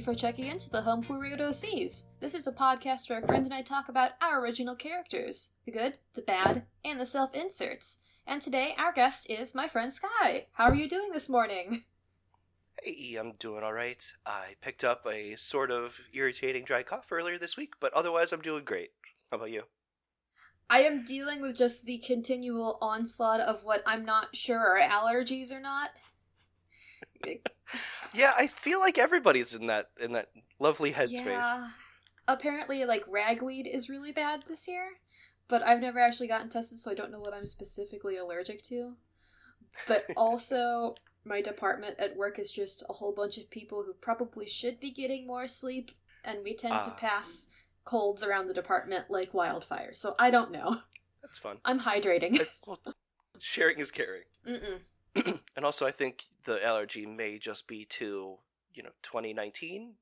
you 0.00 0.04
for 0.04 0.14
checking 0.14 0.46
into 0.46 0.70
the 0.70 0.80
Home 0.80 1.02
for 1.02 1.18
Wayward 1.18 1.40
OCs. 1.40 2.04
This 2.20 2.34
is 2.34 2.46
a 2.46 2.52
podcast 2.52 3.10
where 3.10 3.18
a 3.18 3.26
friend 3.26 3.44
and 3.44 3.52
I 3.52 3.60
talk 3.60 3.90
about 3.90 4.12
our 4.22 4.40
original 4.40 4.74
characters 4.74 5.50
the 5.66 5.72
good, 5.72 5.92
the 6.14 6.22
bad, 6.22 6.64
and 6.86 6.98
the 6.98 7.04
self 7.04 7.34
inserts. 7.34 7.98
And 8.26 8.40
today, 8.40 8.74
our 8.78 8.94
guest 8.94 9.28
is 9.28 9.54
my 9.54 9.68
friend 9.68 9.92
Sky. 9.92 10.46
How 10.52 10.70
are 10.70 10.74
you 10.74 10.88
doing 10.88 11.12
this 11.12 11.28
morning? 11.28 11.84
Hey, 12.82 13.16
I'm 13.16 13.32
doing 13.32 13.62
all 13.62 13.74
right. 13.74 14.02
I 14.24 14.54
picked 14.62 14.84
up 14.84 15.06
a 15.06 15.36
sort 15.36 15.70
of 15.70 16.00
irritating 16.14 16.64
dry 16.64 16.82
cough 16.82 17.12
earlier 17.12 17.36
this 17.36 17.58
week, 17.58 17.74
but 17.78 17.92
otherwise 17.92 18.32
I'm 18.32 18.40
doing 18.40 18.64
great. 18.64 18.92
How 19.30 19.36
about 19.36 19.50
you? 19.50 19.64
I 20.70 20.84
am 20.84 21.04
dealing 21.04 21.42
with 21.42 21.58
just 21.58 21.84
the 21.84 21.98
continual 21.98 22.78
onslaught 22.80 23.40
of 23.40 23.64
what 23.64 23.82
I'm 23.84 24.06
not 24.06 24.34
sure 24.34 24.58
are 24.58 24.80
allergies 24.80 25.52
or 25.52 25.60
not. 25.60 25.90
Yeah, 28.12 28.32
I 28.36 28.46
feel 28.48 28.80
like 28.80 28.98
everybody's 28.98 29.54
in 29.54 29.66
that 29.66 29.90
in 30.00 30.12
that 30.12 30.26
lovely 30.58 30.92
headspace. 30.92 31.24
Yeah. 31.26 31.68
Apparently, 32.26 32.84
like 32.84 33.04
ragweed 33.08 33.66
is 33.66 33.88
really 33.88 34.12
bad 34.12 34.44
this 34.48 34.68
year, 34.68 34.86
but 35.48 35.62
I've 35.62 35.80
never 35.80 35.98
actually 35.98 36.28
gotten 36.28 36.48
tested, 36.50 36.78
so 36.80 36.90
I 36.90 36.94
don't 36.94 37.10
know 37.12 37.20
what 37.20 37.34
I'm 37.34 37.46
specifically 37.46 38.16
allergic 38.16 38.62
to. 38.64 38.94
But 39.88 40.06
also, 40.16 40.94
my 41.24 41.40
department 41.42 41.98
at 41.98 42.16
work 42.16 42.38
is 42.38 42.52
just 42.52 42.82
a 42.88 42.92
whole 42.92 43.12
bunch 43.12 43.38
of 43.38 43.50
people 43.50 43.82
who 43.84 43.92
probably 43.94 44.48
should 44.48 44.80
be 44.80 44.90
getting 44.90 45.26
more 45.26 45.48
sleep, 45.48 45.90
and 46.24 46.38
we 46.44 46.54
tend 46.54 46.74
to 46.84 46.90
Ah. 46.90 46.96
pass 46.98 47.48
colds 47.84 48.22
around 48.22 48.46
the 48.48 48.54
department 48.54 49.10
like 49.10 49.34
wildfire. 49.34 49.94
So 49.94 50.14
I 50.18 50.30
don't 50.30 50.52
know. 50.52 50.80
That's 51.22 51.38
fun. 51.38 51.58
I'm 51.64 51.80
hydrating. 51.80 52.38
It's, 52.40 52.60
well, 52.66 52.78
sharing 53.38 53.78
is 53.78 53.90
caring. 53.90 54.22
Mm-mm. 54.46 54.78
And 55.60 55.66
also, 55.66 55.86
I 55.86 55.90
think 55.90 56.24
the 56.44 56.64
allergy 56.64 57.04
may 57.04 57.36
just 57.36 57.68
be 57.68 57.84
to 57.84 58.38
you 58.72 58.82
know 58.82 58.88
2019 59.02 59.92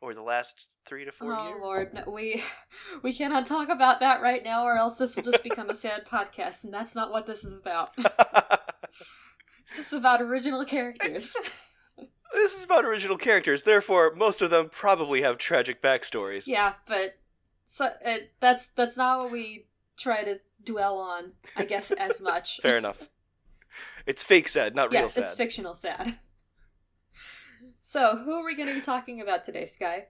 or 0.00 0.14
the 0.14 0.22
last 0.22 0.68
three 0.86 1.04
to 1.04 1.12
four 1.12 1.34
oh 1.34 1.48
years. 1.48 1.58
Oh 1.60 1.66
Lord, 1.66 1.92
no, 1.92 2.04
we 2.10 2.42
we 3.02 3.12
cannot 3.12 3.44
talk 3.44 3.68
about 3.68 4.00
that 4.00 4.22
right 4.22 4.42
now, 4.42 4.64
or 4.64 4.74
else 4.74 4.94
this 4.94 5.14
will 5.14 5.24
just 5.24 5.42
become 5.44 5.68
a 5.68 5.74
sad 5.74 6.06
podcast, 6.06 6.64
and 6.64 6.72
that's 6.72 6.94
not 6.94 7.12
what 7.12 7.26
this 7.26 7.44
is 7.44 7.58
about. 7.58 7.90
This 9.74 9.86
is 9.86 9.92
about 9.94 10.20
original 10.20 10.66
characters. 10.66 11.34
this 12.34 12.54
is 12.58 12.64
about 12.64 12.84
original 12.84 13.16
characters, 13.16 13.62
therefore 13.62 14.14
most 14.14 14.42
of 14.42 14.50
them 14.50 14.68
probably 14.70 15.22
have 15.22 15.38
tragic 15.38 15.82
backstories. 15.82 16.46
yeah, 16.46 16.74
but 16.86 17.14
so 17.66 17.86
uh, 17.86 18.16
that's 18.38 18.66
that's 18.76 18.98
not 18.98 19.18
what 19.18 19.32
we 19.32 19.66
try 19.98 20.24
to 20.24 20.40
dwell 20.64 20.98
on, 20.98 21.32
I 21.56 21.64
guess, 21.64 21.90
as 21.90 22.20
much. 22.20 22.60
Fair 22.62 22.76
enough. 22.76 22.98
It's 24.06 24.24
fake 24.24 24.48
sad, 24.48 24.74
not 24.74 24.90
real 24.90 25.02
yes, 25.02 25.14
sad. 25.14 25.24
it's 25.24 25.34
fictional 25.34 25.74
sad. 25.74 26.18
So, 27.82 28.16
who 28.16 28.32
are 28.34 28.44
we 28.44 28.56
going 28.56 28.68
to 28.68 28.74
be 28.74 28.80
talking 28.80 29.20
about 29.20 29.44
today, 29.44 29.66
Sky? 29.66 30.06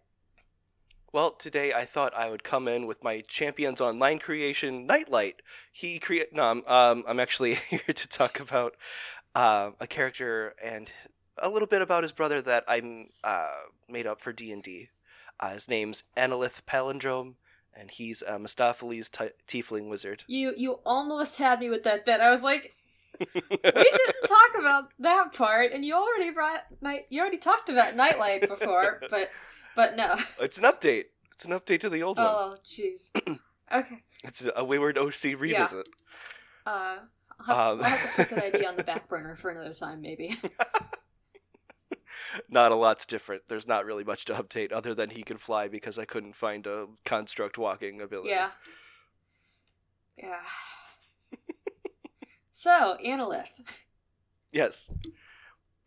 Well, 1.13 1.33
today 1.33 1.73
I 1.75 1.85
thought 1.85 2.15
I 2.15 2.31
would 2.31 2.43
come 2.43 2.69
in 2.69 2.87
with 2.87 3.05
my 3.05 3.23
Champions 3.29 3.81
Online 3.81 4.19
creation, 4.19 4.87
Nightlight. 4.87 5.43
He 5.73 5.99
create 5.99 6.33
no, 6.33 6.43
I'm, 6.43 6.65
um, 6.67 7.05
I'm 7.07 7.21
actually 7.21 7.55
here 7.71 7.81
to 7.81 8.09
talk 8.09 8.41
about 8.41 8.77
uh, 9.35 9.71
a 9.81 9.87
character 9.87 10.55
and 10.63 10.91
a 11.37 11.51
little 11.51 11.69
bit 11.69 11.83
about 11.83 12.03
his 12.03 12.13
brother 12.13 12.41
that 12.43 12.65
I'm 12.69 13.09
uh, 13.25 13.49
made 13.89 14.07
up 14.07 14.21
for 14.21 14.33
D 14.33 14.53
and 14.53 14.63
D. 14.63 14.89
Uh, 15.39 15.55
his 15.55 15.69
name's 15.69 16.03
Annaleth 16.17 16.63
Palendrome, 16.67 17.35
and 17.75 17.91
he's 17.91 18.23
a 18.23 18.39
Mistopheles 18.39 19.11
t- 19.11 19.31
Tiefling 19.49 19.89
wizard. 19.89 20.25
You 20.27 20.55
you 20.57 20.79
almost 20.87 21.37
had 21.37 21.61
me 21.61 21.69
with 21.69 21.85
that 21.85 22.07
bit. 22.07 22.21
I 22.21 22.31
was 22.31 22.43
like, 22.43 22.75
we 23.19 23.27
didn't 23.27 24.27
talk 24.27 24.59
about 24.59 24.85
that 25.01 25.33
part, 25.33 25.73
and 25.73 25.85
you 25.85 25.95
already 25.95 26.31
brought 26.31 26.65
night. 26.81 27.07
You 27.11 27.21
already 27.21 27.39
talked 27.39 27.69
about 27.69 27.95
Nightlight 27.97 28.49
before, 28.49 29.01
but 29.11 29.31
but 29.77 29.97
no. 29.97 30.17
It's 30.41 30.59
an 30.59 30.65
update. 30.65 31.05
It's 31.35 31.45
an 31.45 31.53
update 31.53 31.81
to 31.81 31.91
the 31.91 32.03
old 32.03 32.19
one. 32.19 32.27
Oh, 32.29 32.55
jeez. 32.67 33.11
Okay. 33.75 33.97
It's 34.25 34.47
a 34.55 34.63
Wayward 34.63 34.99
OC 34.99 35.39
revisit. 35.39 35.89
Yeah. 36.67 36.73
Uh, 36.73 36.99
I'll 37.41 37.47
have, 37.47 37.47
to, 37.47 37.53
Um. 37.53 37.79
I'll 37.79 37.83
have 37.85 38.01
to 38.03 38.17
put 38.17 38.29
that 38.37 38.55
idea 38.55 38.69
on 38.69 38.77
the 38.77 38.85
back 38.85 39.09
burner 39.09 39.35
for 39.35 39.51
another 39.51 39.73
time, 39.73 40.03
maybe. 40.03 40.39
not 42.51 42.73
a 42.73 42.75
lot's 42.75 43.07
different. 43.07 43.43
There's 43.49 43.67
not 43.67 43.87
really 43.87 44.05
much 44.05 44.27
to 44.27 44.35
update 44.35 44.73
other 44.73 44.95
than 44.95 45.09
he 45.09 45.23
can 45.23 45.39
fly 45.39 45.69
because 45.69 45.99
I 45.99 46.05
couldn't 46.05 46.37
find 46.37 46.67
a 46.67 46.87
construct 47.07 47.57
walking 47.57 48.03
ability. 48.03 48.29
Yeah. 48.29 48.51
Yeah. 50.19 50.41
So, 52.53 52.97
Annaleth. 53.05 53.51
Yes. 54.53 54.91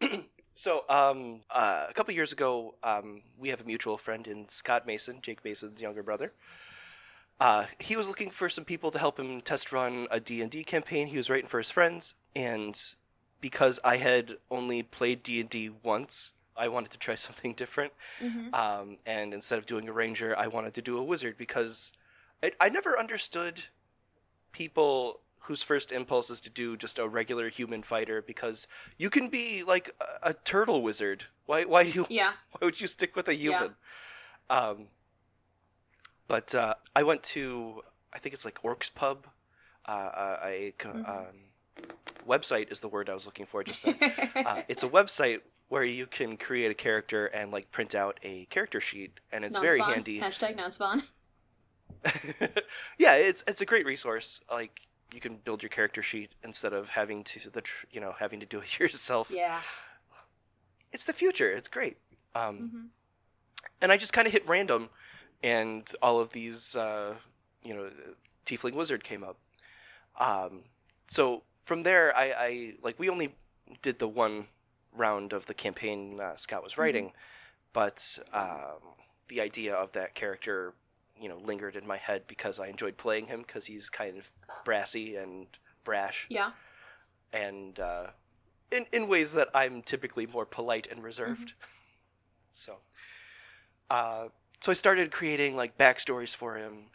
so, 0.56 0.84
um, 0.90 1.42
uh, 1.50 1.86
a 1.88 1.94
couple 1.94 2.14
years 2.14 2.34
ago, 2.34 2.76
um, 2.84 3.22
we 3.38 3.50
have 3.50 3.62
a 3.62 3.64
mutual 3.64 3.98
friend 3.98 4.28
in 4.28 4.50
Scott 4.50 4.88
Mason, 4.88 5.20
Jake 5.22 5.46
Mason's 5.46 5.80
younger 5.80 6.04
brother. 6.04 6.34
Uh, 7.40 7.66
he 7.80 7.96
was 7.96 8.08
looking 8.08 8.32
for 8.32 8.50
some 8.50 8.66
people 8.66 8.92
to 8.92 9.00
help 9.00 9.20
him 9.20 9.42
test 9.42 9.72
run 9.72 10.08
a 10.10 10.20
D&D 10.20 10.64
campaign. 10.64 11.08
He 11.08 11.18
was 11.18 11.30
writing 11.30 11.48
for 11.48 11.60
his 11.60 11.70
friends, 11.70 12.16
and 12.36 12.82
because 13.42 13.80
I 13.84 13.98
had 13.98 14.36
only 14.50 14.84
played 14.84 15.22
D&D 15.22 15.70
once, 15.84 16.32
I 16.58 16.70
wanted 16.70 16.92
to 16.92 16.98
try 16.98 17.16
something 17.28 17.54
different. 17.54 17.94
Mm-hmm. 18.20 18.56
Um, 18.56 18.98
and 19.06 19.34
instead 19.34 19.60
of 19.60 19.66
doing 19.66 19.88
a 19.88 19.94
ranger, 19.94 20.36
I 20.38 20.48
wanted 20.48 20.76
to 20.76 20.82
do 20.82 20.98
a 20.98 21.04
wizard 21.04 21.38
because 21.38 21.92
I, 22.42 22.54
I 22.60 22.70
never 22.70 22.98
understood 22.98 23.64
people 24.52 25.20
whose 25.46 25.62
first 25.62 25.92
impulse 25.92 26.30
is 26.30 26.42
to 26.42 26.50
do 26.50 26.76
just 26.78 27.00
a 27.00 27.08
regular 27.08 27.50
human 27.50 27.84
fighter 27.84 28.22
because 28.22 28.68
you 28.98 29.10
can 29.10 29.30
be 29.30 29.64
like 29.64 29.92
a, 30.02 30.30
a 30.30 30.34
turtle 30.34 30.82
wizard. 30.82 31.24
Why? 31.46 31.64
Why 31.66 31.84
do 31.84 31.90
you? 31.92 32.06
Yeah. 32.10 32.32
Why 32.52 32.66
would 32.66 32.80
you 32.82 32.88
stick 32.88 33.16
with 33.16 33.28
a 33.30 33.34
human? 33.36 33.76
Yeah. 34.50 34.58
Um, 34.58 34.88
but 36.28 36.54
uh, 36.56 36.74
I 36.96 37.04
went 37.04 37.24
to 37.36 37.82
I 38.14 38.20
think 38.20 38.34
it's 38.34 38.46
like 38.46 38.62
Orcs 38.64 38.94
Pub. 38.94 39.26
Uh, 39.88 39.92
uh, 39.92 40.40
a 40.44 40.74
co- 40.80 40.90
Mhm. 40.90 41.08
um, 41.10 41.36
website 42.28 42.72
is 42.72 42.80
the 42.80 42.88
word 42.88 43.10
I 43.10 43.14
was 43.14 43.26
looking 43.28 43.46
for 43.46 43.64
just 43.64 43.84
then 43.84 43.96
uh, 44.36 44.62
it's 44.68 44.82
a 44.84 44.88
website 44.90 45.42
where 45.68 45.84
you 45.84 46.08
can 46.08 46.38
create 46.38 46.72
a 46.72 46.74
character 46.74 47.28
and 47.28 47.52
like 47.54 47.70
print 47.72 47.94
out 47.94 48.20
a 48.24 48.46
character 48.46 48.82
sheet, 48.82 49.12
and 49.32 49.46
it's 49.46 49.60
very 49.60 49.78
Non-spon. 49.80 49.94
handy. 49.94 50.20
Hashtag 50.20 50.56
non-spon. 50.56 51.04
yeah, 52.98 53.16
it's 53.16 53.44
it's 53.48 53.62
a 53.62 53.66
great 53.66 53.86
resource. 53.86 54.40
Like 54.52 54.80
you 55.14 55.22
can 55.22 55.38
build 55.38 55.64
your 55.64 55.70
character 55.70 56.02
sheet 56.02 56.32
instead 56.44 56.74
of 56.74 56.90
having 56.90 57.24
to 57.26 57.50
the 57.50 57.62
tr- 57.62 57.86
you 57.92 58.02
know 58.02 58.14
having 58.18 58.40
to 58.42 58.46
do 58.46 58.60
it 58.60 58.80
yourself. 58.80 59.32
Yeah. 59.34 59.62
It's 60.92 61.06
the 61.06 61.14
future. 61.14 61.52
It's 61.52 61.68
great. 61.68 61.98
Um, 62.34 62.58
hmm 62.58 62.86
and 63.82 63.92
I 63.92 63.98
just 63.98 64.14
kind 64.14 64.26
of 64.28 64.34
hit 64.34 64.48
random, 64.48 64.90
and 65.44 65.90
all 66.02 66.20
of 66.20 66.32
these, 66.32 66.76
uh, 66.76 67.14
you 67.64 67.74
know, 67.74 67.90
Tiefling 68.46 68.74
Wizard 68.74 69.04
came 69.04 69.24
up. 69.24 69.38
Um, 70.20 70.64
so 71.08 71.44
from 71.64 71.84
there, 71.84 72.16
I, 72.16 72.34
I 72.38 72.74
like 72.82 72.98
we 73.00 73.10
only 73.10 73.36
did 73.82 74.00
the 74.00 74.08
one 74.08 74.48
round 74.94 75.34
of 75.34 75.46
the 75.46 75.54
campaign 75.54 76.20
uh, 76.20 76.36
Scott 76.38 76.64
was 76.64 76.78
writing, 76.78 77.12
but 77.74 78.18
um, 78.34 78.80
the 79.28 79.42
idea 79.42 79.76
of 79.76 79.92
that 79.94 80.16
character, 80.16 80.74
you 81.20 81.30
know, 81.30 81.38
lingered 81.38 81.76
in 81.76 81.88
my 81.88 81.98
head 81.98 82.24
because 82.28 82.60
I 82.60 82.68
enjoyed 82.68 82.98
playing 82.98 83.28
him 83.28 83.42
because 83.42 83.66
he's 83.66 83.90
kind 83.90 84.18
of 84.18 84.30
brassy 84.66 85.16
and 85.16 85.48
brash, 85.84 86.28
Yeah. 86.30 86.52
and 87.34 87.80
uh, 87.80 88.08
in 88.72 88.86
in 88.94 89.08
ways 89.08 89.34
that 89.34 89.50
I'm 89.54 89.82
typically 89.84 90.28
more 90.28 90.46
polite 90.46 90.88
and 90.92 91.04
reserved. 91.04 91.54
So, 92.52 92.78
uh, 93.90 94.28
so 94.62 94.72
I 94.72 94.76
started 94.76 95.12
creating 95.12 95.56
like 95.56 95.78
backstories 95.78 96.36
for 96.36 96.56
him 96.56 96.86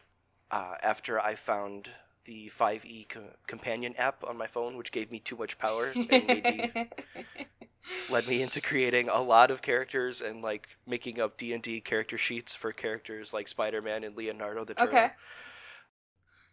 uh, 0.51 0.75
after 0.83 1.21
I 1.21 1.35
found 1.35 1.91
the 2.25 2.49
5e 2.49 3.07
co- 3.09 3.31
companion 3.47 3.95
app 3.97 4.25
on 4.25 4.37
my 4.37 4.47
phone, 4.47 4.77
which 4.77 4.93
gave 4.93 5.11
me 5.11 5.21
too 5.21 5.37
much 5.37 5.59
power 5.59 5.99
and 6.09 6.27
made 6.27 6.47
me, 6.49 6.71
led 8.09 8.27
me 8.27 8.43
into 8.43 8.61
creating 8.61 9.09
a 9.09 9.21
lot 9.23 9.51
of 9.51 9.63
characters 9.63 10.21
and 10.21 10.43
like 10.43 10.69
making 10.87 11.21
up 11.21 11.37
D 11.37 11.53
and 11.55 11.63
D 11.63 11.81
character 11.81 12.19
sheets 12.19 12.55
for 12.55 12.73
characters 12.73 13.33
like 13.33 13.49
Spider-Man 13.49 14.05
and 14.05 14.17
Leonardo 14.17 14.65
the 14.65 14.75
Turtle. 14.75 14.89
okay. 14.89 15.11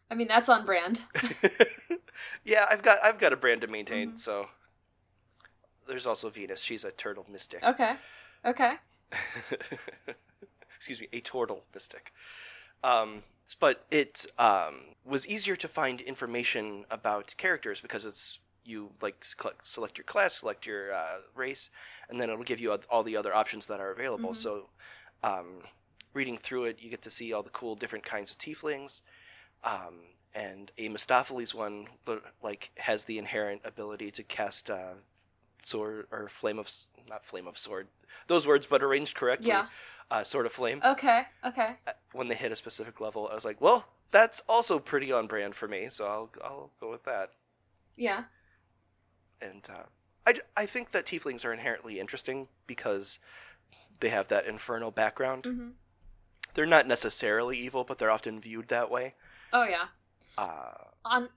I 0.10 0.16
mean, 0.16 0.28
that's 0.28 0.50
on 0.50 0.66
brand. 0.66 1.02
yeah, 2.46 2.66
I've 2.70 2.82
got 2.82 3.04
I've 3.04 3.20
got 3.20 3.34
a 3.34 3.38
brand 3.38 3.62
to 3.62 3.68
maintain, 3.68 4.12
Mhm. 4.12 4.20
so 4.20 4.48
there's 5.88 6.06
also 6.06 6.30
Venus. 6.30 6.62
She's 6.62 6.84
a 6.84 6.92
turtle 6.92 7.26
mystic. 7.30 7.64
Okay. 7.64 7.96
Okay. 8.46 8.76
Excuse 10.78 11.00
me, 11.02 11.08
a 11.14 11.22
turtle 11.22 11.64
mystic. 11.74 12.12
Um, 12.84 13.24
but 13.60 13.86
it 13.92 14.26
um, 14.38 14.82
was 15.06 15.28
easier 15.28 15.56
to 15.58 15.68
find 15.68 16.02
information 16.02 16.86
about 16.92 17.36
characters 17.38 17.82
because 17.82 18.06
it's 18.06 18.40
you 18.68 18.92
like 19.02 19.26
select 19.64 19.98
your 19.98 20.06
class, 20.06 20.40
select 20.40 20.66
your 20.66 20.94
uh, 20.94 21.18
race, 21.36 21.70
and 22.10 22.20
then 22.20 22.30
it'll 22.30 22.44
give 22.44 22.60
you 22.60 22.78
all 22.90 23.04
the 23.04 23.18
other 23.18 23.34
options 23.34 23.68
that 23.68 23.80
are 23.80 23.92
available. 23.92 24.32
Mhm. 24.32 24.36
So, 24.36 24.70
um, 25.24 25.64
reading 26.14 26.38
through 26.38 26.66
it, 26.66 26.80
you 26.82 26.90
get 26.90 27.04
to 27.04 27.12
see 27.12 27.34
all 27.34 27.44
the 27.44 27.50
cool 27.52 27.76
different 27.76 28.06
kinds 28.06 28.32
of 28.32 28.38
tieflings. 28.38 29.02
Um, 29.64 29.96
and 30.36 30.72
a 30.78 30.90
Mistopheles 30.90 31.54
one, 31.54 31.88
like, 32.44 32.72
has 32.78 33.06
the 33.06 33.18
inherent 33.18 33.62
ability 33.66 34.12
to 34.12 34.24
cast 34.24 34.70
uh, 34.70 34.94
sword 35.64 36.08
or 36.12 36.30
flame 36.30 36.60
of 36.60 36.72
not 37.10 37.26
flame 37.26 37.48
of 37.48 37.58
sword 37.58 37.88
those 38.28 38.46
words 38.48 38.66
but 38.68 38.84
arranged 38.84 39.16
correctly 39.16 39.50
Yeah. 39.50 39.66
uh, 40.12 40.24
sword 40.24 40.46
of 40.46 40.52
flame 40.54 40.82
Okay. 40.84 41.24
Okay. 41.46 41.76
uh, 41.88 41.92
when 42.14 42.28
they 42.28 42.36
hit 42.36 42.52
a 42.52 42.56
specific 42.56 43.02
level 43.02 43.28
i 43.30 43.36
was 43.36 43.44
like 43.46 43.60
well 43.62 43.86
that's 44.12 44.42
also 44.48 44.80
pretty 44.80 45.12
on 45.12 45.28
brand 45.28 45.56
for 45.56 45.68
me 45.68 45.90
so 45.90 46.06
i'll 46.08 46.30
i'll 46.44 46.72
go 46.80 46.90
with 46.90 47.04
that 47.04 47.32
Yeah. 47.98 48.24
And 49.42 49.68
uh, 49.70 49.84
I, 50.26 50.36
I 50.56 50.66
think 50.66 50.92
that 50.92 51.06
tieflings 51.06 51.46
are 51.46 51.54
inherently 51.54 52.00
interesting 52.00 52.48
because 52.66 53.20
they 54.00 54.10
have 54.10 54.28
that 54.30 54.46
infernal 54.46 54.92
background. 54.92 55.46
Hmm 55.46 55.70
they're 56.58 56.66
not 56.66 56.88
necessarily 56.88 57.56
evil 57.56 57.84
but 57.84 58.00
they're 58.00 58.10
often 58.10 58.40
viewed 58.42 58.68
that 58.70 58.90
way. 58.90 59.14
Oh 59.54 59.64
yeah. 59.64 59.86
uh, 60.40 60.74
On 61.06 61.30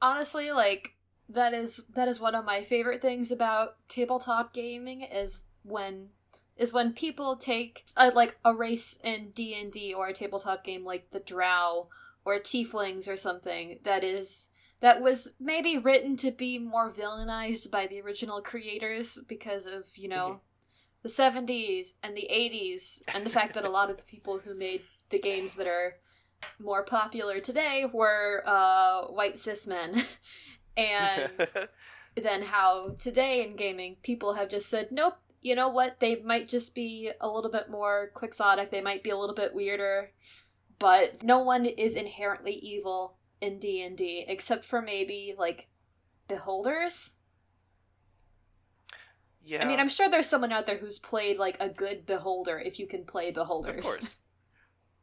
honestly, 0.00 0.52
like 0.52 0.94
that 1.30 1.52
is 1.52 1.84
that 1.96 2.06
is 2.06 2.20
one 2.20 2.36
of 2.36 2.44
my 2.44 2.62
favorite 2.62 3.02
things 3.02 3.32
about 3.32 3.74
tabletop 3.88 4.54
gaming 4.54 5.02
is 5.02 5.36
when 5.64 6.10
is 6.56 6.72
when 6.72 6.92
people 6.92 7.36
take 7.36 7.84
uh, 7.96 8.12
like 8.14 8.38
a 8.44 8.54
race 8.54 8.98
in 9.02 9.30
D 9.30 9.58
and 9.60 9.72
D 9.72 9.94
or 9.94 10.06
a 10.06 10.14
tabletop 10.14 10.64
game 10.64 10.84
like 10.84 11.10
the 11.10 11.18
Drow 11.18 11.88
or 12.24 12.38
Tieflings 12.38 13.08
or 13.08 13.16
something 13.16 13.80
that 13.82 14.04
is 14.04 14.48
that 14.80 15.02
was 15.02 15.32
maybe 15.40 15.78
written 15.78 16.16
to 16.18 16.30
be 16.30 16.58
more 16.58 16.90
villainized 16.90 17.70
by 17.70 17.86
the 17.86 18.00
original 18.00 18.40
creators 18.42 19.18
because 19.28 19.66
of 19.66 19.84
you 19.96 20.08
know 20.08 20.40
the 21.02 21.08
70s 21.08 21.92
and 22.02 22.16
the 22.16 22.28
80s 22.30 23.00
and 23.14 23.24
the 23.24 23.30
fact 23.30 23.54
that 23.54 23.64
a 23.64 23.70
lot 23.70 23.90
of 23.90 23.96
the 23.96 24.02
people 24.10 24.38
who 24.38 24.54
made 24.54 24.82
the 25.10 25.18
games 25.18 25.54
that 25.54 25.66
are 25.66 25.94
more 26.58 26.84
popular 26.84 27.40
today 27.40 27.86
were 27.90 28.42
uh, 28.46 29.02
white 29.04 29.38
cis 29.38 29.66
men. 29.66 30.02
And 30.78 31.30
then 32.22 32.42
how 32.42 32.96
today 32.98 33.46
in 33.46 33.56
gaming 33.56 33.96
people 34.02 34.34
have 34.34 34.50
just 34.50 34.68
said 34.68 34.92
nope 34.92 35.14
you 35.46 35.54
know 35.54 35.68
what? 35.68 36.00
They 36.00 36.16
might 36.16 36.48
just 36.48 36.74
be 36.74 37.12
a 37.20 37.28
little 37.28 37.52
bit 37.52 37.70
more 37.70 38.10
quixotic. 38.14 38.72
They 38.72 38.80
might 38.80 39.04
be 39.04 39.10
a 39.10 39.16
little 39.16 39.34
bit 39.34 39.54
weirder. 39.54 40.10
But 40.80 41.22
no 41.22 41.38
one 41.38 41.66
is 41.66 41.94
inherently 41.94 42.54
evil 42.54 43.15
in 43.40 43.58
d&d 43.58 44.24
except 44.28 44.64
for 44.64 44.80
maybe 44.80 45.34
like 45.36 45.66
beholders? 46.28 47.12
Yeah 49.44 49.62
i 49.62 49.68
mean 49.68 49.78
i'm 49.78 49.88
sure 49.88 50.08
there's 50.10 50.28
someone 50.28 50.50
out 50.52 50.66
there 50.66 50.76
who's 50.76 50.98
played 50.98 51.38
like 51.38 51.58
a 51.60 51.68
good 51.68 52.04
beholder 52.06 52.58
if 52.58 52.78
you 52.80 52.86
can 52.86 53.04
play 53.04 53.30
beholders. 53.30 53.78
Of 53.78 53.84
course. 53.84 54.16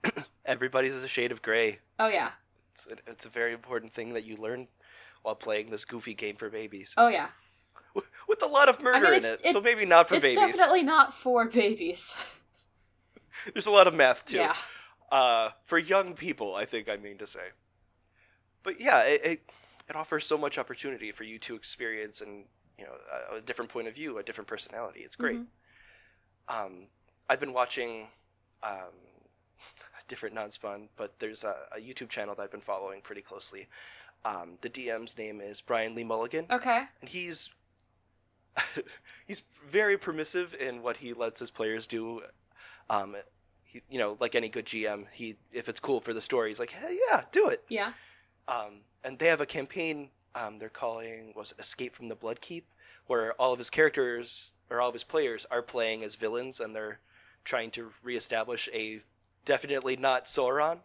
Everybody's 0.45 0.93
is 0.93 1.03
a 1.03 1.07
shade 1.07 1.31
of 1.31 1.41
gray. 1.41 1.79
Oh 1.99 2.07
yeah. 2.09 2.31
It's 2.73 2.87
a, 2.87 3.11
it's 3.11 3.25
a 3.25 3.29
very 3.29 3.53
important 3.53 3.93
thing 3.93 4.13
that 4.13 4.25
you 4.25 4.35
learn 4.35 4.67
while 5.21 5.35
playing 5.35 5.69
this 5.69 5.85
goofy 5.85 6.13
game 6.13 6.35
for 6.35 6.49
babies. 6.49 6.93
Oh 6.97 7.07
yeah. 7.07 7.27
With 8.27 8.41
a 8.41 8.47
lot 8.47 8.67
of 8.67 8.81
murder 8.81 9.13
in 9.13 9.23
it's- 9.23 9.41
it, 9.45 9.53
so 9.53 9.61
maybe 9.61 9.85
not 9.85 10.09
for 10.09 10.15
it's 10.15 10.23
babies. 10.23 10.39
definitely 10.57 10.83
not 10.83 11.13
for 11.13 11.45
babies. 11.47 12.13
There's 13.53 13.67
a 13.67 13.71
lot 13.71 13.87
of 13.87 13.93
math 13.93 14.25
too. 14.25 14.37
Yeah. 14.37 14.55
Uh, 15.11 15.51
for 15.65 15.77
young 15.77 16.15
people 16.15 16.55
i 16.55 16.65
think 16.65 16.89
i 16.89 16.97
mean 16.97 17.19
to 17.19 17.27
say 17.27 17.39
but 18.63 18.79
yeah 18.81 19.01
it, 19.03 19.21
it, 19.25 19.41
it 19.89 19.95
offers 19.95 20.25
so 20.25 20.37
much 20.37 20.57
opportunity 20.57 21.11
for 21.11 21.23
you 21.23 21.39
to 21.39 21.55
experience 21.55 22.21
and 22.21 22.45
you 22.77 22.85
know 22.85 22.93
a, 23.31 23.35
a 23.37 23.41
different 23.41 23.69
point 23.71 23.87
of 23.87 23.95
view 23.95 24.17
a 24.17 24.23
different 24.23 24.47
personality 24.47 25.01
it's 25.01 25.15
great 25.15 25.37
Mhm. 25.37 25.45
um, 26.47 26.87
I've 27.29 27.39
been 27.39 27.53
watching 27.53 28.07
um, 28.63 28.71
a 29.99 30.03
different 30.07 30.35
non-spon, 30.35 30.89
but 30.97 31.17
there's 31.19 31.43
a, 31.43 31.55
a 31.75 31.79
YouTube 31.79 32.09
channel 32.09 32.35
that 32.35 32.41
I've 32.43 32.51
been 32.51 32.61
following 32.61 33.01
pretty 33.01 33.21
closely. 33.21 33.67
Um, 34.25 34.57
the 34.61 34.69
DM's 34.69 35.17
name 35.17 35.41
is 35.41 35.61
Brennan 35.61 35.95
Lee 35.95 36.03
Mulligan, 36.03 36.45
okay 36.51 36.83
and 37.01 37.09
he's 37.09 37.49
he's 39.27 39.41
very 39.67 39.97
permissive 39.97 40.55
in 40.59 40.81
what 40.83 40.97
he 40.97 41.13
lets 41.13 41.39
his 41.39 41.51
players 41.51 41.87
do. 41.87 42.21
Um, 42.89 43.15
he, 43.63 43.81
you 43.89 43.99
know, 43.99 44.17
like 44.19 44.35
any 44.35 44.49
good 44.49 44.65
GM, 44.65 45.05
he 45.11 45.35
if 45.51 45.69
it's 45.69 45.79
cool 45.79 46.01
for 46.01 46.13
the 46.13 46.21
story, 46.21 46.49
he's 46.49 46.59
like, 46.59 46.69
hey, 46.71 46.97
yeah, 47.09 47.23
do 47.31 47.49
it. 47.49 47.63
yeah 47.69 47.93
Um, 48.47 48.81
and 49.03 49.17
they 49.17 49.27
have 49.27 49.41
a 49.41 49.45
campaign 49.45 50.09
um, 50.35 50.57
they're 50.57 50.69
calling 50.69 51.33
was 51.35 51.51
it 51.51 51.59
Escape 51.59 51.95
from 51.95 52.07
the 52.07 52.15
Bloodkeep, 52.15 52.63
where 53.07 53.33
all 53.33 53.53
of 53.53 53.59
his 53.59 53.69
characters 53.69 54.49
or 54.69 54.81
all 54.81 54.89
of 54.89 54.95
his 54.95 55.03
players 55.03 55.45
are 55.51 55.61
playing 55.61 56.03
as 56.03 56.15
villains, 56.15 56.59
and 56.59 56.75
they're 56.75 56.99
trying 57.43 57.71
to 57.71 57.91
reestablish 58.03 58.69
a 58.73 59.01
definitely 59.45 59.95
not 59.95 60.25
Sauron. 60.25 60.79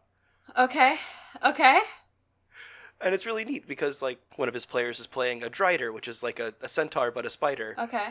okay 0.57 0.99
okay 1.45 1.81
And 3.01 3.15
it's 3.15 3.27
really 3.27 3.45
neat 3.45 3.67
because 3.67 4.03
like 4.03 4.21
one 4.37 4.49
of 4.49 4.55
his 4.55 4.67
players 4.67 5.01
is 5.01 5.07
playing 5.07 5.45
a 5.45 5.51
Drider, 5.51 5.93
which 5.93 6.09
is 6.09 6.23
like 6.23 6.41
a, 6.41 6.53
a 6.61 6.69
centaur 6.69 7.11
but 7.11 7.25
a 7.25 7.31
spider, 7.31 7.75
okay 7.79 8.09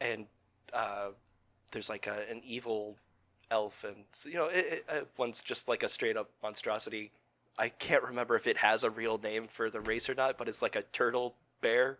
and 0.00 0.26
uh, 0.72 1.08
there's 1.72 1.88
like 1.88 2.06
a, 2.06 2.30
an 2.30 2.42
evil 2.44 2.96
elf, 3.50 3.84
and 3.84 4.04
you 4.24 4.34
know 4.34 4.46
it, 4.46 4.66
it, 4.66 4.84
uh, 4.88 5.00
one's 5.16 5.42
just 5.42 5.68
like 5.68 5.82
a 5.82 5.88
straight 5.88 6.16
up 6.16 6.30
monstrosity. 6.42 7.10
I 7.58 7.68
can't 7.70 8.04
remember 8.04 8.36
if 8.36 8.46
it 8.46 8.56
has 8.58 8.84
a 8.84 8.90
real 8.90 9.18
name 9.18 9.48
for 9.48 9.70
the 9.70 9.80
race 9.80 10.08
or 10.08 10.14
not, 10.14 10.38
but 10.38 10.48
it's 10.48 10.62
like 10.62 10.76
a 10.76 10.82
turtle 10.82 11.34
bear. 11.60 11.98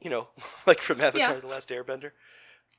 You 0.00 0.10
know, 0.10 0.28
like 0.66 0.80
from 0.80 1.00
Avatar: 1.00 1.34
Yeah. 1.34 1.40
The 1.40 1.46
Last 1.46 1.70
Airbender, 1.70 2.10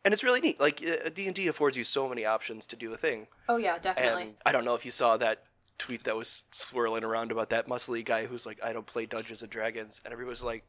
and 0.06 0.14
it's 0.14 0.24
really 0.24 0.40
neat. 0.42 0.60
Like 0.60 0.82
uh, 0.84 1.10
D 1.10 1.26
and 1.26 1.36
D 1.36 1.48
affords 1.48 1.78
you 1.78 1.84
so 1.84 2.08
many 2.08 2.26
options 2.26 2.68
to 2.68 2.76
do 2.76 2.94
a 2.94 2.98
thing, 2.98 3.28
oh 3.50 3.58
yeah 3.58 3.78
definitely 3.80 4.24
and 4.24 4.36
I 4.46 4.52
don't 4.52 4.66
know 4.66 4.76
if 4.76 4.86
you 4.86 4.92
saw 4.92 5.18
that 5.18 5.44
tweet 5.78 6.06
that 6.06 6.16
was 6.16 6.44
swirling 6.52 7.04
around 7.04 7.32
about 7.32 7.50
that 7.50 7.68
muscly 7.68 8.04
guy 8.04 8.26
who's 8.26 8.46
like, 8.46 8.64
I 8.64 8.74
don't 8.74 8.86
play 8.86 9.06
Dungeons 9.06 9.42
and 9.42 9.52
Dragons, 9.52 10.02
and 10.04 10.12
everybody's 10.14 10.44
like, 10.44 10.64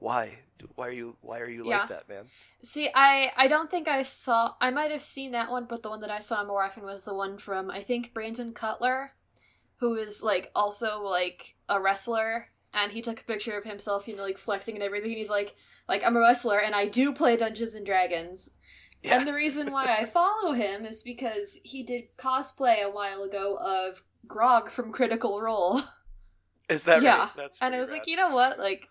why? 0.00 0.38
Why 0.76 0.88
are 0.88 0.92
you? 0.92 1.16
Why 1.22 1.40
are 1.40 1.48
you 1.48 1.66
Yeah. 1.66 1.78
like 1.80 1.88
that, 1.88 2.08
man? 2.08 2.24
See, 2.62 2.88
I 2.92 3.32
I 3.36 3.48
don't 3.48 3.70
think 3.70 3.88
I 3.88 4.02
saw. 4.04 4.54
I 4.60 4.70
might 4.70 4.90
have 4.90 5.02
seen 5.02 5.32
that 5.32 5.50
one, 5.50 5.66
but 5.66 5.82
the 5.82 5.90
one 5.90 6.00
that 6.00 6.10
I 6.10 6.20
saw 6.20 6.44
more 6.44 6.62
often 6.64 6.84
was 6.84 7.02
the 7.02 7.14
one 7.14 7.38
from 7.38 7.70
I 7.70 7.82
think 7.82 8.14
Brandon 8.14 8.52
Cutler, 8.52 9.12
who 9.80 9.94
is 9.96 10.22
like 10.22 10.50
also 10.54 11.02
like 11.02 11.54
a 11.68 11.80
wrestler, 11.80 12.46
and 12.74 12.92
he 12.92 13.02
took 13.02 13.20
a 13.20 13.24
picture 13.24 13.56
of 13.56 13.64
himself, 13.64 14.06
you 14.08 14.16
know, 14.16 14.22
like 14.22 14.38
flexing 14.38 14.74
and 14.74 14.82
everything. 14.84 15.10
And 15.10 15.18
he's 15.18 15.30
like, 15.30 15.54
like 15.88 16.04
I'm 16.04 16.16
a 16.16 16.20
wrestler 16.20 16.58
and 16.58 16.74
I 16.74 16.86
do 16.86 17.12
play 17.12 17.36
Dungeons 17.36 17.74
and 17.74 17.86
Dragons. 17.86 18.50
Yeah. 19.02 19.18
And 19.18 19.28
the 19.28 19.32
reason 19.34 19.70
why 19.70 19.86
I 19.96 20.04
follow 20.06 20.52
him 20.52 20.84
is 20.84 21.02
because 21.02 21.60
he 21.62 21.84
did 21.84 22.16
cosplay 22.16 22.82
a 22.82 22.90
while 22.90 23.22
ago 23.22 23.56
of 23.56 24.02
Grog 24.26 24.70
from 24.70 24.92
Critical 24.92 25.40
Role. 25.40 25.80
Is 26.68 26.84
that 26.84 27.00
Yeah. 27.02 27.18
right? 27.18 27.30
That's 27.36 27.58
And 27.62 27.74
I 27.74 27.80
was 27.80 27.90
rad. 27.90 27.98
like, 27.98 28.06
you 28.08 28.16
know 28.16 28.30
what? 28.30 28.58
Like, 28.58 28.86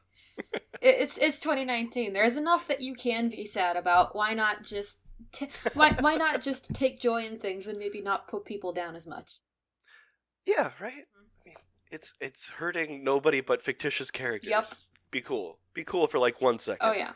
it's 0.82 1.18
it's 1.18 1.40
2019. 1.40 2.14
There's 2.14 2.38
enough 2.38 2.68
that 2.70 2.82
you 2.82 2.94
can 2.96 3.30
be 3.30 3.46
sad 3.46 3.76
about. 3.76 4.16
Why 4.16 4.34
not 4.34 4.64
just 4.64 4.98
t- 5.34 5.50
why 5.74 5.92
why 6.00 6.16
not 6.16 6.42
just 6.42 6.74
take 6.74 7.00
joy 7.00 7.26
in 7.26 7.38
things 7.40 7.68
and 7.68 7.78
maybe 7.78 8.02
not 8.02 8.28
put 8.28 8.46
people 8.46 8.72
down 8.72 8.96
as 8.96 9.06
much? 9.08 9.30
Yeah, 10.48 10.72
right. 10.80 10.94
I 10.94 11.46
mean, 11.46 11.56
it's 11.92 12.14
it's 12.20 12.48
hurting 12.50 13.04
nobody 13.04 13.42
but 13.42 13.62
fictitious 13.62 14.10
characters. 14.10 14.50
Yep. 14.50 14.66
Be 15.12 15.22
cool. 15.22 15.60
Be 15.74 15.84
cool 15.84 16.08
for 16.08 16.18
like 16.20 16.42
one 16.42 16.58
second. 16.58 16.88
Oh 16.90 16.94
yeah. 16.94 17.12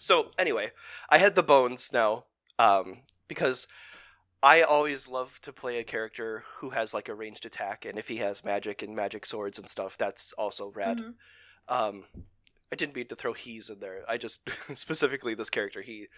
So 0.00 0.30
anyway, 0.38 0.70
I 1.08 1.18
had 1.18 1.34
the 1.34 1.42
bones 1.42 1.90
now, 1.92 2.24
um, 2.58 2.98
because 3.26 3.66
I 4.42 4.62
always 4.62 5.08
love 5.08 5.38
to 5.42 5.52
play 5.52 5.78
a 5.78 5.84
character 5.84 6.44
who 6.58 6.70
has 6.70 6.94
like 6.94 7.08
a 7.08 7.14
ranged 7.14 7.46
attack, 7.46 7.84
and 7.84 7.98
if 7.98 8.08
he 8.08 8.16
has 8.18 8.44
magic 8.44 8.82
and 8.82 8.94
magic 8.96 9.26
swords 9.26 9.58
and 9.58 9.68
stuff, 9.68 9.98
that's 9.98 10.32
also 10.32 10.70
rad. 10.74 10.98
Mhm. 10.98 11.14
Um, 11.68 12.04
I 12.72 12.76
didn't 12.76 12.94
mean 12.94 13.08
to 13.08 13.16
throw 13.16 13.32
he's 13.32 13.70
in 13.70 13.80
there. 13.80 14.04
I 14.08 14.16
just 14.18 14.40
specifically 14.74 15.34
this 15.34 15.50
character 15.50 15.82
he. 15.82 16.08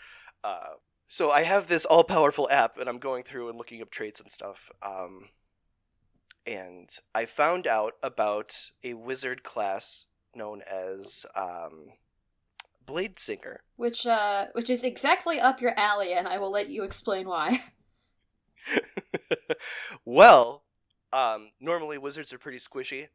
Uh, 0.45 0.75
so 1.09 1.31
I 1.31 1.43
have 1.43 1.67
this 1.67 1.87
all 1.87 2.05
powerful 2.05 2.49
app, 2.51 2.79
and 2.79 2.89
I'm 2.89 2.99
going 2.99 3.25
through 3.25 3.49
and 3.49 3.59
looking 3.59 3.83
up 3.83 3.91
traits 3.91 4.21
and 4.21 4.31
stuff. 4.31 4.71
Um, 4.83 5.29
and 6.47 6.89
I 7.15 7.27
found 7.27 7.67
out 7.67 7.95
about 8.03 8.53
a 8.83 8.95
wizard 8.95 9.43
class 9.43 10.07
known 10.35 10.63
as 10.63 11.27
um, 11.35 11.89
Blade 12.87 13.19
Singer. 13.19 13.61
Which 13.77 14.07
uh 14.07 14.47
which 14.53 14.71
is 14.71 14.85
exactly 14.85 15.41
up 15.41 15.61
your 15.61 15.75
alley, 15.79 16.13
and 16.13 16.27
I 16.29 16.39
will 16.39 16.51
let 16.51 16.69
you 16.69 16.85
explain 16.85 17.27
why. 17.29 17.63
well, 20.05 20.63
um, 21.13 21.51
normally 21.61 21.99
wizards 21.99 22.33
are 22.33 22.39
pretty 22.39 22.59
squishy, 22.59 23.09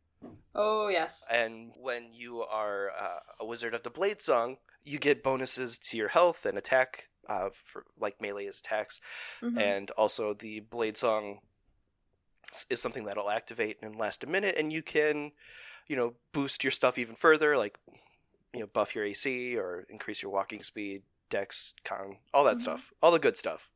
Oh 0.54 0.88
yes. 0.88 1.26
and 1.30 1.72
when 1.78 2.14
you 2.14 2.42
are 2.42 2.90
uh, 2.90 3.20
a 3.42 3.46
wizard 3.46 3.74
of 3.74 3.84
the 3.84 3.90
Blade 3.90 4.22
Song, 4.22 4.58
you 4.84 5.00
get 5.00 5.24
bonuses 5.24 5.78
to 5.80 5.98
your 5.98 6.08
health 6.10 6.46
and 6.46 6.58
attack, 6.58 7.06
uh, 7.30 7.50
for 7.66 7.86
like 8.00 8.20
melee 8.22 8.48
attacks, 8.48 9.00
Mhm. 9.42 9.60
and 9.60 9.92
also 9.92 10.34
the 10.34 10.60
Blade 10.62 10.98
Song 10.98 11.40
is 12.70 12.82
something 12.82 13.06
that'll 13.06 13.30
activate 13.30 13.78
and 13.82 13.96
last 13.96 14.24
a 14.24 14.28
minute, 14.28 14.56
and 14.58 14.72
you 14.72 14.82
can, 14.82 15.32
you 15.88 15.96
know, 15.96 16.14
boost 16.34 16.64
your 16.64 16.72
stuff 16.72 16.98
even 16.98 17.16
further, 17.16 17.58
like 17.58 17.78
you 18.54 18.62
know, 18.62 18.68
buff 18.68 18.96
your 18.96 19.04
AC 19.04 19.58
or 19.58 19.86
increase 19.90 20.22
your 20.22 20.32
walking 20.32 20.64
speed, 20.64 21.04
Dex, 21.30 21.74
Con, 21.84 22.18
all 22.34 22.46
that 22.46 22.56
Mhm. 22.56 22.62
stuff, 22.62 22.94
all 23.02 23.12
the 23.12 23.20
good 23.20 23.38
stuff. 23.38 23.70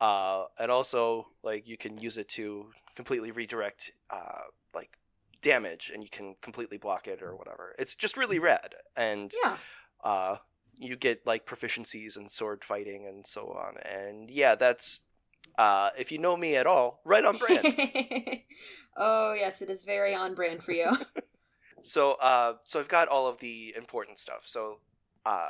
Uh, 0.00 0.46
and 0.58 0.70
also, 0.70 1.26
like 1.42 1.68
you 1.68 1.76
can 1.76 1.98
use 1.98 2.16
it 2.16 2.28
to 2.30 2.72
completely 2.96 3.30
redirect, 3.32 3.92
uh, 4.08 4.42
like 4.74 4.90
damage 5.42 5.90
and 5.92 6.02
you 6.02 6.08
can 6.08 6.34
completely 6.40 6.78
block 6.78 7.06
it 7.08 7.22
or 7.22 7.36
whatever. 7.36 7.74
It's 7.78 7.94
just 7.94 8.16
really 8.16 8.38
rad, 8.38 8.74
and 8.96 9.30
Yeah. 9.42 9.58
uh, 10.02 10.36
you 10.74 10.96
get 10.96 11.26
like 11.26 11.44
proficiencies 11.44 12.16
and 12.16 12.30
sword 12.30 12.64
fighting 12.64 13.06
and 13.06 13.26
so 13.26 13.48
on. 13.52 13.76
And 13.78 14.30
yeah, 14.30 14.54
that's 14.54 15.02
uh, 15.58 15.90
if 15.98 16.10
you 16.10 16.18
know 16.18 16.36
me 16.36 16.56
at 16.56 16.66
all, 16.66 17.00
right 17.04 17.24
on 17.24 17.36
brand. 17.36 17.66
oh 18.96 19.34
yes, 19.34 19.62
it 19.62 19.70
is 19.70 19.84
very 19.84 20.14
on 20.14 20.34
brand 20.34 20.62
for 20.62 20.72
you. 20.72 20.90
so 21.82 22.12
uh, 22.12 22.54
so 22.64 22.80
I've 22.80 22.88
got 22.88 23.08
all 23.08 23.26
of 23.26 23.38
the 23.38 23.74
important 23.76 24.18
stuff. 24.18 24.42
So 24.46 24.78
uh, 25.26 25.48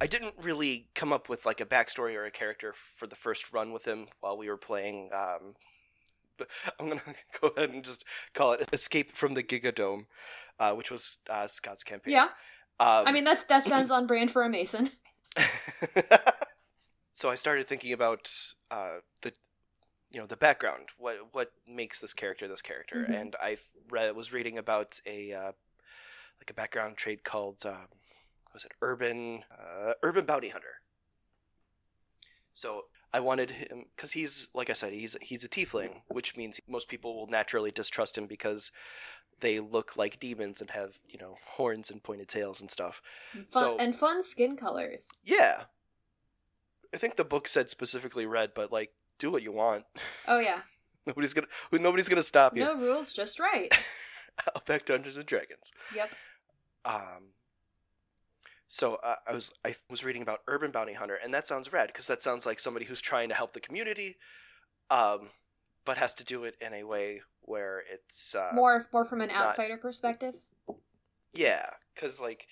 I 0.00 0.06
didn't 0.06 0.34
really 0.42 0.88
come 0.94 1.12
up 1.12 1.28
with 1.28 1.46
like 1.46 1.60
a 1.60 1.66
backstory 1.66 2.16
or 2.16 2.26
a 2.26 2.30
character 2.30 2.74
for 2.96 3.06
the 3.06 3.16
first 3.16 3.52
run 3.52 3.72
with 3.72 3.84
him 3.84 4.06
while 4.20 4.36
we 4.36 4.48
were 4.48 4.56
playing. 4.56 5.10
Um, 5.14 5.54
I'm 6.78 6.88
gonna 6.88 7.00
go 7.40 7.48
ahead 7.48 7.70
and 7.70 7.84
just 7.84 8.04
call 8.34 8.52
it 8.52 8.68
Escape 8.72 9.16
from 9.16 9.34
the 9.34 9.42
Gigadome, 9.42 10.06
uh, 10.58 10.72
which 10.72 10.90
was 10.90 11.16
uh, 11.30 11.46
Scott's 11.46 11.84
campaign. 11.84 12.12
yeah. 12.12 12.28
Um, 12.80 13.06
I 13.06 13.12
mean 13.12 13.24
that's 13.24 13.44
that 13.44 13.64
sounds 13.64 13.90
on 13.90 14.06
brand 14.06 14.30
for 14.30 14.42
a 14.42 14.50
mason. 14.50 14.90
So 17.14 17.30
I 17.30 17.36
started 17.36 17.66
thinking 17.66 17.92
about 17.92 18.30
uh, 18.70 18.98
the, 19.22 19.32
you 20.12 20.20
know, 20.20 20.26
the 20.26 20.36
background. 20.36 20.88
What 20.98 21.16
what 21.32 21.52
makes 21.66 22.00
this 22.00 22.12
character 22.12 22.48
this 22.48 22.60
character? 22.60 23.06
Mhm. 23.08 23.20
And 23.20 23.36
I 23.40 23.56
read 23.88 24.14
was 24.16 24.32
reading 24.32 24.58
about 24.58 25.00
a 25.06 25.32
uh, 25.32 25.52
like 26.40 26.50
a 26.50 26.54
background 26.54 26.96
trait 26.96 27.22
called 27.24 27.64
um, 27.64 27.72
what 28.44 28.54
was 28.54 28.64
it 28.64 28.72
urban 28.82 29.42
uh, 29.58 29.94
urban 30.02 30.26
bounty 30.26 30.48
hunter. 30.48 30.74
So 32.52 32.82
I 33.12 33.20
wanted 33.20 33.50
him 33.50 33.84
because 33.94 34.10
he's 34.12 34.48
like 34.52 34.70
I 34.70 34.74
said 34.74 34.92
he's 34.92 35.16
he's 35.20 35.44
a 35.44 35.48
tiefling, 35.48 36.02
which 36.08 36.36
means 36.36 36.60
most 36.68 36.88
people 36.88 37.14
will 37.14 37.28
naturally 37.28 37.70
distrust 37.70 38.18
him 38.18 38.26
because 38.26 38.72
they 39.40 39.60
look 39.60 39.96
like 39.96 40.18
demons 40.20 40.60
and 40.60 40.70
have 40.70 40.98
you 41.08 41.18
know 41.18 41.36
horns 41.44 41.90
and 41.90 42.02
pointed 42.02 42.28
tails 42.28 42.60
and 42.60 42.70
stuff. 42.70 43.00
Fun, 43.32 43.46
So- 43.50 43.76
and 43.78 43.94
fun 43.94 44.22
skin 44.22 44.56
colors. 44.56 45.10
Yeah. 45.24 45.62
I 46.94 46.98
think 46.98 47.16
the 47.16 47.24
book 47.24 47.48
said 47.48 47.68
specifically 47.70 48.26
red, 48.26 48.52
but 48.54 48.70
like, 48.72 48.90
do 49.18 49.30
what 49.30 49.42
you 49.42 49.52
want. 49.52 49.84
Oh 50.28 50.38
yeah. 50.38 50.60
Nobody's 51.06 51.34
gonna 51.34 51.48
nobody's 51.72 52.08
gonna 52.08 52.22
stop 52.22 52.56
you. 52.56 52.64
No 52.64 52.76
rules, 52.78 53.12
just 53.12 53.38
right. 53.38 53.70
Outback 54.56 54.86
Dungeons 54.86 55.16
and 55.18 55.26
Dragons. 55.26 55.72
Yep. 55.94 56.10
Um. 56.86 57.28
So 58.68 58.94
uh, 58.96 59.16
I 59.28 59.32
was 59.34 59.52
I 59.64 59.74
was 59.90 60.02
reading 60.02 60.22
about 60.22 60.40
urban 60.48 60.70
bounty 60.70 60.94
hunter, 60.94 61.18
and 61.22 61.34
that 61.34 61.46
sounds 61.46 61.72
rad 61.72 61.88
because 61.88 62.06
that 62.06 62.22
sounds 62.22 62.46
like 62.46 62.58
somebody 62.58 62.86
who's 62.86 63.00
trying 63.02 63.28
to 63.28 63.34
help 63.34 63.52
the 63.52 63.60
community, 63.60 64.16
um, 64.90 65.28
but 65.84 65.98
has 65.98 66.14
to 66.14 66.24
do 66.24 66.44
it 66.44 66.56
in 66.60 66.72
a 66.72 66.84
way 66.84 67.20
where 67.42 67.82
it's 67.92 68.34
uh, 68.34 68.50
More 68.54 68.86
more 68.92 69.04
from 69.04 69.20
an 69.20 69.28
not- 69.28 69.48
outsider 69.48 69.76
perspective. 69.76 70.34
Yeah, 71.34 71.66
because 71.94 72.18
like 72.20 72.46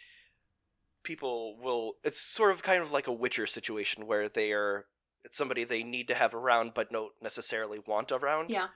people 1.02 1.56
will. 1.59 1.94
It's 2.04 2.21
sort 2.21 2.52
of 2.52 2.62
kind 2.62 2.82
of 2.82 2.92
like 2.92 3.06
a 3.09 3.12
Witcher 3.12 3.47
situation 3.47 4.06
where 4.06 4.28
they 4.28 4.52
are. 4.52 4.85
It's 5.25 5.38
somebody 5.38 5.64
they 5.64 5.85
need 5.85 6.09
to 6.09 6.14
have 6.14 6.35
around, 6.35 6.73
but 6.75 6.92
don't 6.92 7.12
necessarily 7.23 7.78
want 7.87 8.11
around. 8.11 8.50
Yeah. 8.50 8.66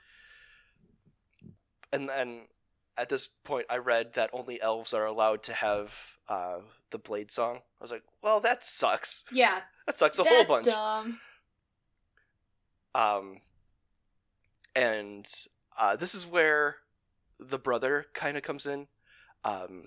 And 1.93 2.09
then 2.09 2.43
at 2.97 3.09
this 3.09 3.29
point, 3.45 3.67
I 3.69 3.79
read 3.79 4.15
that 4.15 4.31
only 4.33 4.61
elves 4.61 4.95
are 4.95 5.05
allowed 5.07 5.45
to 5.45 5.55
have 5.55 5.95
uh, 6.29 6.59
the 6.91 6.99
blade 6.99 7.31
song. 7.31 7.57
I 7.57 7.85
was 7.85 7.91
like, 7.91 8.03
well, 8.23 8.41
that 8.41 8.65
sucks. 8.65 9.25
Yeah. 9.33 9.59
That 9.87 9.99
sucks 9.99 10.19
a 10.19 10.25
that's 10.25 10.35
whole 10.35 10.45
bunch. 10.45 10.67
dumb. 10.67 11.21
Um, 12.93 13.41
and 14.75 15.25
uh, 15.79 15.95
this 15.95 16.17
is 16.17 16.27
where 16.27 16.75
the 17.39 17.57
brother 17.59 18.05
kind 18.13 18.37
of 18.37 18.43
comes 18.43 18.67
in. 18.67 18.89
Um, 19.45 19.85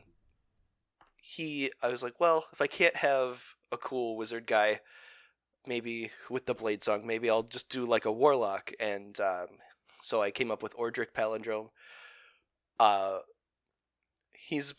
he, 1.36 1.72
I 1.82 1.90
was 1.90 2.02
like, 2.04 2.20
well, 2.20 2.46
if 2.54 2.62
I 2.62 2.68
can't 2.68 2.96
have 2.96 3.44
a 3.72 3.78
cool 3.78 4.18
wizard 4.18 4.48
guy, 4.48 4.80
maybe 5.68 6.12
with 6.30 6.46
the 6.46 6.54
blade 6.56 6.84
song, 6.84 7.06
maybe 7.06 7.30
I'll 7.30 7.44
just 7.44 7.70
do 7.70 7.86
like 7.86 8.06
a 8.06 8.12
warlock. 8.12 8.72
And 8.80 9.20
um, 9.20 9.48
so 10.02 10.22
I 10.22 10.32
came 10.32 10.52
up 10.52 10.64
with 10.64 10.76
Ordric 10.76 11.14
Palendrome. 11.14 11.70
Uh, 12.80 13.20
he's, 14.34 14.74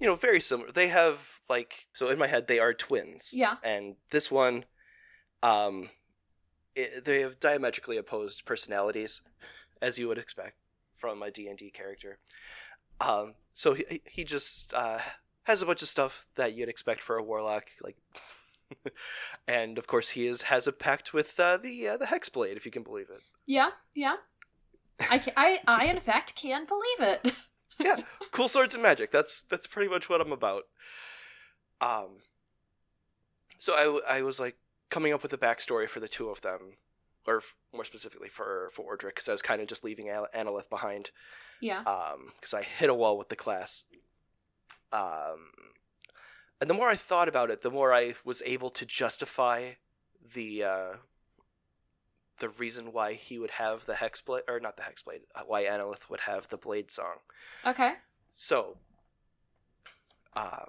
you 0.00 0.06
know, 0.06 0.14
very 0.16 0.40
similar. 0.40 0.72
They 0.72 0.88
have 0.88 1.20
like, 1.48 1.74
so 1.92 2.08
in 2.08 2.18
my 2.18 2.26
head, 2.26 2.46
they 2.46 2.58
are 2.58 2.74
twins 2.74 3.30
Yeah. 3.32 3.56
and 3.62 3.94
this 4.10 4.30
one 4.30 4.64
um 5.42 5.88
it, 6.76 7.04
they 7.04 7.20
have 7.22 7.40
diametrically 7.40 7.96
opposed 7.98 8.44
personalities 8.44 9.20
as 9.82 9.98
you 9.98 10.08
would 10.08 10.18
expect 10.18 10.56
from 10.98 11.22
a 11.22 11.30
d&d 11.30 11.70
character 11.70 12.18
um 13.00 13.34
so 13.54 13.74
he, 13.74 14.00
he 14.06 14.24
just 14.24 14.72
uh 14.72 15.00
has 15.44 15.62
a 15.62 15.66
bunch 15.66 15.82
of 15.82 15.88
stuff 15.88 16.26
that 16.36 16.54
you'd 16.54 16.68
expect 16.68 17.02
for 17.02 17.16
a 17.16 17.22
warlock 17.22 17.64
like 17.82 17.96
and 19.48 19.78
of 19.78 19.86
course 19.86 20.08
he 20.08 20.26
is 20.26 20.42
has 20.42 20.66
a 20.66 20.72
pact 20.72 21.12
with 21.12 21.38
uh, 21.38 21.56
the 21.58 21.88
uh, 21.88 21.96
the 21.96 22.06
hexblade 22.06 22.56
if 22.56 22.64
you 22.64 22.72
can 22.72 22.82
believe 22.82 23.10
it 23.10 23.20
Yeah. 23.46 23.70
Yeah. 23.94 24.14
I, 25.10 25.18
ca- 25.18 25.32
I 25.36 25.58
I 25.66 25.84
in 25.86 26.00
fact 26.00 26.36
can 26.36 26.64
believe 26.66 27.14
it. 27.24 27.32
Yeah, 27.80 27.96
cool 28.32 28.46
swords 28.48 28.74
and 28.74 28.82
magic. 28.82 29.10
That's 29.10 29.42
that's 29.50 29.66
pretty 29.66 29.90
much 29.90 30.08
what 30.08 30.20
I'm 30.20 30.30
about. 30.30 30.62
Um. 31.80 32.18
So 33.58 33.72
I, 34.06 34.18
I 34.18 34.22
was 34.22 34.38
like 34.38 34.56
coming 34.90 35.12
up 35.12 35.22
with 35.22 35.32
a 35.32 35.38
backstory 35.38 35.88
for 35.88 35.98
the 35.98 36.06
two 36.06 36.28
of 36.28 36.40
them, 36.42 36.76
or 37.26 37.38
f- 37.38 37.54
more 37.72 37.84
specifically 37.84 38.28
for 38.28 38.70
for 38.74 38.84
Ordric, 38.96 39.08
because 39.08 39.28
I 39.28 39.32
was 39.32 39.42
kind 39.42 39.60
of 39.62 39.68
just 39.68 39.84
leaving 39.84 40.10
An- 40.10 40.26
Annaleth 40.34 40.68
behind. 40.68 41.10
Yeah. 41.60 41.80
Um, 41.80 42.28
because 42.36 42.54
I 42.54 42.62
hit 42.62 42.90
a 42.90 42.94
wall 42.94 43.16
with 43.18 43.28
the 43.30 43.36
class. 43.36 43.84
Um, 44.92 45.50
and 46.60 46.68
the 46.68 46.74
more 46.74 46.88
I 46.88 46.96
thought 46.96 47.28
about 47.28 47.50
it, 47.50 47.62
the 47.62 47.70
more 47.70 47.92
I 47.92 48.14
was 48.24 48.42
able 48.44 48.70
to 48.70 48.86
justify 48.86 49.72
the 50.34 50.64
uh, 50.64 50.92
the 52.38 52.50
reason 52.50 52.92
why 52.92 53.14
he 53.14 53.38
would 53.38 53.50
have 53.50 53.84
the 53.86 53.94
hexblade, 53.94 54.42
or 54.48 54.60
not 54.60 54.76
the 54.76 54.82
hexblade, 54.82 55.22
uh, 55.34 55.42
why 55.46 55.64
Annaleth 55.64 56.08
would 56.10 56.20
have 56.20 56.48
the 56.48 56.56
blade 56.56 56.90
song. 56.90 57.16
Okay. 57.66 57.94
So, 58.32 58.76
um, 60.34 60.68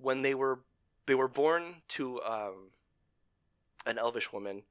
when 0.00 0.22
they 0.22 0.34
were 0.34 0.60
they 1.06 1.14
were 1.14 1.28
born 1.28 1.76
to 1.88 2.22
um, 2.22 2.70
an 3.86 3.98
elvish 3.98 4.32
woman 4.32 4.62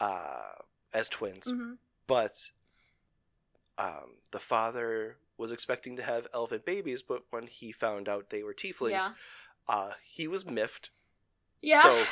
uh, 0.00 0.52
as 0.92 1.08
twins, 1.08 1.50
hmm 1.50 1.74
but 2.06 2.32
um, 3.76 4.16
the 4.32 4.40
father 4.40 5.16
was 5.38 5.52
expecting 5.52 5.96
to 5.96 6.02
have 6.02 6.26
elven 6.34 6.60
babies, 6.64 7.02
but 7.02 7.22
when 7.30 7.46
he 7.46 7.72
found 7.72 8.08
out 8.08 8.28
they 8.28 8.42
were 8.42 8.54
tieflings, 8.54 8.90
Yeah. 8.90 9.08
uh, 9.68 9.92
he 10.04 10.28
was 10.28 10.44
miffed. 10.44 10.90
Yeah. 11.62 11.82
So 11.82 12.04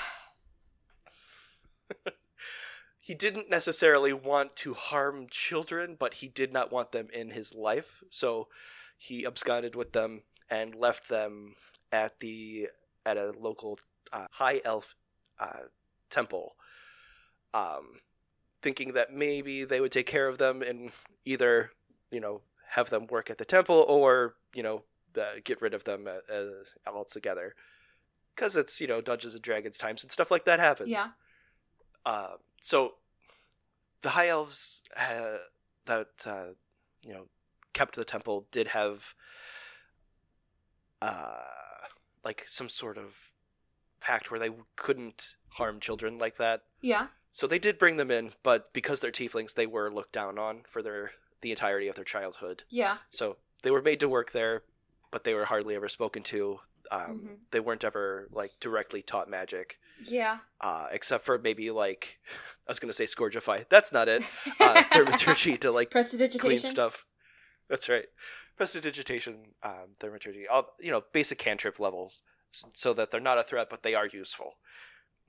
he 3.01 3.15
didn't 3.15 3.51
necessarily 3.51 4.13
want 4.13 4.57
to 4.57 4.75
harm 4.75 5.27
children, 5.31 5.97
but 5.99 6.15
he 6.15 6.29
did 6.29 6.53
not 6.53 6.73
want 6.73 6.93
them 6.93 7.09
in 7.13 7.31
his 7.31 7.55
life. 7.55 8.03
So 8.11 8.49
he 8.99 9.27
absconded 9.27 9.75
with 9.75 9.93
them 9.93 10.23
and 10.51 10.75
left 10.75 11.09
them 11.09 11.55
at 11.93 12.19
the 12.21 12.69
at 13.05 13.17
a 13.17 13.33
local 13.39 13.79
uh, 14.13 14.27
high 14.31 14.61
elf 14.65 14.95
uh, 15.39 15.65
temple, 16.11 16.57
um, 17.55 18.01
thinking 18.63 18.95
that 18.95 19.13
maybe 19.13 19.65
they 19.65 19.81
would 19.81 19.93
take 19.93 20.07
care 20.07 20.27
of 20.27 20.39
them 20.39 20.63
and 20.63 20.91
either 21.25 21.71
you 22.11 22.21
know 22.21 22.41
have 22.69 22.91
them 22.91 23.07
work 23.07 23.31
at 23.31 23.39
the 23.39 23.45
temple 23.45 23.85
or 23.89 24.35
you 24.55 24.63
know 24.63 24.83
uh, 25.17 25.25
get 25.45 25.63
rid 25.63 25.75
of 25.75 25.85
them 25.85 26.07
uh, 26.07 26.33
uh, 26.33 26.91
altogether 26.91 27.55
because 28.35 28.57
it's 28.57 28.81
you 28.81 28.87
know 28.87 29.01
Dungeons 29.01 29.35
and 29.35 29.43
Dragons 29.43 29.79
times 29.79 30.03
and 30.03 30.13
stuff 30.13 30.31
like 30.31 30.45
that 30.45 30.61
happens. 30.61 30.91
yeah. 30.91 31.09
Uh, 32.05 32.37
so 32.61 32.95
the 34.03 34.09
high 34.09 34.29
elves 34.29 34.83
uh, 34.97 35.39
that 35.87 36.09
uh, 36.27 36.49
you 37.03 37.15
know 37.15 37.27
kept 37.73 37.97
the 37.97 38.05
temple 38.05 38.47
did 38.53 38.69
have 38.69 39.15
uh, 41.03 41.37
like 42.25 42.45
some 42.47 42.69
sort 42.69 42.99
of 42.99 43.15
pact 44.01 44.31
where 44.31 44.41
they 44.41 44.51
couldn't 44.77 45.35
harm 45.49 45.81
children 45.81 46.19
like 46.19 46.37
that. 46.37 46.63
Yeah. 46.81 47.07
So 47.33 47.47
they 47.47 47.59
did 47.59 47.79
bring 47.79 47.97
them 47.97 48.11
in, 48.11 48.33
but 48.43 48.73
because 48.73 49.01
they're 49.01 49.11
tieflings, 49.11 49.55
they 49.55 49.67
were 49.67 49.91
looked 49.91 50.13
down 50.13 50.39
on 50.39 50.63
for 50.69 50.83
their 50.83 51.11
the 51.43 51.51
entirety 51.51 51.89
of 51.89 51.95
their 51.95 52.05
childhood. 52.05 52.63
Yeah. 52.69 52.97
So 53.11 53.37
they 53.63 53.71
were 53.71 53.83
made 53.83 54.01
to 54.01 54.09
work 54.09 54.33
there, 54.33 54.63
but 55.11 55.25
they 55.25 55.35
were 55.35 55.45
hardly 55.45 55.75
ever 55.77 55.89
spoken 55.89 56.23
to. 56.25 56.59
Um, 56.91 57.01
Mhm. 57.01 57.37
They 57.51 57.61
weren't 57.61 57.85
ever 57.85 58.29
like 58.31 58.53
directly 58.61 59.03
taught 59.03 59.29
magic, 59.29 59.79
Yeah. 60.05 60.39
uh, 60.61 60.87
except 60.93 61.25
for 61.25 61.37
maybe 61.39 61.71
like 61.73 62.21
I 62.67 62.71
was 62.71 62.79
gonna 62.79 62.93
say 62.93 63.05
scourgify. 63.05 63.69
That's 63.69 63.93
not 63.93 64.09
it. 64.09 64.23
Uh, 64.61 64.83
thaumaturgy 64.93 65.59
to 65.59 65.71
like 65.73 65.91
clean 65.91 66.59
stuff. 66.59 67.05
That's 67.69 67.89
right. 67.89 68.07
Prestidigitation, 68.57 69.53
um, 69.63 69.89
thaumaturgy, 70.01 70.47
all 70.49 70.75
you 70.81 70.91
know, 70.91 71.03
basic 71.13 71.39
cantrip 71.39 71.79
levels, 71.79 72.23
so 72.73 72.95
that 72.95 73.11
they're 73.11 73.21
not 73.21 73.39
a 73.39 73.43
threat, 73.43 73.69
but 73.69 73.83
they 73.83 73.95
are 73.95 74.07
useful. 74.07 74.53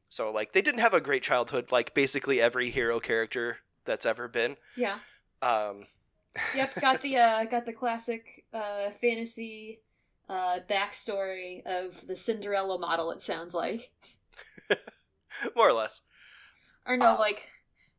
So 0.10 0.32
like 0.32 0.54
they 0.54 0.62
didn't 0.62 0.82
have 0.82 0.94
a 0.94 1.02
great 1.02 1.24
childhood, 1.24 1.72
like 1.72 1.94
basically 1.94 2.40
every 2.40 2.70
hero 2.70 3.00
character 3.00 3.58
that's 3.84 4.06
ever 4.06 4.28
been. 4.28 4.56
Yeah. 4.76 5.00
Um, 5.42 5.86
Yep, 6.56 6.82
got 6.82 7.02
the 7.02 7.18
uh, 7.18 7.46
got 7.46 7.66
the 7.66 7.74
classic 7.74 8.46
uh, 8.54 8.92
fantasy 9.02 9.80
uh, 10.30 10.60
backstory 10.70 11.66
of 11.66 12.06
the 12.06 12.16
Cinderella 12.16 12.78
model. 12.80 13.12
It 13.12 13.22
sounds 13.22 13.54
like, 13.54 13.90
More 15.56 15.70
or 15.70 15.74
less. 15.74 16.02
or 16.86 16.98
no, 16.98 17.14
Uh. 17.14 17.18
like 17.18 17.42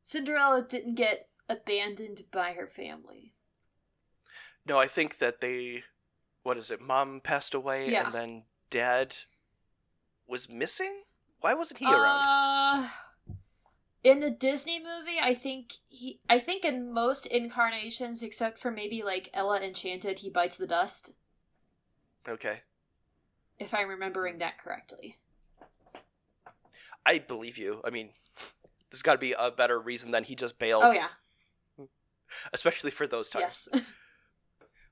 Cinderella 0.03 0.63
didn't 0.69 0.95
get 0.95 1.29
abandoned 1.49 2.23
by 2.33 2.53
her 2.53 2.67
family. 2.67 3.33
No, 4.67 4.79
I 4.79 4.87
think 4.87 5.19
that 5.19 5.41
they. 5.41 5.83
What 6.43 6.57
is 6.59 6.71
it? 6.71 6.81
Mom 6.81 7.21
passed 7.21 7.55
away, 7.55 7.91
Yeah. 7.91 8.05
and 8.07 8.15
then 8.15 8.43
dad 8.71 9.15
was 10.27 10.49
missing. 10.49 11.03
Why 11.41 11.55
wasn't 11.55 11.79
he 11.81 11.87
around? 11.87 12.89
In 14.03 14.19
the 14.19 14.31
Disney 14.31 14.81
movie, 14.83 15.21
I 15.21 15.37
think 15.37 15.75
he, 15.89 16.19
I 16.29 16.41
think 16.41 16.65
in 16.65 16.93
most 16.93 17.27
incarnations, 17.27 18.25
except 18.25 18.59
for 18.59 18.73
maybe 18.73 19.05
like 19.05 19.31
Ella 19.33 19.61
Enchanted, 19.61 20.19
he 20.19 20.31
bites 20.31 20.57
the 20.57 20.67
dust. 20.67 21.13
Okay, 22.29 22.63
If 23.61 23.73
I'm 23.73 23.89
remembering 23.89 24.39
that 24.39 24.59
correctly. 24.59 25.17
I 27.05 27.19
believe 27.19 27.59
you. 27.59 27.81
I 27.85 27.91
mean, 27.91 28.11
there's 28.91 29.03
got 29.03 29.13
to 29.15 29.19
be 29.19 29.33
a 29.33 29.51
better 29.51 29.79
reason 29.81 30.11
than 30.11 30.25
he 30.25 30.35
just 30.37 30.59
bailed. 30.59 30.85
Oh 30.85 30.93
yeah, 30.93 31.09
especially 32.53 32.91
for 32.91 33.07
those 33.07 33.31
times. 33.31 33.69
yes. 33.73 33.83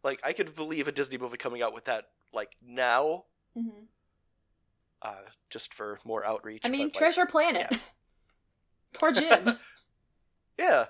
Like, 0.02 0.20
I 0.24 0.32
could 0.32 0.54
believe 0.54 0.88
a 0.88 0.92
Disney 0.92 1.18
movie 1.18 1.36
coming 1.36 1.60
out 1.62 1.74
with 1.74 1.84
that 1.84 2.06
like 2.32 2.56
now, 2.62 3.24
hmm 3.54 3.86
uh, 5.02 5.22
just 5.50 5.74
for 5.74 5.98
more 6.04 6.24
outreach. 6.24 6.64
I 6.64 6.68
mean, 6.68 6.88
but, 6.88 6.94
like, 6.94 6.94
Treasure 6.94 7.26
Planet. 7.26 7.72
Poor 8.98 9.12
Jim. 9.12 9.58
Yeah, 10.58 10.86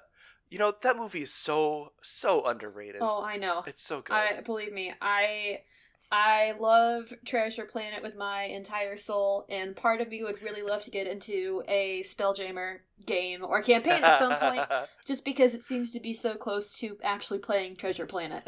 you 0.48 0.60
know 0.60 0.72
that 0.82 0.96
movie 0.96 1.22
is 1.22 1.34
so 1.34 1.90
so 2.00 2.44
underrated. 2.44 3.00
oh, 3.00 3.20
I 3.20 3.36
know. 3.36 3.64
It's 3.66 3.82
so 3.82 4.00
good. 4.00 4.14
I 4.14 4.40
believe 4.42 4.72
me. 4.72 4.92
I 5.00 5.62
I 6.10 6.54
love 6.60 7.12
Treasure 7.26 7.64
Planet 7.64 8.00
with 8.00 8.16
my 8.16 8.44
entire 8.44 8.96
soul, 8.96 9.44
and 9.48 9.74
part 9.74 10.00
of 10.00 10.08
me 10.08 10.22
would 10.22 10.40
really 10.42 10.62
love 10.62 10.84
to 10.84 10.90
get 10.90 11.08
into 11.08 11.64
a 11.66 12.04
Spelljammer 12.04 12.78
game 13.04 13.44
or 13.44 13.60
campaign 13.62 14.04
at 14.04 14.20
some 14.20 14.36
point, 14.36 14.62
just 15.04 15.24
because 15.24 15.54
it 15.54 15.62
seems 15.62 15.92
to 15.92 16.00
be 16.00 16.14
so 16.14 16.34
close 16.36 16.78
to 16.78 16.96
actually 17.02 17.40
playing 17.40 17.74
Treasure 17.74 18.06
Planet. 18.06 18.44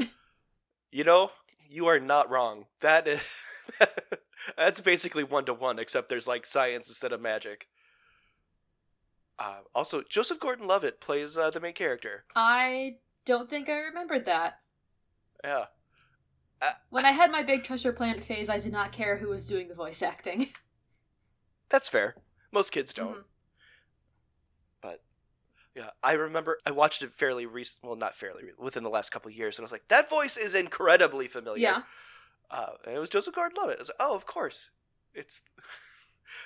you 0.92 1.02
know, 1.02 1.32
you 1.68 1.86
are 1.88 1.98
not 1.98 2.30
wrong. 2.30 2.66
That 2.80 3.08
is 3.08 3.20
that's 4.56 4.80
basically 4.80 5.24
one 5.24 5.46
to 5.46 5.54
one, 5.54 5.80
except 5.80 6.08
there's 6.08 6.28
like 6.28 6.46
science 6.46 6.88
instead 6.88 7.12
of 7.12 7.20
magic. 7.20 7.66
Uh, 9.38 9.62
also, 9.74 10.02
Joseph 10.02 10.38
Gordon-Levitt 10.38 11.00
plays 11.00 11.36
uh, 11.36 11.50
the 11.50 11.58
main 11.60 11.74
character. 11.74 12.24
I 12.34 12.96
don't 13.26 13.50
think 13.50 13.68
I 13.68 13.80
remembered 13.80 14.24
that. 14.24 14.60
Yeah, 15.44 15.66
When 16.90 17.06
I 17.06 17.12
had 17.12 17.30
my 17.30 17.42
big 17.44 17.64
Treasure 17.64 17.94
Planet 17.94 18.22
phase, 18.22 18.50
I 18.50 18.58
did 18.58 18.72
not 18.72 18.92
care 18.92 19.16
who 19.16 19.28
was 19.28 19.46
doing 19.46 19.68
the 19.68 19.74
voice 19.74 20.02
acting. 20.02 20.52
that's 21.70 21.88
fair. 21.88 22.16
Most 22.52 22.72
kids 22.72 22.92
don't. 22.92 23.18
Mhm. 23.18 23.24
But 24.80 25.02
yeah, 25.74 25.90
I 26.02 26.14
remember 26.14 26.58
I 26.66 26.72
watched 26.72 27.02
it 27.02 27.12
fairly 27.14 27.46
recent. 27.46 27.84
Well, 27.84 27.96
not 27.96 28.16
fairly 28.16 28.44
re- 28.44 28.52
within 28.58 28.82
the 28.84 28.90
last 28.90 29.10
couple 29.10 29.30
years, 29.30 29.58
and 29.58 29.64
I 29.64 29.66
was 29.66 29.72
like, 29.72 29.88
that 29.88 30.10
voice 30.10 30.36
is 30.36 30.54
incredibly 30.54 31.28
familiar. 31.28 31.62
Yeah. 31.62 31.82
Uh, 32.50 32.72
and 32.86 32.94
it 32.96 32.98
was 32.98 33.10
Joseph 33.10 33.34
Gordon-Levitt. 33.34 33.78
I 33.78 33.80
was 33.80 33.88
like, 33.88 33.96
oh, 34.00 34.14
of 34.14 34.26
course, 34.26 34.70
it's 35.14 35.42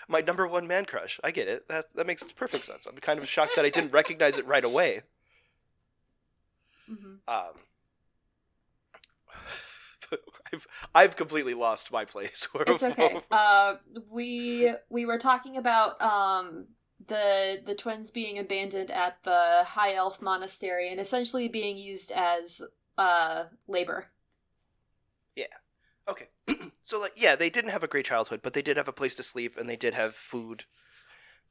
my 0.08 0.20
number 0.20 0.46
one 0.46 0.66
man 0.66 0.84
crush. 0.84 1.20
I 1.24 1.30
get 1.30 1.48
it. 1.48 1.68
That 1.68 1.86
that 1.94 2.06
makes 2.06 2.24
perfect 2.24 2.64
sense. 2.64 2.86
I'm 2.86 2.96
kind 2.98 3.18
of 3.18 3.28
shocked 3.28 3.56
that 3.56 3.64
I 3.64 3.70
didn't 3.70 3.92
recognize 3.92 4.38
it 4.38 4.46
right 4.46 4.64
away. 4.64 5.02
hmm 6.88 7.14
Um, 7.28 7.54
I've 10.52 10.66
I've 10.94 11.16
completely 11.16 11.54
lost 11.54 11.90
my 11.92 12.04
place. 12.04 12.48
It's 12.64 12.82
okay. 12.82 13.22
Uh, 13.30 13.76
we 14.08 14.72
we 14.88 15.04
were 15.06 15.18
talking 15.18 15.56
about 15.56 16.00
um 16.00 16.68
the 17.08 17.60
the 17.66 17.74
twins 17.74 18.10
being 18.12 18.38
abandoned 18.38 18.90
at 18.90 19.18
the 19.24 19.64
High 19.64 19.94
Elf 19.94 20.22
Monastery 20.22 20.90
and 20.90 21.00
essentially 21.00 21.48
being 21.48 21.76
used 21.76 22.12
as 22.12 22.62
uh 22.98 23.44
labor. 23.66 24.11
Okay. 26.08 26.28
so 26.84 27.00
like 27.00 27.12
yeah, 27.16 27.36
they 27.36 27.50
didn't 27.50 27.70
have 27.70 27.84
a 27.84 27.88
great 27.88 28.06
childhood, 28.06 28.40
but 28.42 28.52
they 28.52 28.62
did 28.62 28.76
have 28.76 28.88
a 28.88 28.92
place 28.92 29.16
to 29.16 29.22
sleep 29.22 29.56
and 29.56 29.68
they 29.68 29.76
did 29.76 29.94
have 29.94 30.14
food. 30.14 30.64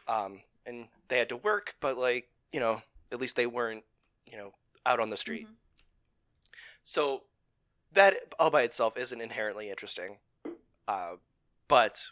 Um 0.08 0.42
and 0.66 0.88
they 1.08 1.18
had 1.18 1.30
to 1.30 1.38
work, 1.38 1.76
but 1.80 1.98
like, 1.98 2.30
you 2.52 2.60
know, 2.60 2.82
at 3.12 3.20
least 3.20 3.36
they 3.36 3.48
weren't, 3.48 3.84
you 4.26 4.38
know, 4.38 4.54
out 4.86 5.00
on 5.00 5.10
the 5.10 5.18
street. 5.18 5.48
Mhm. 5.48 5.56
So 6.84 7.24
that 7.94 8.16
all 8.40 8.50
by 8.50 8.64
itself 8.64 8.98
isn't 8.98 9.22
inherently 9.22 9.70
interesting. 9.70 10.18
Uh 10.88 11.16
but 11.68 12.04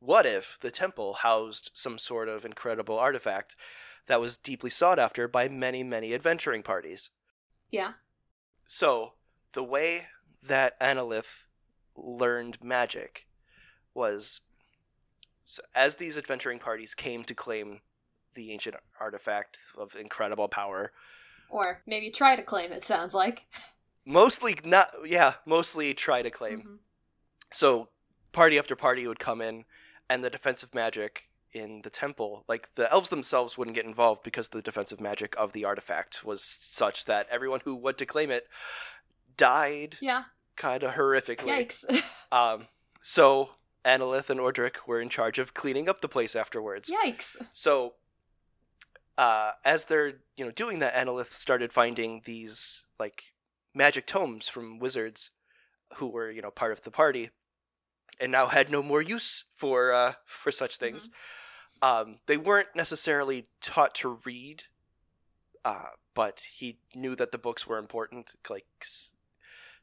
what 0.00 0.26
if 0.26 0.58
the 0.60 0.70
temple 0.70 1.14
housed 1.14 1.70
some 1.74 1.98
sort 1.98 2.28
of 2.28 2.44
incredible 2.44 2.98
artifact 2.98 3.56
that 4.06 4.20
was 4.20 4.36
deeply 4.36 4.70
sought 4.70 4.98
after 4.98 5.26
by 5.26 5.48
many, 5.48 5.82
many 5.82 6.14
adventuring 6.14 6.62
parties? 6.62 7.10
Yeah. 7.70 7.92
So, 8.68 9.14
the 9.52 9.64
way 9.64 10.06
that 10.44 10.78
Annaleth 10.80 11.45
learned 11.96 12.62
magic 12.62 13.26
was 13.94 14.40
so 15.44 15.62
as 15.74 15.94
these 15.94 16.16
adventuring 16.18 16.58
parties 16.58 16.94
came 16.94 17.22
to 17.24 17.34
claim 17.34 17.80
the 18.34 18.52
ancient 18.52 18.76
artifact 19.00 19.58
of 19.78 19.94
incredible 19.96 20.48
power, 20.48 20.92
Or 21.48 21.80
maybe 21.86 22.10
try 22.10 22.36
to 22.36 22.42
claim 22.42 22.72
it 22.72 22.84
sounds 22.84 23.14
like. 23.14 23.42
mostly 24.04 24.56
not 24.64 24.92
yeah, 25.06 25.34
mostly 25.46 25.94
try 25.94 26.22
to 26.22 26.30
claim. 26.30 26.60
Mhm. 26.62 26.78
So, 27.52 27.88
party 28.32 28.58
after 28.58 28.76
party 28.76 29.06
would 29.06 29.18
come 29.18 29.40
in 29.40 29.64
and 30.10 30.22
the 30.22 30.30
defensive 30.30 30.74
magic 30.74 31.28
in 31.52 31.80
the 31.82 31.90
temple, 31.90 32.44
like 32.48 32.68
the 32.74 32.90
elves 32.92 33.08
themselves 33.08 33.56
wouldn't 33.56 33.74
get 33.76 33.86
involved 33.86 34.22
because 34.24 34.48
the 34.48 34.60
defensive 34.62 35.00
magic 35.00 35.36
of 35.38 35.52
the 35.52 35.64
artifact 35.64 36.22
was 36.24 36.42
such 36.42 37.04
that 37.06 37.28
everyone 37.30 37.60
who 37.64 37.76
went 37.76 37.98
to 37.98 38.06
claim 38.06 38.30
it 38.30 38.46
died 39.36 39.96
Yeah. 40.00 40.24
Kind 40.56 40.82
of 40.82 40.92
horrifically. 40.92 41.68
Yikes. 41.68 42.02
Um, 42.32 42.66
so 43.02 43.50
Annaleth 43.84 44.30
and 44.30 44.40
Ordric 44.40 44.78
were 44.86 45.00
in 45.00 45.08
charge 45.08 45.38
of 45.38 45.54
cleaning 45.54 45.88
up 45.88 46.00
the 46.00 46.08
place 46.08 46.34
afterwards. 46.34 46.90
Yikes. 46.90 47.36
So, 47.52 47.94
uh, 49.16 49.52
as 49.64 49.84
they're 49.84 50.14
you 50.36 50.44
know 50.44 50.50
doing 50.50 50.80
that, 50.80 50.94
Annaleth 50.94 51.32
started 51.32 51.72
finding 51.72 52.20
these 52.24 52.82
like 52.98 53.22
magic 53.74 54.06
tomes 54.06 54.48
from 54.48 54.80
wizards 54.80 55.30
who 55.94 56.08
were 56.08 56.30
you 56.30 56.42
know 56.42 56.50
part 56.50 56.72
of 56.72 56.82
the 56.82 56.90
party, 56.90 57.30
and 58.20 58.32
now 58.32 58.48
had 58.48 58.70
no 58.70 58.82
more 58.82 59.00
use 59.00 59.44
for 59.54 59.92
uh, 59.92 60.12
for 60.24 60.50
such 60.50 60.78
things. 60.78 61.08
Um, 61.80 62.18
they 62.26 62.38
weren't 62.38 62.74
necessarily 62.74 63.46
taught 63.60 63.94
to 63.96 64.18
read, 64.24 64.64
uh, 65.64 65.90
but 66.14 66.42
he 66.54 66.78
knew 66.94 67.14
that 67.14 67.30
the 67.30 67.38
books 67.38 67.66
were 67.68 67.78
important. 67.78 68.32
Like 68.50 68.66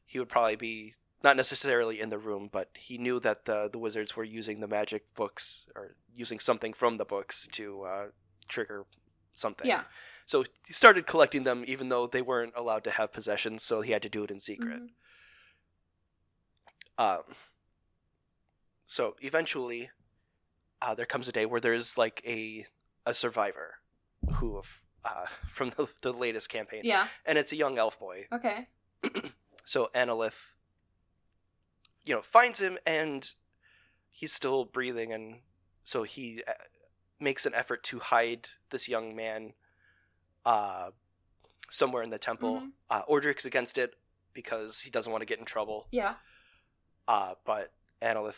he 0.06 0.18
would 0.18 0.28
probably 0.28 0.56
be 0.56 0.94
not 1.22 1.36
necessarily 1.36 2.00
in 2.00 2.10
the 2.10 2.18
room, 2.18 2.48
but 2.52 2.68
he 2.74 2.98
knew 2.98 3.18
that 3.20 3.44
the 3.44 3.68
the 3.72 3.78
wizards 3.78 4.14
were 4.16 4.24
using 4.24 4.60
the 4.60 4.68
magic 4.68 5.14
books 5.14 5.66
or 5.74 5.94
using 6.14 6.38
something 6.38 6.74
from 6.74 6.96
the 6.98 7.04
books 7.04 7.48
to 7.52 7.82
uh, 7.82 8.06
trigger 8.48 8.84
something. 9.32 9.66
Yeah. 9.66 9.82
So 10.26 10.44
he 10.66 10.72
started 10.72 11.06
collecting 11.06 11.42
them, 11.42 11.64
even 11.66 11.88
though 11.88 12.06
they 12.06 12.22
weren't 12.22 12.54
allowed 12.56 12.84
to 12.84 12.90
have 12.90 13.12
possessions. 13.12 13.62
So 13.62 13.80
he 13.80 13.92
had 13.92 14.02
to 14.02 14.08
do 14.08 14.24
it 14.24 14.30
in 14.30 14.40
secret. 14.40 14.80
Mhm. 14.82 14.88
Um, 16.96 17.22
so 18.84 19.16
eventually, 19.20 19.90
uh, 20.80 20.94
there 20.94 21.06
comes 21.06 21.28
a 21.28 21.32
day 21.32 21.46
where 21.46 21.60
there's 21.60 21.98
like 21.98 22.22
a 22.26 22.64
a 23.06 23.12
survivor 23.14 23.74
who 24.34 24.62
uh, 25.04 25.26
from 25.52 25.70
the, 25.70 25.88
the 26.02 26.12
latest 26.12 26.48
campaign, 26.48 26.82
Yeah. 26.84 27.06
and 27.26 27.36
it's 27.38 27.52
a 27.52 27.56
young 27.56 27.78
elf 27.78 27.98
boy. 27.98 28.26
Okay. 28.32 28.66
So 29.64 29.90
Annaleth, 29.94 30.38
you 32.04 32.14
know, 32.14 32.22
finds 32.22 32.60
him, 32.60 32.76
and 32.86 33.28
he's 34.10 34.32
still 34.32 34.64
breathing, 34.64 35.12
and 35.12 35.40
so 35.84 36.02
he 36.02 36.42
uh, 36.46 36.52
makes 37.20 37.46
an 37.46 37.54
effort 37.54 37.82
to 37.84 37.98
hide 37.98 38.48
this 38.70 38.88
young 38.88 39.16
man 39.16 39.52
uh, 40.44 40.90
somewhere 41.70 42.02
in 42.02 42.10
the 42.10 42.18
temple. 42.18 42.60
Mhm. 42.60 42.70
Uh, 42.90 43.02
Ordric's 43.08 43.46
against 43.46 43.78
it 43.78 43.94
because 44.34 44.78
he 44.80 44.90
doesn't 44.90 45.10
want 45.10 45.22
to 45.22 45.26
get 45.26 45.38
in 45.38 45.44
trouble. 45.46 45.86
Yeah. 45.90 46.14
Uh, 47.08 47.34
but 47.44 47.72
Annaleth 48.02 48.34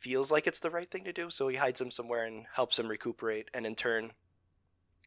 feels 0.00 0.30
like 0.30 0.46
it's 0.46 0.60
the 0.60 0.70
right 0.70 0.90
thing 0.90 1.04
to 1.04 1.12
do, 1.12 1.28
so 1.30 1.48
he 1.48 1.56
hides 1.56 1.80
him 1.80 1.90
somewhere 1.90 2.24
and 2.24 2.46
helps 2.52 2.78
him 2.78 2.88
recuperate. 2.88 3.48
And 3.52 3.66
in 3.66 3.74
turn, 3.74 4.12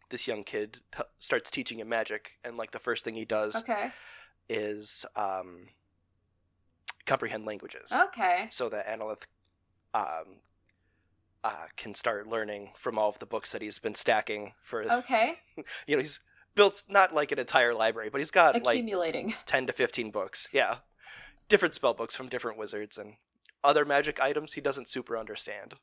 this 0.10 0.28
young 0.28 0.44
kid 0.44 0.80
t- 0.96 1.04
starts 1.20 1.50
teaching 1.50 1.80
him 1.80 1.90
magic, 1.90 2.32
and 2.44 2.58
like 2.58 2.72
the 2.72 2.80
first 2.80 3.04
thing 3.04 3.16
he 3.16 3.26
does 3.26 3.56
Okay. 3.56 3.92
Is 4.50 5.06
um, 5.16 5.68
comprehend 7.06 7.46
languages, 7.46 7.92
Okay. 7.92 8.48
so 8.52 8.70
that 8.70 8.88
Annaleth 8.88 9.24
um, 9.94 10.38
uh, 11.44 11.66
can 11.76 11.96
start 11.96 12.28
learning 12.28 12.72
from 12.78 12.98
all 12.98 13.10
of 13.10 13.20
the 13.20 13.26
books 13.26 13.52
that 13.54 13.62
he's 13.62 13.80
been 13.80 13.96
stacking 13.96 14.54
for. 14.62 14.84
Okay. 14.92 15.36
You 15.88 15.96
know, 15.96 16.02
he's 16.02 16.20
built 16.56 16.84
not 16.90 17.14
like 17.14 17.32
an 17.32 17.40
entire 17.40 17.74
library, 17.74 18.10
but 18.10 18.20
he's 18.20 18.32
got 18.32 18.62
like 18.64 18.84
10 19.46 19.68
to 19.68 19.74
15 19.74 20.12
books. 20.12 20.48
Yeah. 20.52 20.78
Different 21.50 21.76
spell 21.76 21.94
books 21.94 22.16
from 22.16 22.30
different 22.30 22.58
wizards 22.58 22.98
and 22.98 23.14
other 23.64 23.86
magic 23.86 24.20
items 24.20 24.54
he 24.54 24.62
doesn't 24.62 24.88
super 24.88 25.18
understand. 25.18 25.74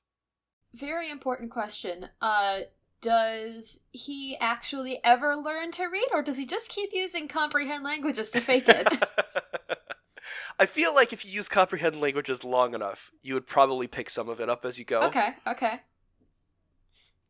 Very 0.74 1.10
important 1.10 1.50
question. 1.50 2.08
Uh, 2.20 2.60
does 3.02 3.80
he 3.90 4.36
actually 4.40 4.98
ever 5.04 5.36
learn 5.36 5.72
to 5.72 5.84
read, 5.84 6.08
or 6.14 6.22
does 6.22 6.36
he 6.36 6.46
just 6.46 6.70
keep 6.70 6.90
using 6.94 7.28
comprehend 7.28 7.84
languages 7.84 8.30
to 8.30 8.40
fake 8.40 8.68
it? 8.68 8.88
I 10.58 10.66
feel 10.66 10.94
like 10.94 11.12
if 11.12 11.24
you 11.24 11.32
use 11.32 11.48
comprehend 11.48 12.00
languages 12.00 12.44
long 12.44 12.74
enough, 12.74 13.10
you 13.22 13.34
would 13.34 13.46
probably 13.46 13.88
pick 13.88 14.08
some 14.08 14.28
of 14.28 14.40
it 14.40 14.48
up 14.48 14.64
as 14.64 14.78
you 14.78 14.84
go. 14.84 15.02
okay, 15.02 15.34
okay. 15.46 15.80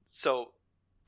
So, 0.06 0.52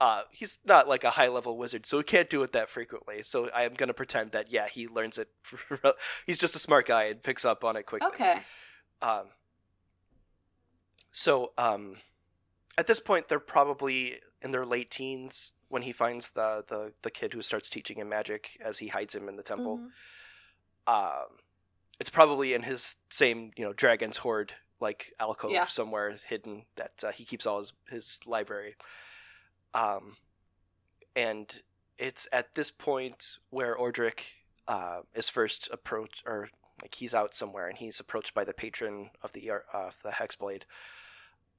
uh, 0.00 0.22
he's 0.30 0.58
not 0.64 0.88
like 0.88 1.04
a 1.04 1.10
high 1.10 1.28
level 1.28 1.58
wizard, 1.58 1.84
so 1.84 1.98
he 1.98 2.04
can't 2.04 2.30
do 2.30 2.42
it 2.42 2.52
that 2.52 2.70
frequently. 2.70 3.22
So 3.22 3.50
I 3.54 3.64
am 3.64 3.74
gonna 3.74 3.92
pretend 3.92 4.32
that 4.32 4.50
yeah, 4.50 4.66
he 4.66 4.88
learns 4.88 5.18
it. 5.18 5.28
he's 6.26 6.38
just 6.38 6.56
a 6.56 6.58
smart 6.58 6.86
guy 6.86 7.04
and 7.04 7.22
picks 7.22 7.44
up 7.44 7.64
on 7.64 7.76
it 7.76 7.84
quickly. 7.84 8.08
Okay. 8.08 8.40
Um, 9.02 9.26
so 11.12 11.52
um, 11.58 11.96
at 12.78 12.86
this 12.86 13.00
point, 13.00 13.28
they're 13.28 13.38
probably 13.40 14.18
in 14.42 14.50
their 14.50 14.66
late 14.66 14.90
teens 14.90 15.52
when 15.68 15.82
he 15.82 15.92
finds 15.92 16.30
the 16.30 16.64
the 16.68 16.92
the 17.02 17.10
kid 17.10 17.32
who 17.32 17.42
starts 17.42 17.70
teaching 17.70 17.98
him 17.98 18.08
magic 18.08 18.50
as 18.64 18.78
he 18.78 18.86
hides 18.88 19.14
him 19.14 19.28
in 19.28 19.36
the 19.36 19.42
temple. 19.42 19.78
Mhm. 19.78 20.92
Um, 20.92 21.38
it's 22.00 22.10
probably 22.10 22.54
in 22.54 22.62
his 22.62 22.96
same 23.10 23.52
you 23.56 23.64
know 23.64 23.72
dragon's 23.72 24.16
hoard 24.16 24.52
like 24.80 25.12
alcove 25.18 25.52
Yeah. 25.52 25.66
somewhere 25.66 26.14
hidden 26.26 26.66
that 26.76 27.04
uh, 27.04 27.12
he 27.12 27.24
keeps 27.24 27.46
all 27.46 27.58
his 27.58 27.72
his 27.88 28.20
library. 28.26 28.76
Um, 29.72 30.16
and 31.16 31.62
it's 31.98 32.28
at 32.32 32.54
this 32.54 32.70
point 32.70 33.38
where 33.50 33.76
Ordric 33.76 34.20
uh, 34.68 35.00
is 35.14 35.28
first 35.28 35.68
approached, 35.72 36.22
or 36.26 36.48
like 36.82 36.94
he's 36.94 37.14
out 37.14 37.34
somewhere 37.34 37.68
and 37.68 37.78
he's 37.78 38.00
approached 38.00 38.34
by 38.34 38.44
the 38.44 38.52
patron 38.52 39.10
of 39.22 39.32
the 39.32 39.50
uh, 39.50 39.58
of 39.72 39.96
the 40.02 40.10
Hexblade. 40.10 40.62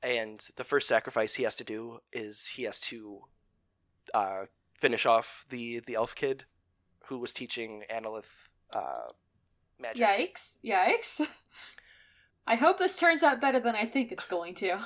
And 0.05 0.39
the 0.55 0.63
first 0.63 0.87
sacrifice 0.87 1.33
he 1.33 1.43
has 1.43 1.55
to 1.57 1.63
do 1.63 1.99
is 2.13 2.45
he 2.45 2.63
has 2.63 2.79
to 2.81 3.21
uh, 4.13 4.43
finish 4.79 5.05
off 5.05 5.45
the 5.49 5.81
the 5.87 5.95
elf 5.95 6.13
kid 6.13 6.45
who 7.05 7.17
was 7.17 7.33
teaching 7.33 7.83
Annaleth 7.89 8.29
uh, 8.73 9.07
magic. 9.79 10.05
Yikes! 10.05 10.57
Yikes! 10.63 11.27
I 12.47 12.55
hope 12.55 12.77
this 12.77 12.99
turns 12.99 13.23
out 13.23 13.41
better 13.41 13.59
than 13.59 13.75
I 13.75 13.85
think 13.85 14.11
it's 14.11 14.25
going 14.25 14.55
to. 14.55 14.79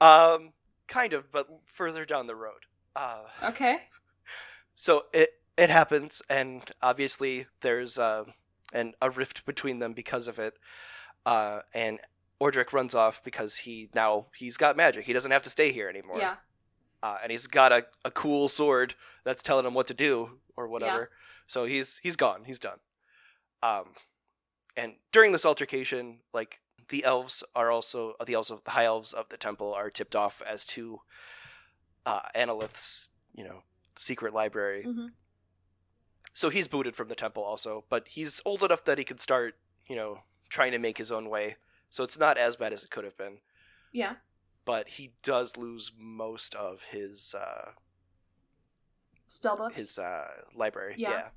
Um, 0.00 0.52
kind 0.86 1.12
of, 1.12 1.30
but 1.30 1.48
further 1.66 2.04
down 2.04 2.26
the 2.26 2.36
road. 2.36 2.66
Uh, 2.94 3.22
Okay. 3.44 3.78
so 4.76 5.06
it 5.12 5.30
it 5.56 5.70
happens, 5.70 6.22
and 6.28 6.62
obviously 6.80 7.46
there's 7.60 7.98
uh, 7.98 8.24
an 8.72 8.92
a 9.02 9.10
rift 9.10 9.44
between 9.44 9.78
them 9.78 9.92
because 9.92 10.28
of 10.28 10.38
it. 10.38 10.54
Uh, 11.26 11.60
and 11.74 11.98
Ordric 12.40 12.72
runs 12.72 12.94
off 12.94 13.22
because 13.24 13.56
he 13.56 13.88
now 13.94 14.26
he's 14.34 14.56
got 14.56 14.76
magic. 14.76 15.04
He 15.04 15.12
doesn't 15.12 15.30
have 15.30 15.42
to 15.42 15.50
stay 15.50 15.72
here 15.72 15.88
anymore. 15.88 16.18
Yeah. 16.18 16.36
Uh, 17.02 17.18
and 17.22 17.30
he's 17.30 17.46
got 17.46 17.72
a, 17.72 17.86
a 18.04 18.10
cool 18.10 18.48
sword 18.48 18.94
that's 19.24 19.42
telling 19.42 19.66
him 19.66 19.74
what 19.74 19.88
to 19.88 19.94
do 19.94 20.30
or 20.56 20.68
whatever. 20.68 21.00
Yeah. 21.00 21.16
So 21.46 21.64
he's 21.64 21.98
he's 22.02 22.16
gone. 22.16 22.44
He's 22.44 22.58
done. 22.58 22.78
Um, 23.62 23.84
and 24.76 24.94
during 25.12 25.32
this 25.32 25.44
altercation, 25.44 26.20
like 26.32 26.60
the 26.88 27.04
elves 27.04 27.42
are 27.54 27.70
also 27.70 28.14
the 28.24 28.34
elves 28.34 28.50
of 28.50 28.62
the 28.64 28.70
high 28.70 28.84
elves 28.84 29.12
of 29.12 29.28
the 29.28 29.36
temple 29.36 29.74
are 29.74 29.90
tipped 29.90 30.16
off 30.16 30.42
as 30.48 30.64
to 30.66 31.00
uh, 32.06 32.20
Annaleth's 32.34 33.08
you 33.34 33.44
know 33.44 33.62
secret 33.96 34.32
library. 34.32 34.84
hmm 34.84 35.06
So 36.32 36.50
he's 36.50 36.68
booted 36.68 36.94
from 36.94 37.08
the 37.08 37.16
temple 37.16 37.42
also, 37.42 37.84
but 37.88 38.06
he's 38.06 38.40
old 38.44 38.62
enough 38.62 38.84
that 38.84 38.98
he 38.98 39.04
could 39.04 39.20
start 39.20 39.56
you 39.88 39.96
know 39.96 40.18
trying 40.48 40.72
to 40.72 40.78
make 40.78 40.96
his 40.98 41.10
own 41.12 41.28
way. 41.28 41.56
So 41.90 42.04
it's 42.04 42.18
not 42.18 42.38
as 42.38 42.56
bad 42.56 42.72
as 42.72 42.84
it 42.84 42.90
could 42.90 43.04
have 43.04 43.16
been. 43.16 43.38
Yeah. 43.92 44.14
But 44.64 44.88
he 44.88 45.12
does 45.22 45.56
lose 45.56 45.90
most 45.98 46.54
of 46.54 46.82
his 46.90 47.34
uh, 47.38 47.70
Spellbooks. 49.28 49.74
his 49.74 49.98
uh, 49.98 50.28
library. 50.54 50.94
Yeah. 50.98 51.28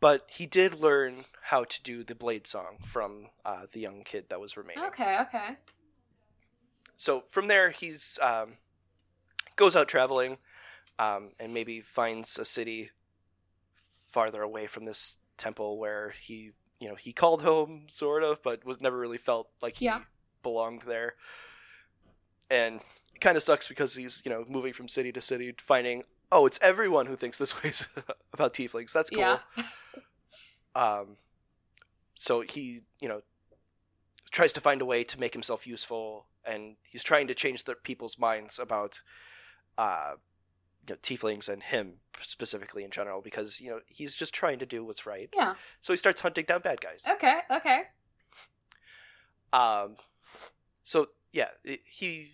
But 0.00 0.28
he 0.28 0.46
did 0.46 0.80
learn 0.80 1.24
how 1.42 1.64
to 1.64 1.82
do 1.82 2.04
the 2.04 2.14
blade 2.14 2.46
song 2.46 2.78
from 2.86 3.26
uh, 3.44 3.66
the 3.72 3.80
young 3.80 4.04
kid 4.04 4.26
that 4.28 4.40
was 4.40 4.56
remaining. 4.56 4.84
Okay. 4.84 5.18
Okay. 5.22 5.56
So 6.96 7.24
from 7.30 7.48
there, 7.48 7.70
he's 7.70 8.18
um, 8.20 8.52
goes 9.56 9.76
out 9.76 9.88
traveling, 9.88 10.38
um, 10.98 11.30
and 11.40 11.54
maybe 11.54 11.80
finds 11.80 12.38
a 12.38 12.44
city 12.44 12.90
farther 14.12 14.42
away 14.42 14.66
from 14.66 14.84
this 14.84 15.16
temple 15.36 15.78
where 15.78 16.14
he, 16.20 16.52
you 16.84 16.90
know, 16.90 16.96
he 16.96 17.14
called 17.14 17.40
home 17.40 17.84
sort 17.88 18.22
of, 18.22 18.42
but 18.42 18.62
was 18.66 18.82
never 18.82 18.98
really 18.98 19.16
felt 19.16 19.48
like 19.62 19.76
he 19.76 19.86
Yeah. 19.86 20.00
belonged 20.42 20.82
there. 20.82 21.14
And 22.50 22.78
it 23.14 23.20
kind 23.22 23.38
of 23.38 23.42
sucks 23.42 23.68
because 23.68 23.94
he's, 23.94 24.20
you 24.22 24.30
know, 24.30 24.44
moving 24.46 24.74
from 24.74 24.86
city 24.88 25.10
to 25.12 25.22
city, 25.22 25.54
finding, 25.62 26.04
oh, 26.30 26.44
it's 26.44 26.58
everyone 26.60 27.06
who 27.06 27.16
thinks 27.16 27.38
this 27.38 27.54
way 27.64 27.72
about 28.34 28.52
tieflings. 28.52 28.92
That's 28.92 29.08
cool. 29.08 29.20
Yeah. 29.20 29.38
Um, 30.76 31.16
so 32.16 32.40
he, 32.40 32.80
you 33.00 33.08
know, 33.08 33.22
tries 34.32 34.54
to 34.54 34.60
find 34.60 34.82
a 34.82 34.84
way 34.84 35.04
to 35.04 35.20
make 35.20 35.32
himself 35.32 35.68
useful, 35.68 36.26
and 36.44 36.74
he's 36.82 37.04
trying 37.04 37.28
to 37.28 37.34
change 37.34 37.62
the 37.62 37.76
people's 37.76 38.18
minds 38.18 38.58
about, 38.58 39.00
uh, 39.78 40.14
you 40.88 40.94
know, 40.94 40.98
tieflings 41.02 41.48
and 41.48 41.62
him 41.62 41.94
specifically 42.20 42.84
in 42.84 42.90
general, 42.90 43.20
because 43.22 43.60
you 43.60 43.70
know 43.70 43.80
he's 43.86 44.16
just 44.16 44.34
trying 44.34 44.58
to 44.60 44.66
do 44.66 44.84
what's 44.84 45.06
right. 45.06 45.28
Yeah. 45.34 45.54
So 45.80 45.92
he 45.92 45.96
starts 45.96 46.20
hunting 46.20 46.44
down 46.46 46.60
bad 46.60 46.80
guys. 46.80 47.04
Okay. 47.08 47.38
Okay. 47.50 47.80
Um, 49.52 49.96
so 50.84 51.08
yeah, 51.32 51.48
he 51.84 52.28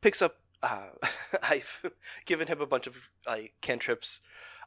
picks 0.00 0.22
up. 0.22 0.36
Uh, 0.62 0.88
I've 1.42 1.82
given 2.26 2.46
him 2.48 2.60
a 2.60 2.66
bunch 2.66 2.86
of 2.86 2.96
like 3.26 3.52
cantrips 3.60 4.20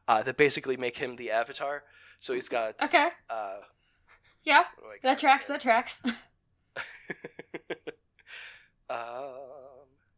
uh, 0.08 0.24
that 0.24 0.38
basically 0.38 0.78
make 0.78 0.96
him 0.98 1.16
the 1.16 1.32
avatar. 1.32 1.84
So 2.20 2.34
he's 2.34 2.50
got 2.50 2.82
Okay. 2.82 3.10
Uh, 3.30 3.58
Yeah. 4.44 4.64
That 5.04 5.20
tracks. 5.20 5.46
That 5.46 5.62
tracks. 5.62 6.02
um, 6.06 6.14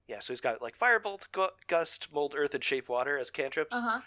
yeah, 0.10 0.19
so 0.19 0.34
he's 0.34 0.41
got 0.41 0.62
like 0.62 0.78
firebolt, 0.78 1.32
gu- 1.32 1.56
gust, 1.67 2.08
mold, 2.12 2.34
earth, 2.36 2.56
and 2.56 2.63
shape 2.63 2.89
water 2.89 3.17
as 3.19 3.30
cantrips. 3.30 3.76
Uh 3.76 3.82
huh. 3.82 4.00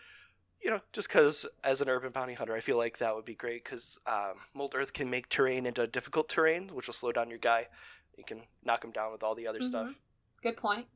You 0.61 0.71
know, 0.71 0.81
just 0.93 1.09
because 1.09 1.47
as 1.65 1.81
an 1.81 1.89
urban 1.89 2.11
bounty 2.11 2.35
hunter, 2.35 2.55
I 2.55 2.61
feel 2.61 2.77
like 2.77 2.99
that 2.99 3.15
would 3.15 3.25
be 3.25 3.35
great 3.35 3.65
because 3.65 3.99
um, 4.07 4.35
mold 4.53 4.75
earth 4.77 4.93
can 4.93 5.11
make 5.11 5.29
terrain 5.29 5.65
into 5.67 5.87
difficult 5.87 6.29
terrain, 6.29 6.69
which 6.69 6.89
will 6.89 6.95
slow 6.95 7.13
down 7.13 7.31
your 7.31 7.39
guy. 7.39 7.69
You 8.17 8.25
can 8.25 8.43
knock 8.65 8.85
him 8.85 8.91
down 8.91 9.13
with 9.13 9.23
all 9.23 9.35
the 9.35 9.47
other 9.47 9.63
stuff. 9.63 9.87
Mhm. 9.87 9.95
Good 10.43 10.57
point. 10.57 10.87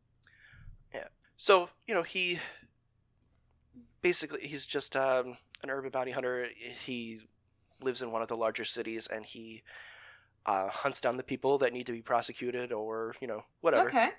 Yeah. 0.93 1.07
So 1.37 1.69
you 1.87 1.95
know 1.95 2.03
he 2.03 2.41
basically 4.03 4.47
he's 4.47 4.67
just 4.67 4.97
um, 4.97 5.37
an 5.63 5.71
urban 5.71 5.91
bounty 5.91 6.11
hunter. 6.11 6.49
He 6.85 7.21
lives 7.81 8.03
in 8.03 8.11
one 8.11 8.23
of 8.23 8.29
the 8.29 8.37
larger 8.37 8.65
cities 8.65 9.07
and 9.07 9.25
he 9.25 9.63
uh, 10.47 10.69
hunts 10.69 11.01
down 11.01 11.17
the 11.17 11.23
people 11.23 11.59
that 11.59 11.73
need 11.73 11.87
to 11.87 11.93
be 11.93 12.03
prosecuted 12.03 12.73
or 12.73 13.15
you 13.21 13.27
know 13.29 13.45
whatever. 13.61 13.89
Okay. 13.89 14.11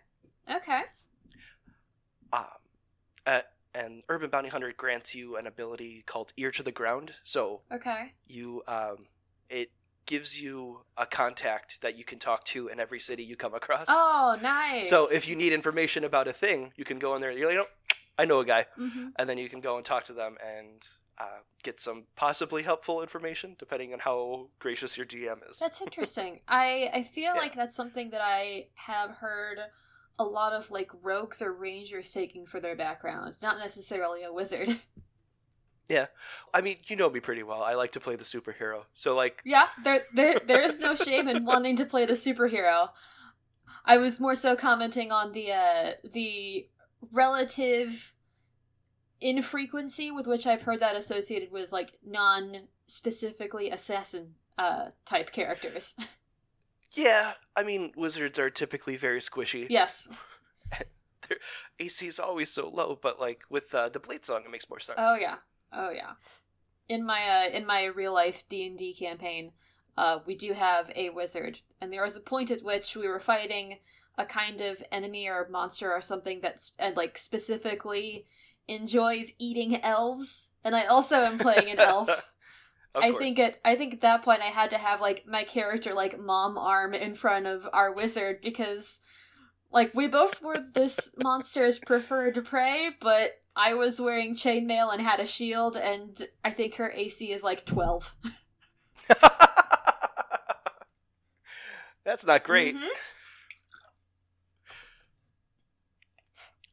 Okay. 0.49 0.81
Um, 2.33 2.45
uh, 3.25 3.41
and 3.73 4.01
urban 4.09 4.29
bounty 4.29 4.49
hunter 4.49 4.73
grants 4.75 5.13
you 5.15 5.37
an 5.37 5.47
ability 5.47 6.03
called 6.05 6.31
ear 6.37 6.51
to 6.51 6.63
the 6.63 6.71
ground. 6.71 7.13
So 7.23 7.61
Okay. 7.71 8.11
you 8.27 8.63
um, 8.67 8.97
it 9.49 9.69
gives 10.05 10.39
you 10.39 10.79
a 10.97 11.05
contact 11.05 11.81
that 11.81 11.97
you 11.97 12.03
can 12.03 12.19
talk 12.19 12.43
to 12.45 12.69
in 12.69 12.79
every 12.79 12.99
city 12.99 13.23
you 13.23 13.35
come 13.35 13.53
across. 13.53 13.87
Oh, 13.89 14.37
nice. 14.41 14.89
So 14.89 15.07
if 15.11 15.27
you 15.27 15.35
need 15.35 15.53
information 15.53 16.03
about 16.05 16.27
a 16.27 16.33
thing, 16.33 16.71
you 16.75 16.85
can 16.85 16.99
go 16.99 17.15
in 17.15 17.21
there. 17.21 17.29
and 17.29 17.37
You're 17.39 17.49
like, 17.49 17.55
you 17.55 17.61
know, 17.61 17.67
I 18.17 18.25
know 18.25 18.39
a 18.39 18.45
guy. 18.45 18.65
hmm 18.77 19.07
and 19.19 19.27
then 19.29 19.37
you 19.37 19.49
can 19.49 19.61
go 19.61 19.77
and 19.77 19.85
talk 19.85 20.05
to 20.05 20.13
them 20.13 20.37
and 20.45 20.87
uh, 21.19 21.25
get 21.63 21.79
some 21.79 22.03
possibly 22.15 22.61
helpful 22.63 23.01
information, 23.01 23.55
depending 23.59 23.93
on 23.93 23.99
how 23.99 24.47
gracious 24.59 24.95
your 24.95 25.05
GM 25.07 25.39
is. 25.49 25.59
That's 25.59 25.81
interesting. 25.87 26.39
I 26.47 26.89
I 26.93 27.03
feel 27.03 27.33
Yeah. 27.33 27.39
like 27.41 27.55
that's 27.55 27.75
something 27.75 28.11
that 28.11 28.21
I 28.21 28.67
have 28.75 29.11
heard 29.11 29.59
a 30.19 30.23
lot 30.23 30.53
of 30.53 30.71
like 30.71 30.89
rogues 31.03 31.41
or 31.41 31.53
rangers 31.53 32.11
taking 32.11 32.45
for 32.45 32.59
their 32.59 32.75
background, 32.75 33.37
not 33.41 33.59
necessarily 33.59 34.23
a 34.23 34.33
wizard. 34.33 34.79
Yeah, 35.89 36.07
I 36.53 36.61
mean, 36.61 36.77
you 36.87 36.97
know 36.97 37.09
me 37.09 37.21
pretty 37.21 37.43
well. 37.43 37.63
I 37.63 37.75
like 37.75 37.93
to 37.93 38.01
play 38.01 38.17
the 38.17 38.25
superhero, 38.25 38.83
so 38.93 39.15
like, 39.15 39.41
yeah, 39.45 39.67
there 39.83 40.01
there 40.13 40.39
there 40.45 40.61
is 40.61 40.79
no 40.79 40.95
shame 40.95 41.29
in 41.29 41.45
wanting 41.45 41.77
to 41.77 41.85
play 41.85 42.05
the 42.05 42.13
superhero. 42.13 42.89
I 43.85 43.97
was 43.97 44.19
more 44.19 44.35
so 44.35 44.57
commenting 44.57 45.11
on 45.11 45.31
the 45.31 45.53
uh 45.53 45.91
the 46.11 46.67
relative 47.13 48.13
infrequency 49.21 50.11
with 50.11 50.27
which 50.27 50.45
I've 50.45 50.61
heard 50.61 50.81
that 50.81 50.97
associated 50.97 51.51
with 51.51 51.71
like 51.71 51.93
non 52.05 52.67
specifically 52.87 53.69
assassin 53.71 54.35
uh 54.57 54.89
type 55.05 55.31
characters. 55.31 55.95
yeah, 56.93 57.33
I 57.55 57.63
mean, 57.63 57.91
wizards 57.95 58.39
are 58.39 58.49
typically 58.49 58.97
very 58.97 59.19
squishy. 59.19 59.67
yes. 59.69 60.09
their 61.27 61.37
AC 61.79 62.07
is 62.07 62.19
always 62.19 62.51
so 62.51 62.69
low, 62.69 62.97
but 63.01 63.19
like 63.19 63.41
with 63.49 63.73
uh, 63.73 63.89
the 63.89 63.99
Blade 63.99 64.25
Song, 64.25 64.43
it 64.45 64.51
makes 64.51 64.69
more 64.69 64.79
sense. 64.79 64.99
Oh 65.01 65.15
yeah. 65.15 65.35
Oh 65.73 65.89
yeah. 65.91 66.11
In 66.89 67.05
my 67.05 67.47
uh, 67.47 67.49
in 67.49 67.65
my 67.65 67.85
real 67.85 68.13
life 68.13 68.43
D 68.49 68.65
and 68.65 68.77
D 68.77 68.93
campaign, 68.93 69.51
uh, 69.97 70.19
we 70.25 70.35
do 70.35 70.53
have 70.53 70.91
a 70.95 71.09
wizard, 71.09 71.59
and 71.81 71.91
there 71.91 72.03
was 72.03 72.15
a 72.15 72.21
point 72.21 72.51
at 72.51 72.63
which 72.63 72.95
we 72.95 73.07
were 73.07 73.19
fighting 73.19 73.77
a 74.17 74.25
kind 74.25 74.61
of 74.61 74.83
enemy 74.91 75.27
or 75.27 75.47
monster 75.49 75.91
or 75.91 76.01
something 76.01 76.39
that's 76.41 76.71
and 76.79 76.95
like 76.95 77.17
specifically 77.17 78.25
enjoys 78.67 79.31
eating 79.37 79.81
elves, 79.81 80.49
and 80.63 80.75
I 80.75 80.85
also 80.85 81.17
am 81.17 81.37
playing 81.37 81.71
an 81.71 81.79
elf. 81.79 82.09
Of 82.97 83.03
I 83.03 83.11
course. 83.11 83.23
think 83.23 83.39
at 83.39 83.59
I 83.63 83.75
think 83.75 83.93
at 83.93 84.01
that 84.01 84.23
point 84.23 84.41
I 84.41 84.45
had 84.47 84.71
to 84.71 84.77
have 84.77 85.01
like 85.01 85.27
my 85.27 85.43
character 85.43 85.93
like 85.93 86.19
mom 86.19 86.57
arm 86.57 86.95
in 86.95 87.13
front 87.15 87.45
of 87.45 87.69
our 87.71 87.91
wizard 87.93 88.41
because 88.41 88.99
like 89.71 89.93
we 89.93 90.07
both 90.07 90.41
were 90.41 90.63
this 90.73 91.11
monster's 91.17 91.77
preferred 91.77 92.43
prey, 92.45 92.89
but 92.99 93.39
I 93.55 93.75
was 93.75 94.01
wearing 94.01 94.35
chainmail 94.35 94.91
and 94.91 95.01
had 95.01 95.19
a 95.19 95.27
shield, 95.27 95.77
and 95.77 96.19
I 96.43 96.49
think 96.51 96.75
her 96.75 96.91
AC 96.91 97.31
is 97.31 97.43
like 97.43 97.65
twelve. 97.65 98.11
That's 102.03 102.25
not 102.25 102.43
great. 102.43 102.75
Mhm. 102.75 102.87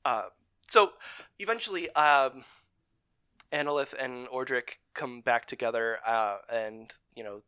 Uh, 0.04 0.24
so 0.68 0.92
eventually, 1.38 1.90
um, 1.90 2.44
Annaleth 3.54 3.94
and 3.98 4.26
Ordric 4.28 4.78
come 4.94 5.20
back 5.20 5.46
together, 5.46 5.98
uh, 6.04 6.38
and 6.52 6.90
you 7.14 7.22
know, 7.22 7.42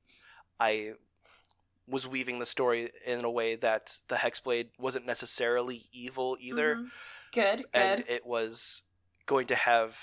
I 0.61 0.93
was 1.89 2.07
weaving 2.07 2.39
the 2.39 2.47
story 2.47 2.91
in 3.05 3.25
a 3.25 3.31
way 3.31 3.57
that 3.57 3.97
the 4.09 4.17
Hexblade 4.17 4.69
wasn't 4.79 5.07
necessarily 5.07 5.85
evil 5.93 6.37
either, 6.41 6.77
Mhm. 6.77 6.91
Good, 7.33 7.57
good. 7.59 7.67
and 7.75 8.05
it 8.09 8.25
was 8.25 8.83
going 9.27 9.49
to 9.49 9.55
have 9.57 9.99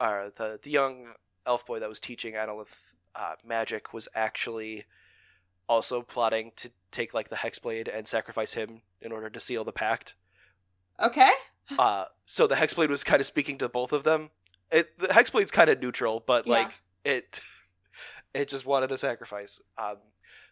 uh, 0.00 0.30
the 0.36 0.58
the 0.62 0.70
young 0.70 1.12
elf 1.46 1.66
boy 1.66 1.80
that 1.80 1.88
was 1.88 2.00
teaching 2.00 2.34
Annaleth 2.34 2.74
uh, 3.14 3.34
magic 3.44 3.92
was 3.92 4.08
actually 4.14 4.84
also 5.68 6.02
plotting 6.02 6.52
to 6.56 6.70
take 6.90 7.14
like 7.14 7.28
the 7.28 7.36
Hexblade 7.36 7.88
and 7.94 8.06
sacrifice 8.06 8.52
him 8.52 8.80
in 9.00 9.12
order 9.12 9.28
to 9.30 9.40
seal 9.40 9.64
the 9.64 9.72
pact. 9.72 10.14
Okay. 11.00 11.30
Uh, 11.78 12.04
so 12.26 12.46
the 12.46 12.54
Hexblade 12.54 12.88
was 12.88 13.04
kind 13.04 13.20
of 13.20 13.26
speaking 13.26 13.58
to 13.58 13.68
both 13.68 13.92
of 13.92 14.02
them. 14.04 14.30
It 14.70 14.98
the 14.98 15.08
Hexblade's 15.08 15.50
kind 15.50 15.70
of 15.70 15.80
neutral, 15.80 16.22
but 16.26 16.46
Yeah. 16.46 16.52
like 16.52 16.72
it, 17.04 17.40
it 18.34 18.48
just 18.48 18.66
wanted 18.66 18.92
a 18.92 18.98
sacrifice. 18.98 19.60
Um, 19.76 19.96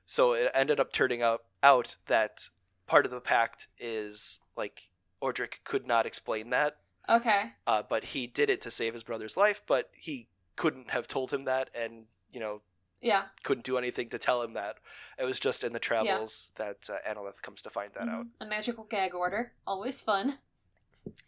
so 0.07 0.33
it 0.33 0.51
ended 0.55 0.81
up 0.81 0.93
turning 0.93 1.23
out 1.23 1.43
out 1.63 1.97
that 2.07 2.49
part 2.87 3.05
of 3.05 3.11
the 3.11 3.21
pact 3.21 3.69
is 3.79 4.39
like 4.57 4.81
Ordric 5.23 5.63
could 5.65 5.87
not 5.87 6.07
explain 6.07 6.51
that, 6.51 6.77
Okay. 7.09 7.51
uh, 7.67 7.83
but 7.89 8.05
he 8.05 8.27
did 8.27 8.51
it 8.51 8.63
to 8.63 8.71
save 8.71 8.95
his 8.95 9.03
brother's 9.03 9.37
life. 9.37 9.63
But 9.67 9.91
he 9.95 10.29
couldn't 10.57 10.91
have 10.91 11.09
told 11.09 11.31
him 11.33 11.45
that, 11.45 11.71
and 11.75 12.07
you 12.33 12.41
know 12.41 12.63
Yeah. 13.03 13.25
couldn't 13.43 13.65
do 13.67 13.77
anything 13.79 14.09
to 14.11 14.19
tell 14.19 14.41
him 14.43 14.55
that. 14.55 14.77
It 15.19 15.25
was 15.25 15.39
just 15.41 15.65
in 15.65 15.73
the 15.73 15.79
travels 15.79 16.51
that 16.55 16.89
uh, 16.89 16.97
Annaleth 17.07 17.43
comes 17.43 17.63
to 17.63 17.71
find 17.71 17.93
that 17.95 18.09
out, 18.09 18.25
Mhm. 18.25 18.31
A 18.41 18.47
magical 18.47 18.85
gag 18.85 19.15
order. 19.15 19.53
Always 19.67 20.01
fun. 20.01 20.39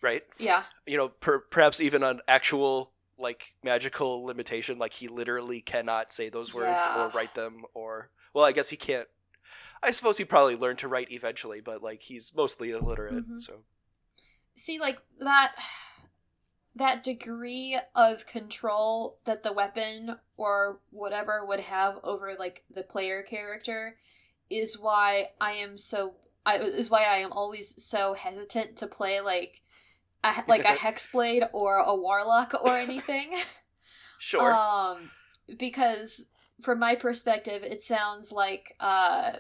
Right? 0.01 0.23
Yeah. 0.39 0.63
you 0.87 0.97
know, 0.97 1.09
per- 1.09 1.41
perhaps 1.41 1.81
even 1.81 2.03
an 2.03 2.21
actual 2.29 2.93
like 3.19 3.53
magical 3.65 4.25
limitation, 4.25 4.79
like 4.79 4.93
he 4.93 5.09
literally 5.09 5.61
cannot 5.61 6.13
say 6.13 6.29
those 6.29 6.55
words 6.55 6.83
or 6.97 7.09
write 7.09 7.35
them, 7.35 7.65
or 7.75 8.11
well, 8.33 8.45
I 8.45 8.53
guess 8.53 8.69
he 8.69 8.77
can't. 8.77 9.09
I 9.83 9.91
suppose 9.93 10.17
he 10.19 10.25
probably 10.25 10.57
learned 10.57 10.79
to 10.81 10.89
write 10.89 11.11
eventually, 11.13 11.61
but 11.61 11.83
like 11.83 12.01
he's 12.03 12.33
mostly 12.35 12.71
illiterate, 12.71 13.29
Mhm. 13.29 13.41
so 13.43 13.55
see 14.55 14.79
like 14.81 14.99
that 15.21 15.53
that 16.77 17.03
degree 17.03 17.79
of 17.95 18.27
control 18.27 19.19
that 19.25 19.43
the 19.43 19.53
weapon 19.53 20.17
or 20.37 20.79
whatever 20.91 21.45
would 21.45 21.61
have 21.61 21.99
over 22.05 22.37
like 22.39 22.63
the 22.73 22.83
player 22.83 23.23
character 23.23 23.97
is 24.49 24.79
why 24.79 25.31
I 25.41 25.53
am 25.55 25.77
so 25.77 26.15
I 26.47 26.59
is 26.59 26.89
why 26.89 27.03
I 27.05 27.19
am 27.19 27.33
always 27.33 27.85
so 27.85 28.15
hesitant 28.15 28.77
to 28.79 28.87
play 28.87 29.21
like 29.21 29.61
a, 30.25 30.45
like 30.47 30.65
a 30.65 30.77
hexblade 30.77 31.49
or 31.53 31.77
a 31.77 31.95
warlock 31.95 32.55
or 32.61 32.77
anything. 32.77 33.35
sure. 34.19 34.53
Um, 34.55 35.11
because 35.59 36.27
from 36.63 36.79
my 36.79 36.97
perspective, 36.97 37.63
it 37.63 37.83
sounds 37.83 38.33
like 38.33 38.75
uh, 38.81 39.33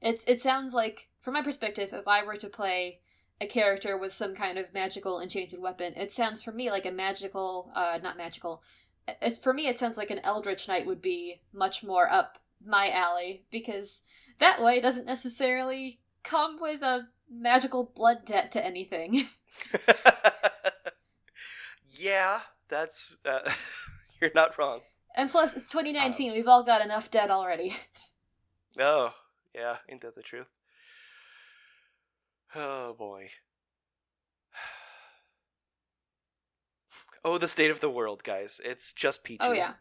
it 0.00 0.22
it 0.26 0.42
sounds 0.42 0.74
like 0.74 1.08
from 1.20 1.34
my 1.34 1.42
perspective, 1.42 1.90
if 1.92 2.08
I 2.08 2.24
were 2.24 2.36
to 2.36 2.48
play 2.48 3.00
a 3.40 3.46
character 3.46 3.96
with 3.96 4.12
some 4.12 4.34
kind 4.34 4.58
of 4.58 4.72
magical 4.74 5.20
enchanted 5.20 5.60
weapon, 5.60 5.94
it 5.96 6.12
sounds 6.12 6.42
for 6.42 6.52
me 6.52 6.70
like 6.70 6.86
a 6.86 6.90
magical, 6.90 7.70
uh, 7.74 7.98
not 8.02 8.16
magical. 8.16 8.62
It, 9.06 9.42
for 9.42 9.52
me, 9.52 9.68
it 9.68 9.78
sounds 9.78 9.96
like 9.96 10.10
an 10.10 10.20
eldritch 10.24 10.68
knight 10.68 10.86
would 10.86 11.02
be 11.02 11.40
much 11.52 11.84
more 11.84 12.10
up 12.10 12.38
my 12.64 12.90
alley 12.90 13.44
because 13.50 14.02
that 14.38 14.62
way 14.62 14.80
doesn't 14.80 15.06
necessarily 15.06 16.00
come 16.24 16.58
with 16.60 16.82
a 16.82 17.08
magical 17.30 17.84
blood 17.84 18.24
debt 18.24 18.52
to 18.52 18.64
anything. 18.64 19.28
yeah, 21.98 22.40
that's 22.68 23.16
uh, 23.24 23.50
you're 24.20 24.32
not 24.34 24.58
wrong. 24.58 24.80
And 25.14 25.30
plus, 25.30 25.56
it's 25.56 25.70
2019. 25.70 26.32
We've 26.32 26.48
all 26.48 26.64
got 26.64 26.82
enough 26.82 27.10
debt 27.10 27.30
already. 27.30 27.74
Oh, 28.80 29.12
yeah, 29.56 29.78
ain't 29.88 30.02
that 30.02 30.14
the 30.14 30.22
truth? 30.22 30.46
Oh 32.54 32.94
boy. 32.94 33.28
Oh, 37.24 37.38
the 37.38 37.48
state 37.48 37.72
of 37.72 37.80
the 37.80 37.90
world, 37.90 38.22
guys. 38.22 38.60
It's 38.64 38.92
just 38.92 39.24
peachy. 39.24 39.40
Oh 39.40 39.50
yeah, 39.50 39.72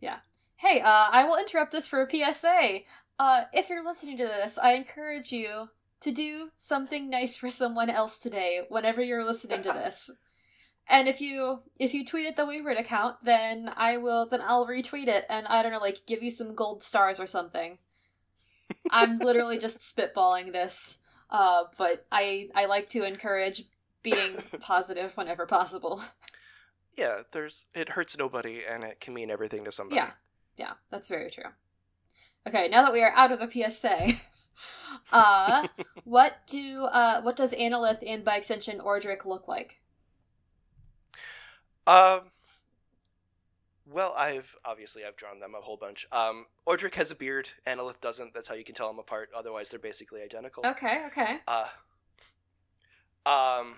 yeah. 0.00 0.16
Hey, 0.56 0.80
uh, 0.80 1.08
I 1.12 1.24
will 1.24 1.36
interrupt 1.36 1.72
this 1.72 1.86
for 1.86 2.02
a 2.02 2.10
PSA. 2.10 2.78
Uh, 3.18 3.44
if 3.52 3.68
you're 3.68 3.84
listening 3.84 4.16
to 4.16 4.24
this, 4.24 4.56
I 4.56 4.72
encourage 4.72 5.30
you 5.30 5.68
to 6.00 6.12
do 6.12 6.48
something 6.56 7.10
nice 7.10 7.36
for 7.36 7.50
someone 7.50 7.90
else 7.90 8.18
today. 8.18 8.62
Whenever 8.68 9.02
you're 9.02 9.24
listening 9.24 9.62
to 9.62 9.72
this, 9.72 10.10
and 10.88 11.08
if 11.08 11.20
you 11.20 11.60
if 11.78 11.94
you 11.94 12.04
tweet 12.04 12.26
at 12.26 12.36
the 12.36 12.46
Wayward 12.46 12.76
account, 12.76 13.16
then 13.22 13.70
I 13.74 13.98
will 13.98 14.26
then 14.26 14.40
I'll 14.42 14.66
retweet 14.66 15.08
it, 15.08 15.24
and 15.28 15.46
I 15.46 15.62
don't 15.62 15.72
know, 15.72 15.78
like 15.78 16.06
give 16.06 16.22
you 16.22 16.30
some 16.30 16.54
gold 16.54 16.82
stars 16.82 17.20
or 17.20 17.26
something. 17.26 17.78
I'm 18.90 19.18
literally 19.18 19.58
just 19.58 19.78
spitballing 19.96 20.52
this, 20.52 20.98
uh, 21.30 21.64
but 21.78 22.04
I 22.10 22.48
I 22.54 22.66
like 22.66 22.90
to 22.90 23.04
encourage 23.04 23.64
being 24.02 24.42
positive 24.60 25.16
whenever 25.16 25.46
possible. 25.46 26.02
Yeah, 26.96 27.22
there's 27.32 27.66
it 27.74 27.88
hurts 27.88 28.18
nobody 28.18 28.62
and 28.68 28.84
it 28.84 29.00
can 29.00 29.14
mean 29.14 29.30
everything 29.30 29.64
to 29.64 29.72
somebody. 29.72 29.96
Yeah, 29.96 30.10
yeah, 30.56 30.72
that's 30.90 31.08
very 31.08 31.30
true. 31.30 31.44
Okay, 32.48 32.68
now 32.68 32.82
that 32.82 32.92
we 32.92 33.02
are 33.02 33.12
out 33.14 33.32
of 33.32 33.38
the 33.38 33.50
PSA, 33.50 34.14
uh, 35.12 35.66
what 36.04 36.34
do 36.46 36.84
uh, 36.84 37.22
what 37.22 37.36
does 37.36 37.52
Annaleth 37.52 38.02
and 38.06 38.24
by 38.24 38.36
extension 38.36 38.80
Ordric 38.80 39.24
look 39.24 39.48
like? 39.48 39.80
Um 41.86 42.20
well, 43.90 44.14
I've 44.16 44.54
obviously 44.64 45.04
I've 45.04 45.16
drawn 45.16 45.40
them 45.40 45.54
a 45.58 45.60
whole 45.60 45.76
bunch. 45.76 46.06
Um 46.12 46.46
Ordric 46.66 46.94
has 46.94 47.10
a 47.10 47.16
beard, 47.16 47.48
Annaleth 47.66 48.00
doesn't. 48.00 48.34
That's 48.34 48.46
how 48.46 48.54
you 48.54 48.64
can 48.64 48.74
tell 48.74 48.88
them 48.88 48.98
apart. 48.98 49.30
Otherwise, 49.36 49.70
they're 49.70 49.80
basically 49.80 50.22
identical. 50.22 50.64
Okay, 50.64 51.06
okay. 51.06 51.38
Uh 51.48 51.66
um 53.26 53.74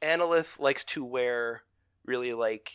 Annaleth 0.00 0.58
likes 0.58 0.84
to 0.84 1.04
wear 1.04 1.62
really 2.06 2.32
like 2.32 2.72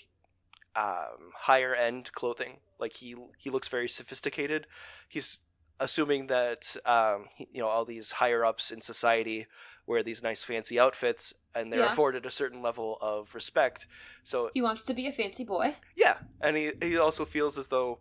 um 0.75 1.31
higher 1.33 1.73
end 1.73 2.11
clothing. 2.11 2.57
Like 2.79 2.93
he 2.93 3.15
he 3.37 3.49
looks 3.49 3.69
very 3.69 3.89
sophisticated. 3.89 4.67
He's 5.09 5.39
assuming 5.79 6.27
that 6.27 6.75
um 6.85 7.25
you 7.37 7.61
know 7.61 7.67
all 7.67 7.85
these 7.85 8.11
higher 8.11 8.45
ups 8.45 8.71
in 8.71 8.81
society 8.81 9.45
wear 9.87 10.03
these 10.03 10.23
nice 10.23 10.43
fancy 10.43 10.79
outfits 10.79 11.33
and 11.53 11.71
they're 11.71 11.81
Yeah. 11.81 11.91
afforded 11.91 12.25
a 12.25 12.31
certain 12.31 12.61
level 12.61 12.97
of 12.99 13.33
respect. 13.35 13.87
So 14.23 14.49
He 14.53 14.61
wants 14.61 14.85
to 14.85 14.93
be 14.93 15.07
a 15.07 15.11
fancy 15.11 15.43
boy. 15.43 15.75
yeah, 15.95 16.17
and 16.41 16.55
he 16.57 16.71
he 16.81 16.97
also 16.97 17.25
feels 17.25 17.57
as 17.57 17.67
though 17.67 17.99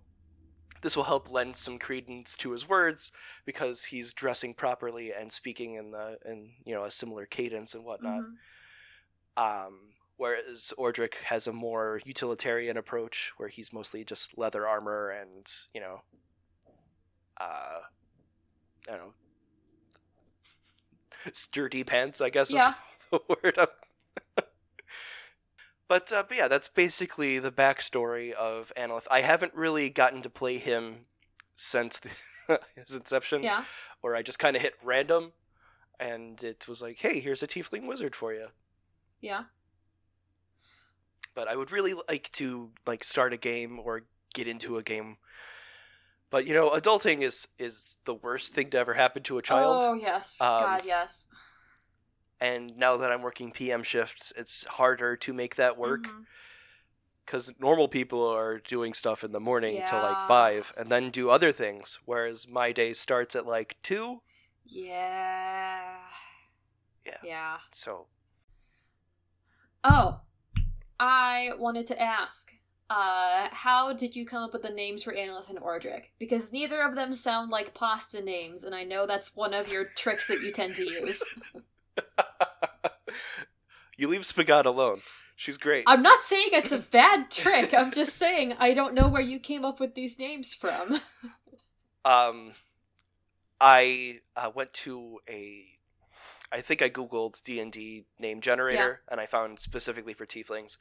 this 0.82 0.96
will 0.96 1.04
help 1.04 1.30
lend 1.30 1.56
some 1.56 1.78
credence 1.78 2.37
to 2.38 2.50
his 2.52 2.68
words 2.68 3.10
because 3.46 3.84
he's 3.84 4.12
dressing 4.12 4.54
properly 4.54 5.12
and 5.12 5.32
speaking 5.32 5.74
in 5.74 5.90
the 5.90 6.18
in 6.24 6.50
you 6.64 6.74
know 6.74 6.84
a 6.84 6.90
similar 6.90 7.26
cadence 7.26 7.74
and 7.74 7.84
whatnot. 7.84 8.22
Mhm. 8.22 8.37
Um, 9.37 9.80
whereas 10.16 10.72
Ordric 10.78 11.14
has 11.24 11.46
a 11.46 11.52
more 11.52 12.00
utilitarian 12.04 12.76
approach 12.76 13.32
where 13.37 13.48
he's 13.48 13.72
mostly 13.72 14.04
just 14.04 14.37
leather 14.38 14.66
armor 14.66 15.10
and 15.10 15.46
you 15.74 15.80
know, 15.80 16.00
uh, 17.40 17.80
I 18.88 18.90
don't 18.90 18.98
know, 18.98 19.14
sturdy 21.32 21.84
pants. 21.84 22.20
I 22.20 22.30
guess 22.30 22.50
Yeah. 22.50 22.70
is 22.70 22.74
the 23.10 23.20
word. 23.28 23.58
But 25.86 26.10
uh, 26.12 26.24
but 26.26 26.36
yeah, 26.38 26.48
that's 26.48 26.68
basically 26.68 27.40
the 27.40 27.52
backstory 27.52 28.32
of 28.32 28.72
Annaleth. 28.74 29.06
I 29.10 29.20
haven't 29.20 29.54
really 29.54 29.90
gotten 29.90 30.22
to 30.22 30.30
play 30.30 30.56
him 30.56 31.04
since 31.56 32.00
the, 32.00 32.58
his 32.74 32.96
inception 32.96 33.42
Yeah. 33.42 33.64
where 34.00 34.16
I 34.16 34.22
just 34.22 34.38
kind 34.38 34.56
of 34.56 34.62
hit 34.62 34.72
random. 34.82 35.30
and 36.00 36.42
it 36.42 36.66
was 36.66 36.80
like, 36.80 36.98
hey, 36.98 37.20
here's 37.20 37.42
a 37.42 37.46
tiefling 37.46 37.86
wizard 37.86 38.16
for 38.16 38.32
you. 38.32 38.46
Yeah. 39.20 39.42
But 41.34 41.48
I 41.48 41.54
would 41.54 41.70
really 41.70 41.94
like 42.08 42.30
to 42.32 42.70
like 42.86 43.04
start 43.04 43.34
a 43.34 43.36
game 43.36 43.78
or 43.78 44.02
get 44.32 44.48
into 44.48 44.78
a 44.78 44.82
game. 44.82 45.18
But 46.34 46.48
you 46.48 46.54
know, 46.54 46.70
adulting 46.70 47.22
is 47.22 47.46
is 47.60 47.96
the 48.06 48.14
worst 48.14 48.54
thing 48.54 48.70
to 48.70 48.78
ever 48.78 48.92
happen 48.92 49.22
to 49.22 49.38
a 49.38 49.42
child. 49.42 49.78
Oh 49.78 49.94
yes, 49.94 50.40
Um, 50.40 50.48
God 50.48 50.82
yes. 50.84 51.28
And 52.40 52.76
now 52.76 52.96
that 52.96 53.12
I'm 53.12 53.22
working 53.22 53.52
PM 53.52 53.84
shifts, 53.84 54.32
it's 54.36 54.64
harder 54.64 55.16
to 55.18 55.32
make 55.32 55.54
that 55.54 55.78
work 55.78 56.00
Mhm. 56.08 56.26
because 57.24 57.52
normal 57.60 57.86
people 57.86 58.26
are 58.26 58.58
doing 58.58 58.94
stuff 58.94 59.22
in 59.22 59.30
the 59.30 59.38
morning 59.38 59.80
till 59.86 60.00
like 60.00 60.26
five, 60.26 60.72
and 60.76 60.90
then 60.90 61.10
do 61.10 61.30
other 61.30 61.52
things. 61.52 62.00
Whereas 62.04 62.48
my 62.48 62.72
day 62.72 62.94
starts 62.94 63.36
at 63.36 63.46
like 63.46 63.80
two. 63.84 64.20
Yeah. 64.64 66.00
Yeah. 67.06 67.18
Yeah. 67.22 67.60
So 67.70 68.08
Oh, 69.84 70.20
I 70.98 71.52
wanted 71.58 71.86
to 71.86 72.02
ask, 72.02 72.52
uh, 72.90 73.48
how 73.50 73.94
did 73.94 74.14
you 74.14 74.26
come 74.26 74.42
up 74.42 74.52
with 74.52 74.62
the 74.62 74.70
names 74.70 75.02
for 75.02 75.12
Annaleth 75.12 75.48
and 75.48 75.58
Ordric? 75.58 76.04
Because 76.18 76.52
neither 76.52 76.82
of 76.82 76.94
them 76.94 77.14
sound 77.14 77.50
like 77.50 77.74
pasta 77.74 78.20
names, 78.20 78.64
and 78.64 78.74
I 78.74 78.84
know 78.84 79.06
that's 79.06 79.34
one 79.34 79.54
of 79.54 79.72
your 79.72 79.84
tricks 79.84 80.28
that 80.28 80.42
you 80.42 80.50
tend 80.50 80.76
to 80.76 80.84
use. 80.84 81.22
you 83.96 84.08
leave 84.08 84.22
Spagat 84.22 84.66
alone. 84.66 85.00
She's 85.36 85.56
great. 85.56 85.84
I'm 85.86 86.02
not 86.02 86.22
saying 86.22 86.50
it's 86.52 86.72
a 86.72 86.78
bad 86.78 87.30
trick. 87.30 87.74
I'm 87.74 87.90
just 87.90 88.16
saying 88.16 88.54
I 88.58 88.74
don't 88.74 88.94
know 88.94 89.08
where 89.08 89.22
you 89.22 89.40
came 89.40 89.64
up 89.64 89.80
with 89.80 89.94
these 89.94 90.18
names 90.18 90.54
from. 90.54 90.94
um 92.04 92.52
i 93.60 94.20
uh, 94.36 94.50
went 94.54 94.72
to 94.74 95.20
a 95.28 95.64
i 96.52 96.61
think 96.61 96.83
i 96.83 96.90
googled 96.90 97.42
d&d 97.42 98.04
name 98.18 98.40
generator 98.40 99.00
and 99.11 99.20
i 99.20 99.26
found 99.26 99.59
specifically 99.59 100.14
for 100.14 100.26
tieflings 100.26 100.76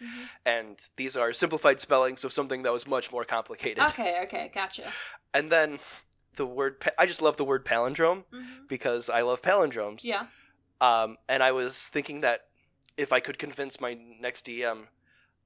and 0.46 0.78
these 0.98 1.16
are 1.18 1.34
simplified 1.34 1.80
spellings 1.82 2.24
of 2.24 2.34
something 2.34 2.64
that 2.64 2.72
was 2.74 2.86
much 2.88 3.12
more 3.12 3.24
complicated 3.26 3.84
Okay, 3.84 4.22
okay, 4.24 4.52
gotcha. 4.54 4.84
and 5.34 5.50
then 5.52 5.80
the 6.36 6.46
word 6.46 6.80
pa- 6.80 6.92
i 6.98 7.06
just 7.06 7.22
love 7.22 7.38
the 7.38 7.46
word 7.46 7.66
palindrome 7.66 8.24
hmm 8.32 8.44
because 8.68 9.10
i 9.10 9.22
love 9.22 9.42
palindromes 9.42 10.04
Yeah. 10.04 10.26
um, 10.82 11.18
and 11.30 11.44
i 11.44 11.52
was 11.52 11.88
thinking 11.90 12.22
that 12.22 12.42
if 12.98 13.12
i 13.14 13.20
could 13.20 13.38
convince 13.38 13.80
my 13.82 13.98
next 14.20 14.46
dm 14.46 14.84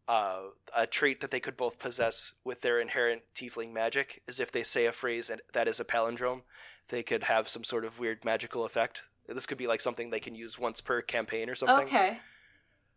uh, 0.08 0.39
a 0.73 0.88
trait 0.88 1.19
that 1.21 1.32
they 1.32 1.41
could 1.41 1.58
both 1.58 1.80
possess 1.80 2.32
with 2.45 2.62
their 2.62 2.80
inherent 2.80 3.21
tiefling 3.36 3.73
magic 3.73 4.21
is 4.27 4.39
if 4.39 4.53
they 4.53 4.63
say 4.63 4.86
a 4.86 4.93
phrase 4.93 5.30
and 5.30 5.41
that 5.51 5.67
is 5.67 5.82
a 5.82 5.84
palindrome, 5.84 6.43
they 6.88 7.03
could 7.03 7.23
have 7.23 7.49
some 7.49 7.65
sort 7.65 7.84
of 7.84 7.99
weird 7.99 8.23
magical 8.23 8.63
effect. 8.63 9.01
This 9.27 9.45
could 9.45 9.57
be 9.57 9.67
like 9.67 9.81
something 9.81 10.09
they 10.09 10.19
can 10.19 10.35
use 10.35 10.57
once 10.57 10.81
per 10.81 11.01
campaign 11.01 11.49
or 11.49 11.55
something. 11.55 11.87
Okay. 11.87 12.17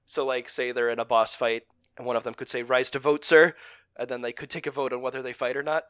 So, 0.06 0.24
like, 0.26 0.48
say 0.48 0.72
they're 0.72 0.90
in 0.90 0.98
a 0.98 1.04
boss 1.04 1.34
fight, 1.34 1.62
and 1.96 2.06
one 2.06 2.16
of 2.16 2.24
them 2.24 2.34
could 2.34 2.48
say 2.48 2.62
"Rise 2.62 2.90
to 2.90 2.98
vote, 2.98 3.24
sir," 3.24 3.54
and 3.96 4.08
then 4.08 4.22
they 4.22 4.32
could 4.32 4.50
take 4.50 4.66
a 4.66 4.70
vote 4.70 4.92
on 4.92 5.02
whether 5.02 5.22
they 5.22 5.32
fight 5.32 5.56
or 5.56 5.62
not, 5.62 5.84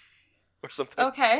or 0.62 0.70
something. 0.70 1.04
Okay. 1.06 1.36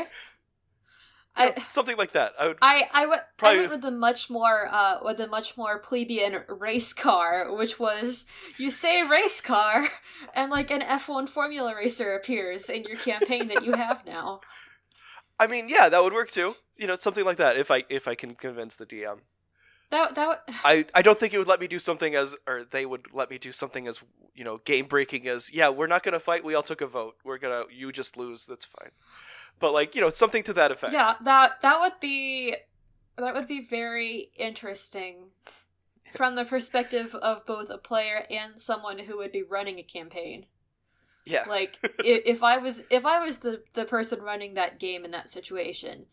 You 1.37 1.45
know, 1.47 1.53
I 1.57 1.65
something 1.69 1.97
like 1.97 2.13
that. 2.13 2.33
I 2.39 2.47
would. 2.47 2.57
I 2.61 2.87
I 2.93 3.05
went 3.07 3.21
I 3.21 3.25
Probably- 3.37 3.59
went 3.59 3.71
with 3.71 3.81
the 3.81 3.91
much 3.91 4.29
more 4.29 4.67
uh 4.71 4.99
with 5.03 5.17
the 5.17 5.27
much 5.27 5.57
more 5.57 5.79
plebeian 5.79 6.41
race 6.47 6.93
car, 6.93 7.53
which 7.53 7.77
was 7.77 8.25
you 8.57 8.71
say 8.71 9.03
race 9.03 9.41
car 9.41 9.87
and 10.33 10.49
like 10.49 10.71
an 10.71 10.81
F1 10.81 11.27
Formula 11.27 11.75
racer 11.75 12.15
appears 12.15 12.69
in 12.69 12.83
your 12.85 12.97
campaign 12.97 13.49
that 13.49 13.65
you 13.65 13.73
have 13.73 14.05
now. 14.05 14.39
I 15.39 15.47
mean, 15.47 15.67
yeah, 15.67 15.89
that 15.89 16.01
would 16.01 16.13
work 16.13 16.31
too. 16.31 16.55
You 16.77 16.87
know, 16.87 16.95
something 16.95 17.25
like 17.25 17.37
that. 17.37 17.57
If 17.57 17.71
I 17.71 17.83
if 17.89 18.07
I 18.07 18.15
can 18.15 18.35
convince 18.35 18.75
the 18.75 18.85
DM. 18.85 19.19
That 19.91 20.15
that 20.15 20.27
would- 20.27 20.55
I, 20.63 20.85
I 20.95 21.01
don't 21.03 21.19
think 21.19 21.33
it 21.33 21.37
would 21.37 21.47
let 21.47 21.59
me 21.59 21.67
do 21.67 21.77
something 21.79 22.15
as 22.15 22.35
or 22.47 22.63
they 22.71 22.85
would 22.85 23.05
let 23.13 23.29
me 23.29 23.37
do 23.37 23.51
something 23.51 23.87
as 23.87 24.01
you 24.33 24.43
know 24.43 24.57
game 24.65 24.87
breaking 24.87 25.27
as 25.27 25.51
yeah 25.53 25.69
we're 25.69 25.87
not 25.87 26.01
gonna 26.03 26.19
fight 26.19 26.43
we 26.43 26.55
all 26.55 26.63
took 26.63 26.81
a 26.81 26.87
vote 26.87 27.15
we're 27.23 27.37
gonna 27.37 27.63
you 27.71 27.91
just 27.91 28.17
lose 28.17 28.45
that's 28.47 28.65
fine 28.65 28.89
but 29.59 29.73
like 29.73 29.93
you 29.95 30.01
know 30.01 30.09
something 30.09 30.41
to 30.43 30.53
that 30.53 30.71
effect 30.71 30.91
yeah 30.91 31.13
that 31.23 31.61
that 31.61 31.79
would 31.81 31.93
be 32.01 32.55
that 33.17 33.35
would 33.35 33.47
be 33.47 33.61
very 33.65 34.31
interesting 34.35 35.17
from 36.15 36.35
the 36.35 36.45
perspective 36.45 37.13
of 37.15 37.45
both 37.45 37.69
a 37.69 37.77
player 37.77 38.25
and 38.31 38.59
someone 38.59 38.97
who 38.97 39.17
would 39.17 39.31
be 39.31 39.43
running 39.43 39.77
a 39.79 39.83
campaign. 39.83 40.45
yeah 41.25 41.45
like 41.47 41.77
i- 41.83 42.23
if 42.25 42.41
i 42.43 42.57
was 42.57 42.81
if 42.89 43.05
i 43.05 43.23
was 43.23 43.37
the 43.37 43.61
the 43.75 43.85
person 43.85 44.19
running 44.21 44.55
that 44.55 44.79
game 44.79 45.05
in 45.05 45.11
that 45.11 45.29
situation 45.29 46.05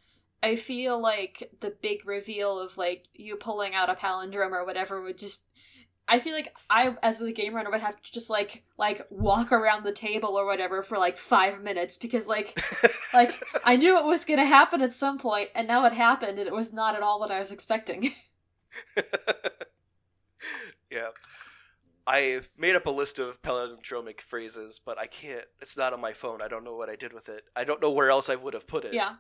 i 0.42 0.56
feel 0.56 1.00
like 1.00 1.50
the 1.60 1.70
big 1.82 2.06
reveal 2.06 2.58
of 2.58 2.76
like 2.76 3.04
you 3.14 3.36
pulling 3.36 3.74
out 3.74 3.90
a 3.90 3.94
palindrome 3.94 4.52
or 4.52 4.64
whatever 4.64 5.00
would 5.00 5.18
just 5.18 5.40
i 6.08 6.18
feel 6.18 6.34
like 6.34 6.52
i 6.68 6.94
as 7.02 7.18
the 7.18 7.32
game 7.32 7.54
runner 7.54 7.70
would 7.70 7.80
have 7.80 8.00
to 8.00 8.12
just 8.12 8.28
like 8.28 8.62
like 8.78 9.06
walk 9.10 9.52
around 9.52 9.84
the 9.84 9.92
table 9.92 10.36
or 10.36 10.46
whatever 10.46 10.82
for 10.82 10.98
like 10.98 11.16
five 11.16 11.62
minutes 11.62 11.96
because 11.96 12.26
like 12.26 12.58
like 13.14 13.42
i 13.64 13.76
knew 13.76 13.98
it 13.98 14.04
was 14.04 14.24
gonna 14.24 14.44
happen 14.44 14.82
at 14.82 14.92
some 14.92 15.18
point 15.18 15.48
and 15.54 15.68
now 15.68 15.84
it 15.86 15.92
happened 15.92 16.38
and 16.38 16.48
it 16.48 16.54
was 16.54 16.72
not 16.72 16.96
at 16.96 17.02
all 17.02 17.20
what 17.20 17.30
i 17.30 17.38
was 17.38 17.52
expecting. 17.52 18.12
Yeah. 20.90 21.08
I 22.06 22.42
made 22.58 22.76
up 22.76 22.84
a 22.84 22.90
list 22.90 23.18
of 23.18 23.40
palindromic 23.40 24.20
phrases 24.20 24.80
but 24.84 24.98
I 24.98 25.06
can't 25.06 25.44
it's 25.60 25.76
not 25.76 25.92
on 25.94 26.00
my 26.00 26.12
phone. 26.12 26.42
I 26.42 26.48
don't 26.48 26.64
know 26.64 26.76
what 26.76 26.90
I 26.90 26.96
did 26.96 27.12
with 27.12 27.28
it. 27.28 27.44
I 27.56 27.64
don't 27.64 27.80
know 27.80 27.92
where 27.92 28.10
else 28.10 28.28
I 28.28 28.34
would 28.34 28.54
have 28.54 28.66
put 28.66 28.84
it. 28.84 28.92
Yeah 28.92 29.14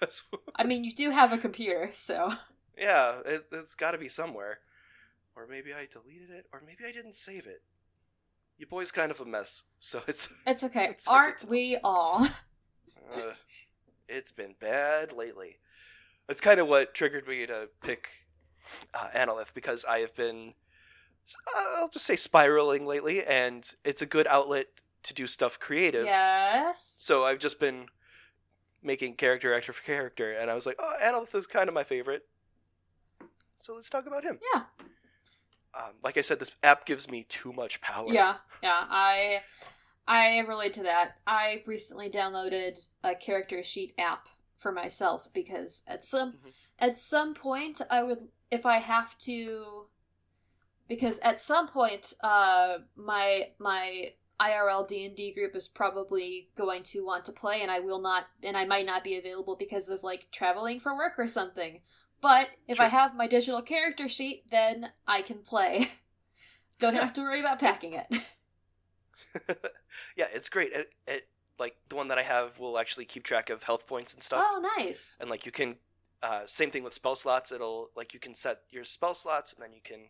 i 0.56 0.64
mean 0.64 0.84
you 0.84 0.94
do 0.94 1.10
have 1.10 1.32
a 1.32 1.38
computer 1.38 1.90
so. 1.94 2.32
Yeah 2.78 3.20
it, 3.24 3.46
it's 3.52 3.74
got 3.74 3.90
to 3.90 3.98
be 3.98 4.08
somewhere. 4.08 4.58
Or 5.36 5.46
maybe 5.46 5.72
I 5.72 5.86
deleted 5.86 6.30
it 6.30 6.46
or 6.52 6.62
maybe 6.66 6.84
I 6.86 6.92
didn't 6.92 7.14
save 7.14 7.46
it. 7.46 7.62
Your 8.58 8.68
boy's 8.68 8.90
kind 8.90 9.10
of 9.10 9.20
a 9.20 9.24
mess 9.24 9.62
so 9.80 10.02
it's 10.06 10.28
it's 10.46 10.64
okay. 10.64 10.88
It's 10.90 11.08
aren't 11.08 11.44
we 11.48 11.78
all? 11.82 12.26
Uh, 13.12 13.32
it's 14.08 14.32
been 14.32 14.54
bad 14.60 15.12
lately. 15.12 15.58
That's 16.26 16.40
kind 16.40 16.60
of 16.60 16.68
what 16.68 16.94
triggered 16.94 17.26
me 17.26 17.46
to 17.46 17.68
pick 17.82 18.08
uh, 18.94 19.08
Annaleth 19.14 19.52
because 19.54 19.84
I 19.84 20.00
have 20.00 20.14
been, 20.14 20.54
uh, 21.56 21.78
I'll 21.78 21.88
just 21.88 22.06
say, 22.06 22.16
spiraling 22.16 22.86
lately, 22.86 23.24
and 23.24 23.68
it's 23.84 24.02
a 24.02 24.06
good 24.06 24.26
outlet 24.26 24.66
to 25.04 25.14
do 25.14 25.26
stuff 25.26 25.58
creative. 25.58 26.04
yes. 26.04 26.94
So 26.98 27.24
I've 27.24 27.38
just 27.38 27.58
been 27.58 27.86
making 28.82 29.14
character 29.16 29.54
after 29.54 29.72
character, 29.72 30.32
and 30.32 30.50
I 30.50 30.54
was 30.54 30.66
like, 30.66 30.76
oh, 30.78 30.94
Annaleth 31.02 31.34
is 31.34 31.46
kind 31.46 31.68
of 31.68 31.74
my 31.74 31.84
favorite. 31.84 32.22
So 33.56 33.74
let's 33.74 33.90
talk 33.90 34.06
about 34.06 34.24
him. 34.24 34.38
Yeah. 34.54 34.62
Um, 35.74 35.92
like 36.02 36.16
I 36.18 36.22
said, 36.22 36.38
this 36.40 36.50
app 36.62 36.84
gives 36.84 37.08
me 37.08 37.24
too 37.28 37.52
much 37.52 37.80
power. 37.80 38.12
Yeah, 38.12 38.36
yeah, 38.62 38.84
I 38.90 39.42
I 40.06 40.40
relate 40.40 40.74
to 40.74 40.82
that. 40.84 41.12
I 41.26 41.62
recently 41.66 42.10
downloaded 42.10 42.78
a 43.04 43.14
character 43.14 43.62
sheet 43.62 43.94
app 43.98 44.28
for 44.58 44.72
myself 44.72 45.28
because 45.32 45.84
at 45.86 46.04
some 46.04 46.32
Mhm. 46.32 46.52
at 46.78 46.98
some 46.98 47.34
point 47.34 47.80
I 47.90 48.02
would 48.02 48.28
if 48.50 48.66
I 48.66 48.78
have 48.78 49.16
to 49.20 49.86
because 50.88 51.18
at 51.20 51.40
some 51.40 51.68
point 51.68 52.12
uh 52.22 52.78
my 52.96 53.50
my 53.58 54.12
IRL 54.40 54.84
D&D 54.84 55.32
group 55.34 55.54
is 55.56 55.68
probably 55.68 56.48
going 56.56 56.82
to 56.84 57.04
want 57.04 57.26
to 57.26 57.32
play 57.32 57.62
and 57.62 57.70
I 57.70 57.80
will 57.80 58.00
not 58.00 58.26
and 58.42 58.56
I 58.56 58.64
might 58.66 58.86
not 58.86 59.04
be 59.04 59.16
available 59.18 59.56
because 59.56 59.88
of 59.90 60.02
like 60.02 60.28
traveling 60.32 60.80
for 60.80 60.96
work 60.96 61.14
or 61.18 61.28
something. 61.28 61.80
But 62.22 62.48
if 62.68 62.80
I 62.80 62.88
have 62.88 63.14
my 63.14 63.26
digital 63.28 63.62
character 63.62 64.08
sheet 64.08 64.44
then 64.50 64.90
I 65.06 65.22
can 65.22 65.38
play. 65.40 65.90
Don't 66.80 66.94
Yeah. 66.94 67.02
have 67.02 67.14
to 67.14 67.22
worry 67.22 67.40
about 67.40 67.60
packing 67.60 67.94
it. 67.94 68.06
yeah, 70.16 70.26
it's 70.32 70.48
great. 70.48 70.72
It, 70.72 70.90
it 71.06 71.28
like 71.58 71.76
the 71.88 71.96
one 71.96 72.08
that 72.08 72.18
I 72.18 72.22
have 72.22 72.58
will 72.58 72.78
actually 72.78 73.04
keep 73.04 73.22
track 73.24 73.50
of 73.50 73.62
health 73.62 73.86
points 73.86 74.14
and 74.14 74.22
stuff. 74.22 74.44
Oh, 74.44 74.60
nice. 74.78 75.16
and 75.20 75.30
like 75.30 75.46
you 75.46 75.52
can 75.52 75.76
uh, 76.22 76.42
same 76.46 76.70
thing 76.70 76.82
with 76.84 76.94
spell 76.94 77.16
slots 77.16 77.52
it'll 77.52 77.90
like 77.96 78.14
you 78.14 78.20
can 78.20 78.34
set 78.34 78.58
your 78.70 78.84
spell 78.84 79.14
slots 79.14 79.54
and 79.54 79.62
then 79.62 79.72
you 79.72 79.80
can 79.82 80.00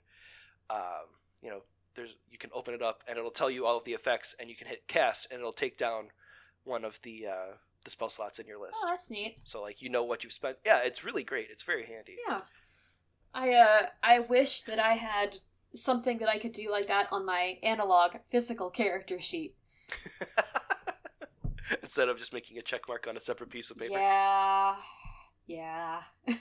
um, 0.70 1.06
you 1.42 1.50
know 1.50 1.62
there's 1.94 2.14
you 2.30 2.38
can 2.38 2.50
open 2.54 2.74
it 2.74 2.82
up 2.82 3.02
and 3.08 3.18
it'll 3.18 3.30
tell 3.30 3.50
you 3.50 3.66
all 3.66 3.76
of 3.76 3.84
the 3.84 3.92
effects 3.92 4.34
and 4.38 4.48
you 4.48 4.56
can 4.56 4.66
hit 4.66 4.86
cast 4.88 5.26
and 5.30 5.38
it'll 5.40 5.52
take 5.52 5.76
down 5.76 6.08
one 6.64 6.84
of 6.84 7.00
the 7.02 7.26
uh, 7.26 7.54
the 7.84 7.90
spell 7.90 8.08
slots 8.08 8.38
in 8.38 8.46
your 8.46 8.60
list 8.60 8.76
Oh, 8.84 8.88
that's 8.88 9.10
neat. 9.10 9.38
so 9.44 9.60
like 9.62 9.82
you 9.82 9.88
know 9.90 10.04
what 10.04 10.22
you've 10.24 10.32
spent 10.32 10.56
yeah 10.64 10.80
it's 10.84 11.04
really 11.04 11.24
great 11.24 11.48
it's 11.50 11.62
very 11.62 11.84
handy 11.86 12.16
Yeah. 12.28 12.40
I 13.34 13.52
uh 13.54 13.86
I 14.02 14.20
wish 14.20 14.62
that 14.62 14.78
I 14.78 14.94
had 14.94 15.36
something 15.74 16.18
that 16.18 16.28
I 16.28 16.38
could 16.38 16.52
do 16.52 16.70
like 16.70 16.88
that 16.88 17.08
on 17.12 17.24
my 17.24 17.58
analog 17.62 18.12
physical 18.30 18.70
character 18.70 19.20
sheet. 19.20 19.54
instead 21.82 22.08
of 22.08 22.18
just 22.18 22.32
making 22.32 22.58
a 22.58 22.62
check 22.62 22.82
mark 22.88 23.06
on 23.08 23.16
a 23.16 23.20
separate 23.20 23.50
piece 23.50 23.70
of 23.70 23.78
paper 23.78 23.94
Yeah. 23.94 24.76
Yeah. 25.46 26.00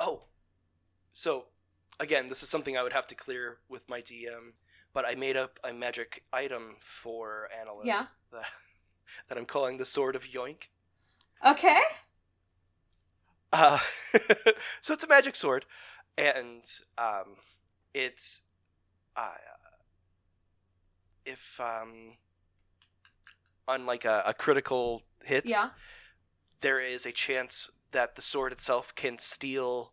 Oh, 0.00 0.24
so 1.12 1.44
again, 2.02 2.28
this 2.28 2.42
is 2.42 2.48
something 2.48 2.76
I 2.76 2.82
would 2.82 2.92
have 2.92 3.06
to 3.08 3.14
clear 3.14 3.58
with 3.68 3.88
my 3.88 4.00
DM, 4.02 4.52
but 4.92 5.06
I 5.06 5.14
made 5.14 5.36
up 5.36 5.58
a 5.64 5.72
magic 5.72 6.24
item 6.32 6.76
for 6.80 7.48
Annaleth 7.58 7.86
Yeah. 7.86 8.06
that, 8.32 8.44
that 9.28 9.38
I'm 9.38 9.46
calling 9.46 9.78
the 9.78 9.84
Sword 9.84 10.16
of 10.16 10.24
Yoink. 10.24 10.64
Okay. 11.46 11.80
Uh, 13.52 13.78
so 14.80 14.94
it's 14.94 15.04
a 15.04 15.08
magic 15.08 15.36
sword, 15.36 15.64
and 16.16 16.62
um, 16.96 17.36
it's 17.94 18.40
uh, 19.16 19.34
if 21.26 21.60
um, 21.60 22.14
on 23.68 23.84
like 23.86 24.04
a, 24.06 24.22
a 24.26 24.34
critical 24.34 25.02
hit, 25.22 25.44
Yeah. 25.46 25.68
there 26.60 26.80
is 26.80 27.04
a 27.06 27.12
chance 27.12 27.68
that 27.92 28.14
the 28.14 28.22
sword 28.22 28.52
itself 28.52 28.94
can 28.94 29.18
steal 29.18 29.92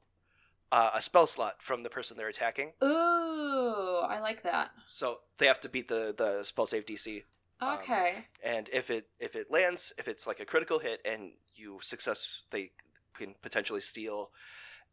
uh, 0.71 0.91
a 0.93 1.01
spell 1.01 1.27
slot 1.27 1.61
from 1.61 1.83
the 1.83 1.89
person 1.89 2.17
they're 2.17 2.27
attacking. 2.27 2.71
Ooh, 2.83 3.99
I 4.03 4.19
like 4.21 4.43
that. 4.43 4.71
So 4.85 5.19
they 5.37 5.47
have 5.47 5.59
to 5.61 5.69
beat 5.69 5.87
the 5.87 6.13
the 6.17 6.43
spell 6.43 6.65
save 6.65 6.85
DC. 6.85 7.23
Um, 7.61 7.79
Okay. 7.79 8.25
and 8.43 8.69
if 8.71 8.89
it 8.89 9.07
if 9.19 9.35
it 9.35 9.51
lands, 9.51 9.93
if 9.97 10.07
it's 10.07 10.25
like 10.27 10.39
a 10.39 10.45
critical 10.45 10.79
hit 10.79 11.01
and 11.05 11.31
you 11.55 11.79
success, 11.81 12.41
they 12.51 12.71
can 13.17 13.35
potentially 13.41 13.81
steal 13.81 14.29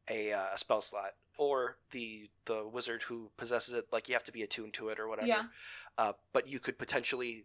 a 0.09 0.33
uh, 0.33 0.57
spell 0.57 0.81
slot, 0.81 1.13
or 1.39 1.77
the 1.93 2.29
the 2.47 2.67
wizard 2.67 3.03
who 3.03 3.31
possesses 3.37 3.75
it, 3.75 3.87
like 3.93 4.09
you 4.09 4.15
have 4.15 4.25
to 4.25 4.33
be 4.33 4.43
attuned 4.43 4.75
to 4.75 4.89
it 4.89 4.99
or 4.99 5.09
whatever. 5.09 5.29
Yeah. 5.29 5.43
Uh, 5.99 6.13
but 6.33 6.49
you 6.49 6.59
could 6.61 6.79
potentially 6.79 7.45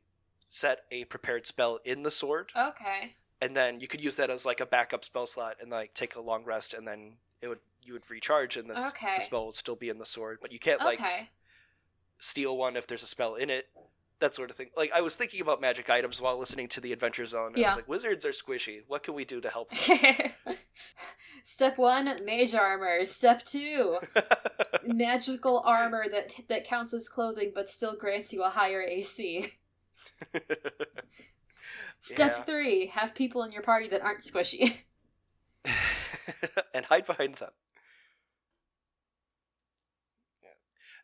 set 0.50 0.80
a 0.92 1.06
prepared 1.06 1.46
spell 1.48 1.80
in 1.86 2.04
the 2.04 2.12
sword, 2.12 2.52
Okay. 2.56 3.16
and 3.42 3.56
then 3.56 3.80
you 3.80 3.88
could 3.88 4.02
use 4.04 4.18
that 4.18 4.30
as 4.30 4.46
like 4.46 4.60
a 4.60 4.66
backup 4.66 5.06
spell 5.06 5.26
slot, 5.26 5.58
and 5.62 5.70
like 5.72 5.94
take 5.94 6.16
a 6.16 6.22
long 6.22 6.44
rest, 6.46 6.74
and 6.74 6.88
then 6.88 7.14
it 7.42 7.48
would 7.48 7.60
you 7.84 7.94
would 7.94 8.10
recharge, 8.10 8.58
and 8.58 8.70
the, 8.70 8.74
Okay. 8.88 9.16
the 9.16 9.22
spell 9.22 9.46
would 9.48 9.56
still 9.56 9.76
be 9.76 9.90
in 9.90 9.98
the 9.98 10.06
sword. 10.06 10.40
But 10.42 10.52
you 10.52 10.60
can't 10.60 10.82
like 10.84 11.00
Okay. 11.02 11.30
steal 12.20 12.56
one 12.58 12.76
if 12.78 12.88
there's 12.88 13.04
a 13.04 13.08
spell 13.08 13.36
in 13.36 13.50
it. 13.50 13.68
That 14.20 14.36
sort 14.36 14.52
of 14.52 14.56
thing. 14.56 14.70
Like 14.78 14.92
I 14.94 15.02
was 15.02 15.16
thinking 15.16 15.42
about 15.42 15.62
magic 15.62 15.90
items 15.90 16.22
while 16.22 16.38
listening 16.38 16.68
to 16.70 16.82
the 16.82 16.94
Adventure 16.94 17.26
Zone. 17.26 17.54
And 17.56 17.64
I 17.64 17.68
was 17.70 17.76
like, 17.76 17.88
wizards 17.88 18.24
are 18.26 18.32
squishy. 18.32 18.82
What 18.88 19.02
can 19.02 19.16
we 19.16 19.26
do 19.26 19.42
to 19.42 19.50
help 19.50 19.72
them? 19.72 20.28
Step 21.44 21.80
one, 21.80 22.06
mage 22.24 22.54
armor. 22.54 23.02
Step 23.02 23.44
two, 23.46 23.98
magical 24.86 25.60
armor 25.66 26.06
that 26.12 26.36
that 26.50 26.66
counts 26.66 26.94
as 26.94 27.10
clothing 27.10 27.52
but 27.56 27.68
still 27.68 27.96
grants 27.96 28.32
you 28.32 28.44
a 28.44 28.50
higher 28.50 28.84
AC. 28.84 29.52
Step 32.02 32.32
Yeah. 32.38 32.44
three, 32.44 32.88
have 32.88 33.16
people 33.16 33.42
in 33.44 33.52
your 33.52 33.64
party 33.64 33.90
that 33.90 34.02
aren't 34.02 34.22
squishy. 34.24 34.76
and 36.76 36.86
hide 36.86 37.06
behind 37.06 37.36
them. 37.36 37.52
Yeah. 40.44 40.50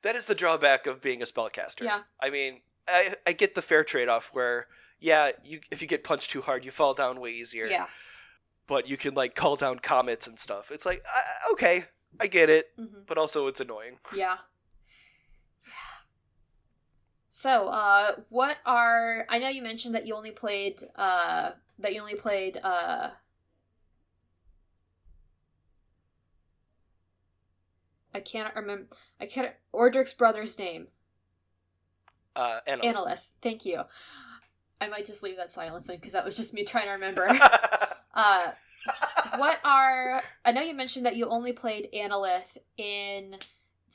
That 0.04 0.16
is 0.16 0.26
the 0.26 0.36
drawback 0.36 0.88
of 0.88 1.02
being 1.02 1.22
a 1.22 1.26
spellcaster. 1.26 1.84
Yeah. 1.84 2.02
I 2.22 2.30
mean, 2.30 2.62
I 2.88 3.16
I 3.26 3.34
get 3.34 3.56
the 3.56 3.62
fair 3.62 3.84
trade 3.84 4.10
off 4.10 4.30
where 4.34 4.68
yeah, 5.00 5.32
you 5.44 5.60
if 5.72 5.82
you 5.82 5.88
get 5.88 6.04
punched 6.04 6.32
too 6.32 6.42
hard, 6.42 6.66
you 6.66 6.72
fall 6.72 6.94
down 6.94 7.20
way 7.20 7.32
easier. 7.32 7.68
Yeah. 7.68 7.88
But 8.68 8.88
you 8.88 8.98
can 8.98 9.14
like 9.14 9.36
call 9.36 9.56
down 9.56 9.80
comets 9.80 10.28
and 10.28 10.38
stuff. 10.38 10.72
It's 10.72 10.86
like 10.86 11.04
uh, 11.06 11.54
okay, 11.54 11.86
I 12.20 12.28
get 12.28 12.50
it, 12.50 12.70
hmm 12.78 12.86
but 13.08 13.18
also 13.18 13.48
it's 13.48 13.60
annoying. 13.60 13.98
Yeah. 14.16 14.38
So, 17.30 17.68
uh, 17.68 18.16
what 18.30 18.58
are 18.66 19.28
I 19.30 19.38
know 19.38 19.50
you 19.50 19.62
mentioned 19.62 19.94
that 19.94 20.08
you 20.08 20.16
only 20.16 20.32
played 20.32 20.82
uh 20.96 21.52
that 21.80 21.94
you 21.94 22.02
only 22.02 22.16
played 22.16 22.58
uh 22.58 23.12
I 28.18 28.22
can't 28.22 28.56
remember 28.56 28.88
I 29.22 29.28
can't 29.28 29.52
Ordric's 29.72 30.14
brother's 30.14 30.58
name. 30.58 30.88
Uh, 32.36 32.60
and 32.66 32.82
Annaleth. 32.82 33.22
Thank 33.42 33.66
you. 33.66 33.84
I 34.82 34.88
might 34.88 35.06
just 35.06 35.24
leave 35.24 35.38
that 35.38 35.52
silence 35.52 35.88
in 35.90 35.96
because 35.96 36.14
that 36.14 36.26
was 36.26 36.36
just 36.36 36.54
me 36.54 36.64
trying 36.66 36.86
to 36.86 36.94
remember. 36.94 37.28
uh 38.14 38.52
what 39.38 39.60
are 39.64 40.22
I 40.44 40.52
know 40.52 40.62
you 40.62 40.74
mentioned 40.74 41.06
that 41.06 41.16
you 41.16 41.28
only 41.30 41.54
played 41.54 41.90
Annaleth 41.94 42.58
in 42.78 43.36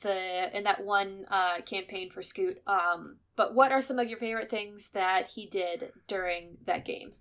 the 0.01 0.57
in 0.57 0.63
that 0.63 0.83
one 0.83 1.25
uh 1.29 1.61
campaign 1.65 2.09
for 2.09 2.23
Scoot. 2.23 2.61
Um 2.65 3.17
but 3.35 3.53
what 3.53 3.71
are 3.71 3.81
some 3.81 3.99
of 3.99 4.07
your 4.07 4.19
favorite 4.19 4.49
things 4.49 4.89
that 4.89 5.27
he 5.27 5.47
did 5.47 5.91
during 6.07 6.57
that 6.65 6.85
game? 6.85 7.11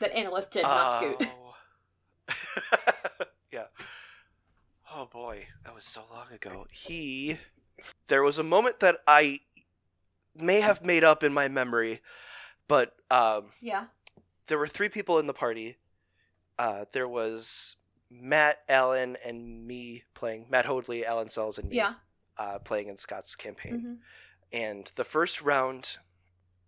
That 0.00 0.14
Annaleth 0.14 0.50
did, 0.50 0.62
not 0.62 1.02
Scoot. 1.02 1.28
Oh. 4.98 5.06
Boy, 5.06 5.46
that 5.64 5.74
was 5.74 5.84
so 5.84 6.02
long 6.10 6.26
ago. 6.32 6.66
He 6.72 7.38
there 8.08 8.22
was 8.22 8.38
a 8.38 8.42
moment 8.42 8.80
that 8.80 8.96
I 9.06 9.40
may 10.34 10.60
have 10.60 10.84
made 10.84 11.04
up 11.04 11.22
in 11.22 11.32
my 11.32 11.46
memory, 11.48 12.00
but 12.66 12.94
um 13.10 13.52
Yeah. 13.60 13.86
there 14.48 14.58
were 14.58 14.66
three 14.66 14.88
people 14.88 15.18
in 15.20 15.26
the 15.26 15.34
party. 15.34 15.76
Uh, 16.58 16.86
there 16.92 17.06
was 17.06 17.76
Matt, 18.10 18.58
Allen, 18.68 19.16
and 19.24 19.66
me 19.66 20.02
playing 20.14 20.46
Matt 20.50 20.66
Hoadley, 20.66 21.06
Alan 21.06 21.28
Sells, 21.28 21.58
and 21.58 21.68
me 21.68 21.76
Yeah. 21.76 21.94
uh, 22.36 22.58
playing 22.58 22.88
in 22.88 22.98
Scott's 22.98 23.36
campaign. 23.36 23.80
hmm 23.80 23.94
And 24.52 24.90
the 24.96 25.04
first 25.04 25.42
round 25.42 25.96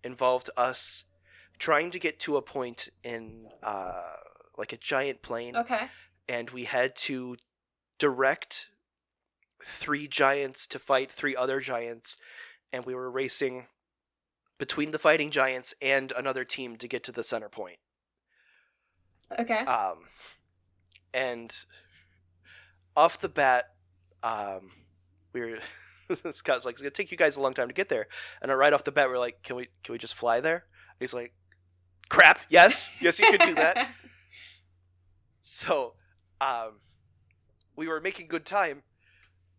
involved 0.05 0.51
us 0.57 1.05
trying 1.59 1.91
to 1.91 1.99
get 1.99 2.21
to 2.21 2.37
a 2.37 2.43
point 2.43 2.89
in 3.03 3.45
uh, 3.63 4.17
like 4.57 4.73
a 4.73 4.77
giant 4.77 5.23
plane, 5.23 5.57
Okay. 5.57 5.89
and 6.29 6.49
we 6.51 6.63
had 6.65 6.95
to 6.97 7.37
direct 8.01 8.67
three 9.65 10.09
giants 10.09 10.67
to 10.69 10.81
fight 10.81 11.13
three 11.13 11.37
other 11.37 11.61
giants, 11.61 12.17
and 12.73 12.85
we 12.85 12.97
were 12.97 13.09
racing 13.09 13.67
between 14.59 14.91
the 14.91 14.99
fighting 14.99 15.31
giants 15.31 15.75
and 15.81 16.13
another 16.13 16.45
team 16.45 16.77
to 16.79 16.89
get 16.89 17.05
to 17.05 17.13
the 17.13 17.23
center 17.23 17.49
point. 17.49 17.79
Okay. 19.39 19.59
Um, 19.59 19.99
and 21.15 21.55
off 22.97 23.19
the 23.19 23.29
bat, 23.29 23.67
um, 24.23 24.71
we 25.33 25.41
were 25.41 25.59
Scott's 26.33 26.65
like, 26.65 26.75
it's 26.75 26.83
gonna 26.83 26.91
take 26.91 27.13
you 27.13 27.17
guys 27.17 27.37
a 27.37 27.41
long 27.41 27.55
time 27.55 27.69
to 27.69 27.75
get 27.75 27.89
there. 27.89 28.09
And 28.43 28.51
right 28.57 28.73
off 28.73 28.85
the 28.85 28.93
bat, 28.93 29.09
we're 29.09 29.19
like, 29.19 29.43
can 29.43 29.57
we 29.57 29.69
can 29.85 29.93
we 29.93 29.99
just 29.99 30.15
fly 30.15 30.41
there? 30.41 30.65
He's 30.99 31.15
like, 31.15 31.33
crap, 32.09 32.41
yes, 32.49 32.91
yes, 33.01 33.19
you 33.19 33.31
could 33.31 33.41
do 33.41 33.55
that. 33.55 33.89
so, 35.43 35.95
um, 36.41 36.73
we 37.77 37.89
were 37.89 38.01
making 38.01 38.29
good 38.29 38.45
time, 38.45 38.83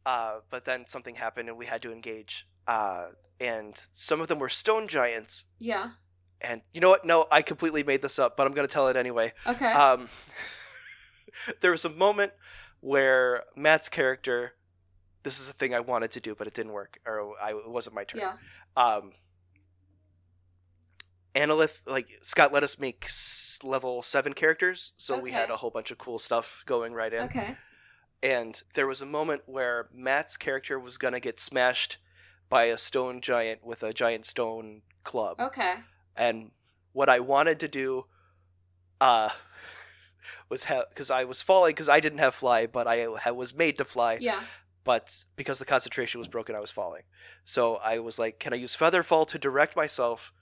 uh, 0.06 0.40
but 0.50 0.66
then 0.66 0.86
something 0.88 1.16
happened 1.16 1.50
and 1.50 1.58
we 1.58 1.66
had 1.66 1.82
to 1.84 1.92
engage. 1.92 2.48
Uh, 2.68 3.08
and 3.40 3.74
some 3.92 4.22
of 4.22 4.28
them 4.28 4.40
were 4.40 4.50
stone 4.50 4.88
giants. 4.88 5.44
yeah. 5.60 5.92
And 6.44 6.62
you 6.74 6.82
know 6.82 6.90
what? 6.90 7.06
No, 7.06 7.28
I 7.32 7.44
completely 7.44 7.84
made 7.84 8.02
this 8.02 8.18
up, 8.18 8.36
but 8.36 8.48
I'm 8.48 8.54
gonna 8.54 8.68
tell 8.68 8.88
it 8.88 8.96
anyway. 8.96 9.32
Okay. 9.46 9.72
Um, 9.72 10.10
there 11.62 11.70
was 11.70 11.86
a 11.86 11.90
moment 11.90 12.32
where 12.80 13.44
Matt's 13.56 13.90
character. 13.90 14.54
This 15.22 15.40
is 15.40 15.50
a 15.50 15.54
thing 15.54 15.76
I 15.76 15.82
wanted 15.82 16.12
to 16.14 16.20
do, 16.20 16.34
but 16.34 16.48
it 16.48 16.56
didn't 16.56 16.72
work, 16.72 16.98
or 17.06 17.34
I, 17.40 17.52
it 17.52 17.70
wasn't 17.70 17.94
my 17.96 18.06
turn. 18.06 18.22
yeah. 18.22 18.34
Um, 18.76 19.12
Annaleth, 21.36 21.80
like 21.86 22.08
Scott, 22.24 22.52
let 22.52 22.64
us 22.64 22.78
make 22.80 23.06
s- 23.06 23.60
level 23.64 24.02
seven 24.02 24.34
characters, 24.34 24.92
so 24.98 25.20
we 25.20 25.32
had 25.32 25.50
a 25.50 25.56
whole 25.56 25.70
bunch 25.70 25.92
of 25.92 25.98
cool 25.98 26.20
stuff 26.20 26.64
going 26.66 26.92
right 26.94 27.14
in. 27.14 27.22
Okay. 27.26 27.56
And 28.24 28.62
there 28.76 28.88
was 28.88 29.02
a 29.02 29.06
moment 29.06 29.42
where 29.46 29.88
Matt's 29.94 30.38
character 30.38 30.80
was 30.80 30.98
gonna 30.98 31.20
get 31.20 31.40
smashed 31.40 31.98
by 32.50 32.66
a 32.66 32.78
stone 32.78 33.22
giant 33.22 33.64
with 33.64 33.84
a 33.84 33.94
giant 33.94 34.26
stone 34.26 34.82
club 35.04 35.40
Okay. 35.40 35.74
and 36.16 36.52
what 36.94 37.08
I 37.10 37.22
wanted 37.22 37.62
to 37.62 37.68
do 37.68 38.06
uh 39.00 39.30
was 40.50 40.64
have 40.66 40.86
because 40.90 41.10
I 41.10 41.24
was 41.24 41.42
falling 41.42 41.70
because 41.72 41.90
I 41.90 42.00
didn't 42.02 42.20
have 42.20 42.36
fly, 42.36 42.68
but 42.68 42.88
I 42.88 43.08
ha- 43.20 43.32
was 43.32 43.54
made 43.56 43.78
to 43.80 43.86
fly. 43.86 44.18
Yeah. 44.22 44.40
But 44.84 45.16
because 45.36 45.60
the 45.60 45.66
concentration 45.66 46.20
was 46.20 46.28
broken, 46.28 46.56
I 46.56 46.60
was 46.60 46.72
falling. 46.72 47.04
So 47.46 47.76
I 47.76 48.00
was 48.00 48.18
like, 48.20 48.40
can 48.40 48.52
I 48.54 48.58
use 48.58 48.76
feather 48.76 49.04
fall 49.04 49.26
to 49.26 49.38
direct 49.40 49.76
myself 49.76 50.34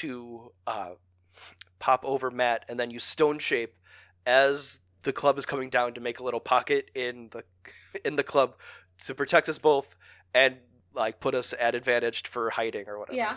to 0.00 0.52
uh, 0.66 0.92
pop 1.78 2.04
over 2.04 2.30
Matt, 2.30 2.64
and 2.68 2.80
then 2.80 2.90
use 2.90 3.04
stone 3.04 3.38
shape 3.38 3.74
as 4.26 4.78
the 5.02 5.12
club 5.12 5.38
is 5.38 5.46
coming 5.46 5.70
down 5.70 5.94
to 5.94 6.00
make 6.00 6.20
a 6.20 6.24
little 6.24 6.40
pocket 6.40 6.90
in 6.94 7.28
the 7.30 7.42
in 8.04 8.16
the 8.16 8.24
club 8.24 8.54
to 9.04 9.14
protect 9.14 9.48
us 9.48 9.58
both 9.58 9.94
and 10.34 10.56
like 10.94 11.20
put 11.20 11.34
us 11.34 11.54
at 11.58 11.74
advantage 11.74 12.28
for 12.28 12.50
hiding 12.50 12.88
or 12.88 12.98
whatever 12.98 13.16
Yeah. 13.16 13.36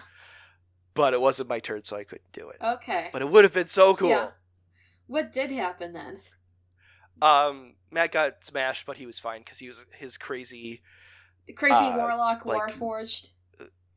but 0.94 1.14
it 1.14 1.22
wasn't 1.22 1.50
my 1.50 1.60
turn, 1.60 1.84
so 1.84 1.96
I 1.98 2.04
couldn't 2.04 2.32
do 2.34 2.50
it. 2.50 2.58
Okay. 2.62 3.10
But 3.14 3.22
it 3.22 3.30
would 3.30 3.44
have 3.46 3.54
been 3.54 3.68
so 3.68 3.96
cool. 3.96 4.10
Yeah. 4.10 4.28
What 5.08 5.32
did 5.32 5.52
happen 5.52 5.94
then? 5.94 6.20
Um, 7.22 7.76
Matt 7.92 8.12
got 8.12 8.44
smashed, 8.44 8.86
but 8.86 8.98
he 8.98 9.06
was 9.06 9.20
fine 9.20 9.40
because 9.40 9.58
he 9.58 9.70
was 9.70 9.86
his 9.98 10.18
crazy. 10.18 10.82
The 11.48 11.54
crazy 11.54 11.76
Uh, 11.76 11.98
warlock 11.98 12.46
like- 12.46 12.74
warforged. 12.76 13.30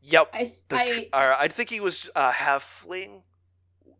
Yep, 0.03 0.31
I 0.33 0.53
the, 0.69 1.09
I 1.13 1.45
I 1.45 1.49
think 1.49 1.71
he 1.71 1.81
was 1.81 2.09
uh, 2.15 2.31
halfling 2.31 3.23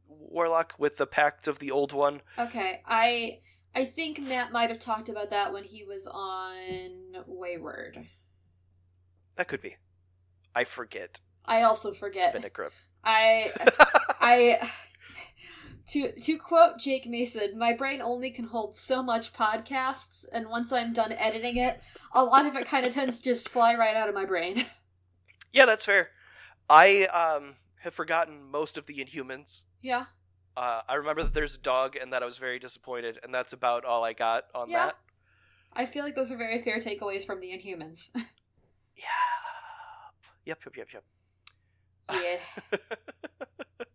warlock 0.07 0.75
with 0.79 0.97
the 0.97 1.07
pact 1.07 1.49
of 1.49 1.59
the 1.59 1.73
old 1.73 1.93
one. 1.93 2.21
okay. 2.39 2.81
I 2.87 3.41
I 3.75 3.87
think 3.87 4.19
Matt 4.21 4.53
might 4.53 4.69
have 4.69 4.79
talked 4.79 5.09
about 5.09 5.31
that 5.31 5.55
when 5.55 5.65
he 5.65 5.83
was 5.83 6.07
on 6.07 7.25
Wayward. 7.27 8.07
That 9.37 9.49
could 9.49 9.63
be. 9.63 9.79
I 10.55 10.65
forget. 10.65 11.21
I 11.45 11.63
also 11.63 11.93
It's 11.93 11.99
forget. 11.99 12.33
been 12.33 12.45
a 12.45 12.51
grip. 12.51 12.75
I 13.05 13.55
I 14.21 14.71
To 15.89 16.13
to 16.13 16.39
quote 16.39 16.79
Jake 16.79 17.05
Mason, 17.07 17.59
my 17.59 17.73
brain 17.73 18.01
only 18.01 18.31
can 18.31 18.45
hold 18.45 18.77
so 18.77 19.03
much 19.03 19.33
podcasts, 19.33 20.25
and 20.33 20.49
once 20.49 20.71
I'm 20.71 20.93
done 20.93 21.11
editing 21.11 21.57
it, 21.57 21.81
a 22.13 22.23
lot 22.23 22.47
of 22.47 22.55
it 22.55 22.69
kind 22.69 22.87
of 22.87 22.95
tends 22.95 23.19
to 23.19 23.25
just 23.25 23.49
fly 23.49 23.75
right 23.75 23.97
out 23.97 24.09
of 24.09 24.15
my 24.15 24.25
brain. 24.25 24.65
Yeah, 25.53 25.67
that's 25.67 25.85
fair. 25.85 26.11
I 26.71 27.05
um 27.07 27.57
have 27.81 27.95
forgotten 27.95 28.43
most 28.51 28.77
of 28.79 28.87
the 28.87 29.05
Inhumans. 29.05 29.65
Yeah. 29.83 30.07
Uh, 30.57 30.81
I 30.89 30.95
remember 30.95 31.23
that 31.23 31.35
there's 31.35 31.55
a 31.57 31.61
dog 31.61 31.97
and 31.97 32.13
that 32.13 32.23
I 32.23 32.27
was 32.27 32.39
very 32.39 32.59
disappointed, 32.59 33.19
and 33.23 33.33
that's 33.33 33.53
about 33.53 33.85
all 33.85 34.03
I 34.05 34.13
got 34.13 34.45
on 34.55 34.69
Yeah. 34.71 34.87
that. 34.87 34.97
I 35.73 35.87
feel 35.87 36.03
like 36.05 36.17
those 36.17 36.33
are 36.33 36.37
very 36.37 36.61
fair 36.63 36.79
takeaways 36.81 37.25
from 37.25 37.41
the 37.41 37.49
Inhumans. 37.49 38.09
Yep. 40.47 40.59
Yep, 40.65 40.77
yep, 40.77 40.87
yep, 40.93 41.05
yeah. 42.11 42.39
yep. 42.73 42.81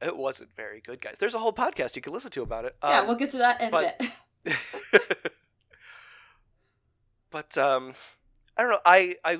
it 0.00 0.16
wasn't 0.16 0.48
very 0.56 0.80
good, 0.80 1.00
guys. 1.02 1.16
There's 1.18 1.34
a 1.34 1.38
whole 1.38 1.52
podcast 1.52 1.94
you 1.96 2.02
can 2.02 2.12
listen 2.14 2.30
to 2.30 2.42
about 2.42 2.64
it. 2.64 2.74
yeah, 2.82 3.00
Um, 3.00 3.08
we'll 3.08 3.16
get 3.16 3.30
to 3.30 3.38
that 3.38 3.60
in 3.60 3.70
but- 3.70 4.00
a 4.00 4.04
bit. 4.44 4.56
but 7.30 7.58
um 7.58 7.94
I 8.56 8.62
don't 8.62 8.70
know. 8.70 8.80
I 8.84 9.16
I 9.24 9.36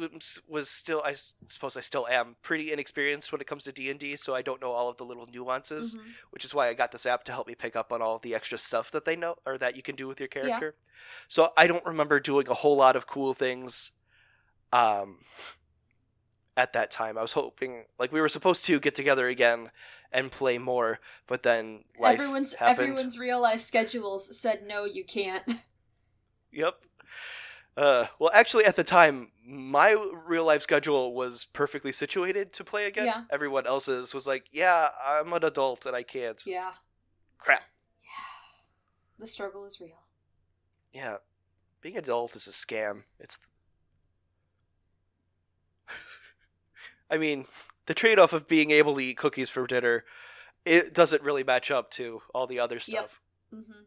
was- 0.48 0.70
still 0.70 1.02
I 1.04 1.16
suppose 1.46 1.76
I 1.76 1.80
still 1.82 2.06
am 2.08 2.34
pretty 2.42 2.72
inexperienced 2.72 3.30
when 3.30 3.40
it 3.42 3.46
comes 3.46 3.64
to 3.64 3.72
D&D, 3.72 4.16
so 4.16 4.34
I 4.34 4.40
don't 4.42 4.60
know 4.60 4.72
all 4.72 4.88
of 4.88 4.96
the 4.96 5.04
little 5.04 5.26
nuances, 5.26 5.94
Mhm. 5.94 6.00
which 6.30 6.44
is 6.46 6.54
why 6.54 6.68
I 6.68 6.74
got 6.74 6.92
this 6.92 7.04
app 7.04 7.24
to 7.24 7.32
help 7.32 7.46
me 7.46 7.54
pick 7.54 7.76
up 7.76 7.92
on 7.92 8.00
all 8.00 8.18
the 8.20 8.34
extra 8.34 8.56
stuff 8.56 8.90
that 8.92 9.04
they 9.04 9.16
know 9.16 9.36
or 9.44 9.58
that 9.58 9.76
you 9.76 9.82
can 9.82 9.96
do 9.96 10.08
with 10.08 10.18
your 10.18 10.28
character. 10.28 10.74
So 11.28 11.52
I 11.56 11.66
don't 11.66 11.84
remember 11.84 12.20
doing 12.20 12.48
a 12.48 12.54
whole 12.54 12.76
lot 12.76 12.96
of 12.96 13.06
cool 13.06 13.34
things 13.34 13.90
um 14.72 15.18
at 16.56 16.72
that 16.74 16.90
time. 16.90 17.18
I 17.18 17.22
was 17.22 17.32
hoping 17.32 17.84
like 17.98 18.12
we 18.12 18.20
were 18.20 18.28
supposed 18.30 18.64
to 18.66 18.80
get 18.80 18.94
together 18.94 19.26
again 19.28 19.70
and 20.10 20.30
play 20.32 20.56
more, 20.58 21.00
but 21.26 21.42
then 21.42 21.84
life 21.98 22.18
Everyone's 22.18 22.54
happened. 22.54 22.90
everyone's 22.92 23.18
real 23.18 23.40
life 23.40 23.60
schedules 23.60 24.38
said 24.38 24.66
no, 24.66 24.84
you 24.86 25.04
can't. 25.04 25.44
Yep. 26.54 26.74
Uh, 27.76 28.06
well, 28.18 28.30
actually, 28.34 28.64
at 28.66 28.76
the 28.76 28.84
time, 28.84 29.30
my 29.46 29.92
real 30.26 30.44
life 30.44 30.62
schedule 30.62 31.14
was 31.14 31.46
perfectly 31.52 31.92
situated 31.92 32.52
to 32.54 32.64
play 32.64 32.86
again. 32.86 33.06
Yeah. 33.06 33.24
Everyone 33.30 33.66
else's 33.66 34.12
was 34.14 34.26
like, 34.26 34.44
yeah, 34.52 34.88
I'm 35.04 35.32
an 35.32 35.44
adult 35.44 35.86
and 35.86 35.96
I 35.96 36.02
can't. 36.02 36.40
yeah. 36.46 36.72
Crap. 37.38 37.62
Yeah. 38.02 39.20
The 39.20 39.26
struggle 39.26 39.64
is 39.64 39.80
real. 39.80 39.98
Yeah. 40.92 41.16
Being 41.80 41.96
adult 41.96 42.36
is 42.36 42.46
a 42.46 42.50
scam. 42.50 43.02
It's. 43.18 43.38
I 47.10 47.18
mean, 47.18 47.46
the 47.86 47.94
trade 47.94 48.18
off 48.18 48.32
of 48.32 48.46
being 48.48 48.70
able 48.70 48.94
to 48.94 49.00
eat 49.00 49.16
cookies 49.16 49.50
for 49.50 49.66
dinner, 49.66 50.04
it 50.64 50.94
doesn't 50.94 51.22
really 51.22 51.44
match 51.44 51.70
up 51.70 51.90
to 51.92 52.20
all 52.34 52.46
the 52.46 52.60
other 52.60 52.80
stuff. 52.80 53.20
Mhm. 53.52 53.84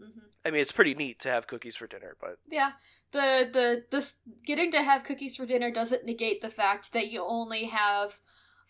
Mhm. 0.00 0.31
I 0.44 0.50
mean, 0.50 0.60
it's 0.60 0.72
pretty 0.72 0.94
neat 0.94 1.20
to 1.20 1.30
have 1.30 1.46
cookies 1.46 1.76
for 1.76 1.86
dinner, 1.86 2.16
but 2.20 2.38
Yeah. 2.50 2.72
The 3.12 3.48
the 3.52 3.84
this 3.90 4.16
getting 4.44 4.72
to 4.72 4.82
have 4.82 5.04
cookies 5.04 5.36
for 5.36 5.46
dinner 5.46 5.70
doesn't 5.70 6.04
negate 6.04 6.40
the 6.40 6.50
fact 6.50 6.94
that 6.94 7.08
you 7.08 7.22
only 7.24 7.64
have 7.64 8.18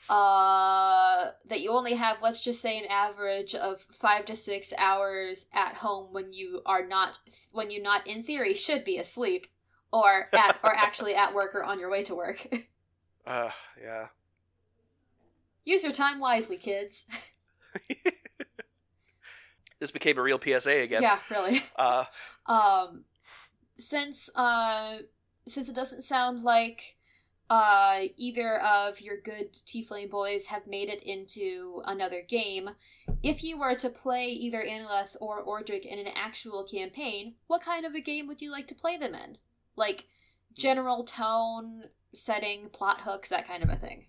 uh 0.09 1.31
that 1.49 1.61
you 1.61 1.71
only 1.71 1.95
have 1.95 2.17
let's 2.21 2.41
just 2.41 2.61
say 2.61 2.77
an 2.77 2.87
average 2.91 3.55
of 3.55 3.81
5 4.01 4.27
to 4.27 4.37
6 4.37 4.73
hours 4.77 5.47
at 5.55 5.77
home 5.77 6.13
when 6.13 6.33
you 6.33 6.61
are 6.67 6.85
not 6.85 7.17
when 7.53 7.71
you 7.71 7.81
not 7.81 8.09
in 8.09 8.25
theory 8.25 8.55
should 8.55 8.85
be 8.85 8.99
asleep 8.99 9.47
or 9.93 10.29
at 10.33 10.59
or 10.65 10.75
actually 10.75 11.15
at 11.15 11.35
work 11.35 11.55
or 11.55 11.63
on 11.63 11.79
your 11.79 11.91
way 11.91 12.03
to 12.05 12.15
work. 12.15 12.45
uh, 13.27 13.51
yeah. 13.81 14.07
Use 15.65 15.85
your 15.85 15.93
time 15.93 16.19
wisely, 16.19 16.59
kids. 16.59 17.05
this 19.83 19.91
became 19.91 20.17
a 20.17 20.23
real 20.23 20.39
PSA 20.41 20.79
again. 20.79 21.03
Yeah, 21.03 21.19
really. 21.29 21.61
Uh, 21.77 22.05
um 22.47 23.05
since 23.79 24.31
uh 24.37 24.99
since 25.49 25.69
it 25.69 25.75
doesn't 25.75 26.03
sound 26.03 26.45
like 26.45 26.95
uh 27.51 28.03
either 28.17 28.61
of 28.61 29.01
your 29.01 29.21
good 29.21 29.53
tiefling 29.53 30.09
boys 30.09 30.47
have 30.47 30.69
made 30.69 30.89
it 30.89 31.03
into 31.03 31.83
another 31.85 32.23
game 32.23 32.71
if 33.25 33.43
you 33.43 33.59
were 33.59 33.75
to 33.75 33.89
play 33.89 34.29
either 34.29 34.63
Annaleth 34.63 35.17
or 35.21 35.45
Ordric 35.45 35.85
in 35.85 35.99
an 35.99 36.13
actual 36.15 36.63
campaign 36.63 37.35
what 37.49 37.63
kind 37.63 37.85
of 37.85 37.95
a 37.97 38.01
game 38.01 38.29
would 38.29 38.41
you 38.41 38.53
like 38.53 38.69
to 38.69 38.77
play 38.77 38.99
them 38.99 39.15
in 39.15 39.37
like 39.75 40.05
general 40.57 41.03
tone 41.05 41.83
setting 42.15 42.69
plot 42.69 43.01
hooks 43.01 43.31
that 43.31 43.49
kind 43.49 43.65
of 43.65 43.71
a 43.71 43.77
thing 43.77 44.07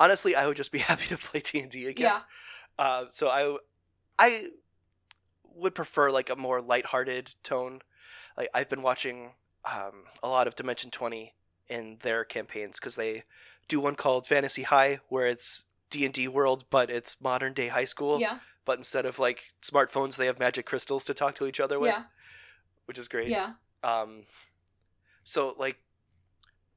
honestly, 0.00 0.34
I 0.34 0.46
would 0.48 0.56
just 0.56 0.72
be 0.72 0.78
happy 0.90 1.06
to 1.08 1.18
play 1.18 1.40
D 1.40 1.60
and 1.60 1.70
D 1.70 1.86
again. 1.86 2.06
yeah 2.06 2.20
Uh, 2.78 3.04
so 3.10 3.28
I, 3.28 3.56
I 4.18 4.46
would 5.54 5.74
prefer 5.74 6.10
like 6.10 6.30
a 6.30 6.36
more 6.36 6.60
lighthearted 6.62 7.32
tone. 7.44 7.80
Like 8.36 8.48
I've 8.54 8.68
been 8.68 8.82
watching 8.82 9.30
um, 9.64 10.04
a 10.22 10.28
lot 10.28 10.46
of 10.48 10.56
Dimension 10.56 10.90
Twenty 10.90 11.34
in 11.68 11.98
their 12.02 12.24
campaigns 12.24 12.80
because 12.80 12.96
they 12.96 13.22
do 13.68 13.78
one 13.80 13.94
called 13.94 14.26
Fantasy 14.26 14.62
High 14.62 15.00
where 15.08 15.26
it's 15.26 15.62
D 15.90 16.04
and 16.04 16.14
D 16.14 16.26
world, 16.28 16.64
but 16.70 16.90
it's 16.90 17.20
modern 17.20 17.52
day 17.52 17.68
high 17.68 17.84
school. 17.84 18.18
yeah 18.20 18.38
But 18.64 18.78
instead 18.78 19.06
of 19.06 19.18
like 19.18 19.42
smartphones, 19.62 20.16
they 20.16 20.26
have 20.26 20.38
magic 20.38 20.66
crystals 20.66 21.04
to 21.06 21.14
talk 21.14 21.34
to 21.36 21.46
each 21.46 21.60
other 21.60 21.78
with, 21.78 21.90
yeah 21.90 22.02
which 22.86 22.98
is 22.98 23.08
great. 23.08 23.28
yeah 23.28 23.52
Um, 23.84 24.24
so 25.24 25.54
like 25.58 25.76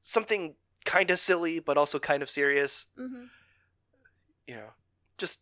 something 0.02 0.54
kind 0.84 1.10
of 1.10 1.18
silly 1.18 1.58
but 1.60 1.76
also 1.76 1.98
kind 1.98 2.22
of 2.22 2.28
serious. 2.30 2.84
hmm 2.96 3.24
You 4.46 4.56
know, 4.56 4.68
just 5.18 5.40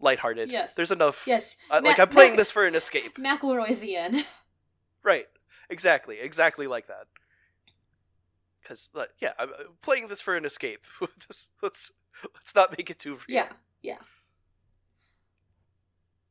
lighthearted. 0.00 0.50
Yes. 0.50 0.74
There's 0.74 0.92
enough. 0.92 1.24
yes 1.26 1.56
I, 1.70 1.80
like 1.80 1.98
I'm 1.98 2.08
playing 2.08 2.32
Ma- 2.32 2.36
this 2.36 2.50
for 2.50 2.66
an 2.66 2.74
escape. 2.74 3.18
McElroy's 3.18 3.82
in 3.82 4.24
Right. 5.02 5.26
Exactly. 5.70 6.18
Exactly 6.18 6.66
like 6.66 6.86
that. 6.88 7.06
Because 8.62 8.88
yeah, 9.20 9.32
I'm 9.38 9.50
uh, 9.50 9.54
playing 9.82 10.08
this 10.08 10.20
for 10.20 10.36
an 10.36 10.44
escape. 10.44 10.84
This- 11.28 11.50
let's 11.62 11.90
let's 12.34 12.54
not 12.54 12.76
make 12.76 12.90
it 12.90 12.98
too 12.98 13.14
real. 13.14 13.20
Yeah, 13.28 13.48
yeah. 13.82 13.98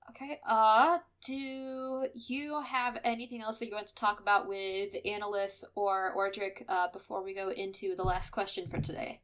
Okay, 0.09 0.39
uh, 0.47 0.99
do 1.25 2.07
you 2.13 2.61
have 2.61 2.97
anything 3.03 3.41
else 3.41 3.57
that 3.57 3.67
you 3.67 3.75
want 3.75 3.87
to 3.87 3.95
talk 3.95 4.19
about 4.19 4.47
with 4.47 4.95
Annaleth 5.05 5.63
or 5.75 6.13
Ordric 6.15 6.63
uh, 6.69 6.87
before 6.93 7.23
we 7.23 7.33
go 7.33 7.49
into 7.49 7.95
the 7.95 8.03
last 8.03 8.29
question 8.29 8.67
for 8.69 8.79
today? 8.79 9.19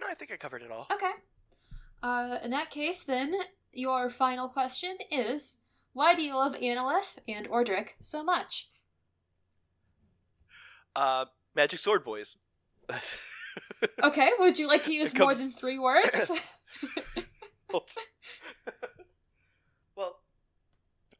No, 0.00 0.06
I 0.08 0.14
think 0.14 0.30
I 0.32 0.36
covered 0.36 0.62
it 0.62 0.70
all. 0.70 0.86
Okay. 0.90 1.10
Uh, 2.02 2.38
in 2.44 2.52
that 2.52 2.70
case, 2.70 3.02
then, 3.02 3.34
your 3.72 4.08
final 4.08 4.48
question 4.48 4.96
is 5.10 5.58
why 5.92 6.14
do 6.14 6.22
you 6.22 6.34
love 6.34 6.54
Annaleth 6.54 7.18
and 7.28 7.48
Ordric 7.48 7.88
so 8.00 8.22
much? 8.22 8.68
Uh, 10.94 11.24
Magic 11.54 11.80
Sword 11.80 12.04
Boys. 12.04 12.36
Okay, 14.02 14.30
would 14.38 14.58
you 14.58 14.68
like 14.68 14.84
to 14.84 14.92
use 14.92 15.14
It 15.14 15.18
more 15.18 15.34
than 15.34 15.52
three 15.52 15.78
words? 15.78 16.30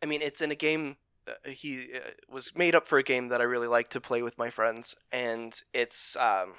I 0.02 0.06
mean, 0.06 0.22
it's 0.22 0.40
in 0.40 0.50
a 0.50 0.56
game. 0.56 0.96
Uh, 1.28 1.50
he 1.50 1.90
uh, 1.94 1.98
was 2.28 2.54
made 2.56 2.74
up 2.74 2.86
for 2.86 2.98
a 2.98 3.02
game 3.02 3.28
that 3.28 3.40
I 3.40 3.44
really 3.44 3.68
like 3.68 3.90
to 3.90 4.00
play 4.00 4.22
with 4.22 4.38
my 4.38 4.50
friends, 4.50 4.94
and 5.12 5.54
it's 5.72 6.16
um, 6.16 6.54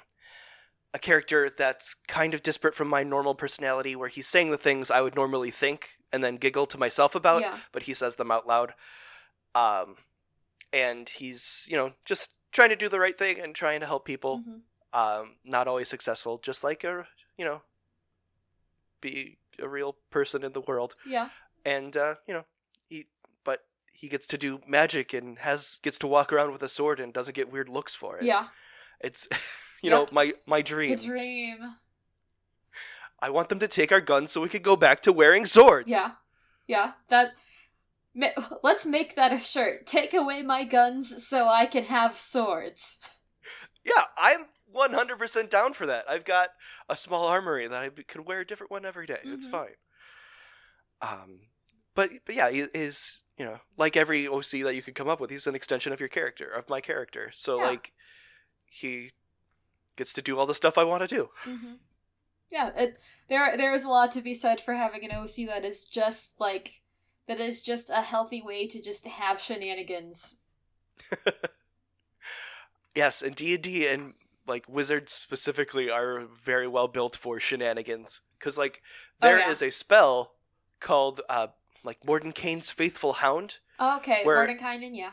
a 0.94 0.98
character 0.98 1.50
that's 1.50 1.94
kind 2.06 2.34
of 2.34 2.42
disparate 2.42 2.74
from 2.74 2.88
my 2.88 3.02
normal 3.02 3.34
personality, 3.34 3.96
where 3.96 4.08
he's 4.08 4.28
saying 4.28 4.50
the 4.50 4.58
things 4.58 4.90
I 4.90 5.00
would 5.00 5.14
normally 5.16 5.50
think 5.50 5.90
and 6.12 6.22
then 6.22 6.36
giggle 6.36 6.66
to 6.66 6.78
myself 6.78 7.14
about, 7.14 7.40
yeah, 7.42 7.58
but 7.72 7.82
he 7.82 7.94
says 7.94 8.16
them 8.16 8.30
out 8.30 8.46
loud. 8.46 8.74
Um, 9.54 9.96
and 10.72 11.08
he's, 11.08 11.66
you 11.68 11.76
know, 11.76 11.92
just 12.04 12.30
trying 12.52 12.70
to 12.70 12.76
do 12.76 12.88
the 12.88 13.00
right 13.00 13.16
thing 13.16 13.40
and 13.40 13.54
trying 13.54 13.80
to 13.80 13.86
help 13.86 14.04
people. 14.04 14.42
mhm, 14.46 14.60
Um, 14.94 15.36
not 15.44 15.68
always 15.68 15.88
successful, 15.88 16.38
just 16.38 16.62
like 16.64 16.84
a, 16.84 17.06
you 17.38 17.46
know, 17.46 17.62
be 19.00 19.38
a 19.58 19.68
real 19.68 19.96
person 20.10 20.44
in 20.44 20.52
the 20.52 20.60
world 20.60 20.94
yeah, 21.06 21.28
and 21.64 21.96
uh, 21.96 22.14
you 22.26 22.34
know, 22.34 22.44
he 24.02 24.08
gets 24.08 24.26
to 24.26 24.36
do 24.38 24.60
magic 24.66 25.14
and 25.14 25.38
has 25.38 25.78
gets 25.82 25.98
to 25.98 26.08
walk 26.08 26.32
around 26.32 26.50
with 26.52 26.62
a 26.64 26.68
sword 26.68 26.98
and 26.98 27.12
doesn't 27.12 27.36
get 27.36 27.52
weird 27.52 27.68
looks 27.68 27.94
for 27.94 28.18
it. 28.18 28.24
yeah. 28.24 28.48
It's 29.00 29.28
you 29.82 29.90
know, 29.90 30.06
my 30.12 30.32
my 30.46 30.60
dream. 30.60 30.96
The 30.96 31.04
dream. 31.06 31.58
I 33.20 33.30
want 33.30 33.48
them 33.48 33.60
to 33.60 33.68
take 33.68 33.92
our 33.92 34.00
guns 34.00 34.32
so 34.32 34.40
we 34.40 34.48
could 34.48 34.64
go 34.64 34.74
back 34.74 35.02
to 35.02 35.12
wearing 35.12 35.46
swords. 35.46 35.88
Yeah, 35.88 36.10
yeah. 36.66 36.92
That. 37.08 37.32
Let's 38.62 38.84
make 38.84 39.16
that 39.16 39.32
a 39.32 39.38
shirt. 39.38 39.86
Take 39.86 40.14
away 40.14 40.42
my 40.42 40.64
guns 40.64 41.26
so 41.28 41.46
I 41.48 41.66
can 41.66 41.84
have 41.84 42.18
swords. 42.18 42.98
Yeah, 43.84 44.04
I'm 44.18 44.44
100% 44.76 45.48
down 45.48 45.72
for 45.72 45.86
that. 45.86 46.10
I've 46.10 46.24
got 46.24 46.48
a 46.88 46.96
small 46.96 47.26
armory 47.28 47.68
that 47.68 47.82
I 47.82 47.88
could 47.88 48.26
wear 48.26 48.40
a 48.40 48.46
different 48.46 48.70
one 48.72 48.84
every 48.84 49.06
day. 49.06 49.18
It's 49.24 49.46
Mhm. 49.46 49.50
fine. 49.50 49.76
Um 51.00 51.40
but 51.94 52.10
but 52.26 52.34
yeah, 52.34 52.50
he 52.50 52.60
is, 52.74 53.22
you 53.42 53.50
know, 53.50 53.58
like 53.76 53.96
every 53.96 54.28
OC 54.28 54.62
that 54.62 54.74
you 54.76 54.82
could 54.82 54.94
come 54.94 55.08
up 55.08 55.20
with, 55.20 55.30
he's 55.30 55.46
an 55.48 55.56
extension 55.56 55.92
of 55.92 56.00
your 56.00 56.08
character, 56.08 56.48
of 56.50 56.68
my 56.70 56.80
character. 56.80 57.30
So 57.34 57.58
Yeah. 57.58 57.62
like 57.62 57.92
he 58.66 59.10
gets 59.96 60.14
to 60.14 60.22
do 60.22 60.38
all 60.38 60.46
the 60.46 60.54
stuff 60.54 60.78
I 60.78 60.84
want 60.84 61.02
to 61.02 61.08
do. 61.08 61.30
hmm 61.44 61.74
Yeah, 62.50 62.70
it, 62.76 63.00
there 63.28 63.56
there 63.56 63.74
is 63.74 63.84
a 63.84 63.88
lot 63.90 64.12
to 64.12 64.22
be 64.22 64.34
said 64.34 64.60
for 64.60 64.74
having 64.74 65.04
an 65.04 65.12
OC 65.12 65.46
that 65.46 65.64
is 65.64 65.86
just 65.86 66.40
like 66.40 66.82
that 67.28 67.40
is 67.40 67.62
just 67.62 67.90
a 67.90 68.02
healthy 68.02 68.42
way 68.42 68.68
to 68.68 68.82
just 68.82 69.06
have 69.06 69.40
shenanigans. 69.40 70.38
Yes, 72.94 73.22
and 73.22 73.34
D 73.36 73.54
and 73.54 73.62
D 73.62 73.86
and 73.88 74.14
like 74.46 74.68
wizards 74.68 75.12
specifically 75.12 75.90
are 75.90 76.26
very 76.44 76.66
well 76.68 76.88
built 76.88 77.16
for 77.16 77.38
shenanigans 77.38 78.20
because 78.38 78.56
like 78.58 78.82
Oh, 79.22 79.30
there 79.30 79.38
is 79.38 79.60
yeah. 79.60 79.62
a 79.62 79.70
spell 79.70 80.34
called 80.80 81.20
uh 81.28 81.48
like 81.84 82.00
Mordenkainen's 82.02 82.70
Faithful 82.70 83.12
Hound. 83.12 83.58
Oh, 83.78 83.96
okay, 83.98 84.20
Where- 84.24 84.46
Mordenkainen, 84.46 84.90
yeah. 84.96 85.10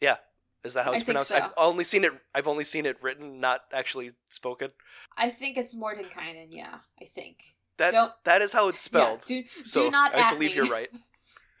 Yeah, 0.00 0.16
is 0.64 0.74
that 0.74 0.84
how 0.84 0.92
I 0.92 0.94
it's 0.96 1.00
think 1.04 1.06
pronounced? 1.06 1.28
so. 1.30 1.36
I've 1.36 1.52
only 1.56 1.84
seen 1.84 2.04
it. 2.04 2.12
I've 2.34 2.48
only 2.48 2.64
seen 2.64 2.84
it 2.86 3.02
written, 3.02 3.40
not 3.40 3.62
actually 3.72 4.10
spoken. 4.30 4.70
I 5.16 5.30
think 5.30 5.56
it's 5.56 5.74
Mordenkainen, 5.74 6.48
yeah. 6.50 6.76
I 7.00 7.04
think. 7.06 7.36
That 7.76 7.92
Don't 7.92 8.12
that 8.24 8.40
is 8.42 8.52
how 8.52 8.68
it's 8.68 8.80
spelled. 8.82 9.24
Yeah, 9.28 9.42
do, 9.42 9.48
so 9.64 9.84
do 9.84 9.90
not 9.90 10.14
I 10.14 10.32
believe 10.32 10.50
me. 10.50 10.56
you're 10.56 10.66
right. 10.66 10.90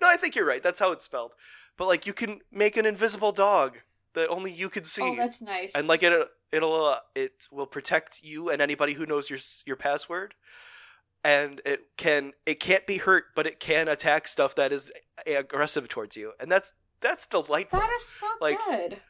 no, 0.00 0.08
I 0.08 0.16
think 0.16 0.36
you're 0.36 0.46
right. 0.46 0.62
That's 0.62 0.80
how 0.80 0.92
it's 0.92 1.04
spelled. 1.04 1.34
But 1.76 1.86
like, 1.86 2.06
you 2.06 2.12
can 2.12 2.40
make 2.50 2.76
an 2.76 2.86
invisible 2.86 3.32
dog 3.32 3.78
that 4.14 4.28
only 4.28 4.52
you 4.52 4.68
can 4.68 4.84
see, 4.84 5.02
Oh, 5.02 5.16
that's 5.16 5.40
nice. 5.42 5.72
and 5.74 5.86
like 5.86 6.02
it, 6.02 6.28
it'll 6.52 6.86
uh, 6.86 6.98
it 7.14 7.46
will 7.50 7.66
protect 7.66 8.22
you 8.24 8.50
and 8.50 8.60
anybody 8.62 8.92
who 8.94 9.06
knows 9.06 9.28
your 9.30 9.38
your 9.66 9.76
password. 9.76 10.34
And 11.24 11.60
it 11.66 11.80
can 11.96 12.32
it 12.46 12.60
can't 12.60 12.86
be 12.86 12.96
hurt, 12.96 13.24
but 13.34 13.46
it 13.46 13.58
can 13.60 13.88
attack 13.88 14.28
stuff 14.28 14.54
that 14.54 14.72
is 14.72 14.90
aggressive 15.26 15.88
towards 15.88 16.16
you, 16.16 16.32
and 16.38 16.50
that's 16.50 16.72
that's 17.00 17.26
delightful. 17.26 17.78
that 17.80 17.90
is 18.00 18.06
so 18.06 18.26
like- 18.40 18.58
good. 18.64 19.00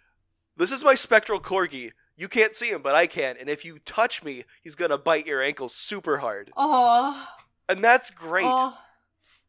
This 0.57 0.73
is 0.73 0.83
my 0.83 0.95
spectral 0.97 1.41
corgi. 1.41 1.93
You 2.17 2.27
can't 2.27 2.57
see 2.57 2.69
him, 2.69 2.83
but 2.83 2.95
I 2.97 3.07
can, 3.07 3.37
and 3.39 3.49
if 3.49 3.65
you 3.65 3.79
touch 3.79 4.25
me, 4.25 4.45
he's 4.65 4.75
gonna 4.75 4.99
bite 4.99 5.27
your 5.29 5.41
ankle 5.43 5.69
super 5.69 6.17
hard, 6.19 6.51
Oh, 6.57 7.29
and 7.69 7.85
that's 7.85 8.11
great. 8.11 8.47
oh, 8.49 8.77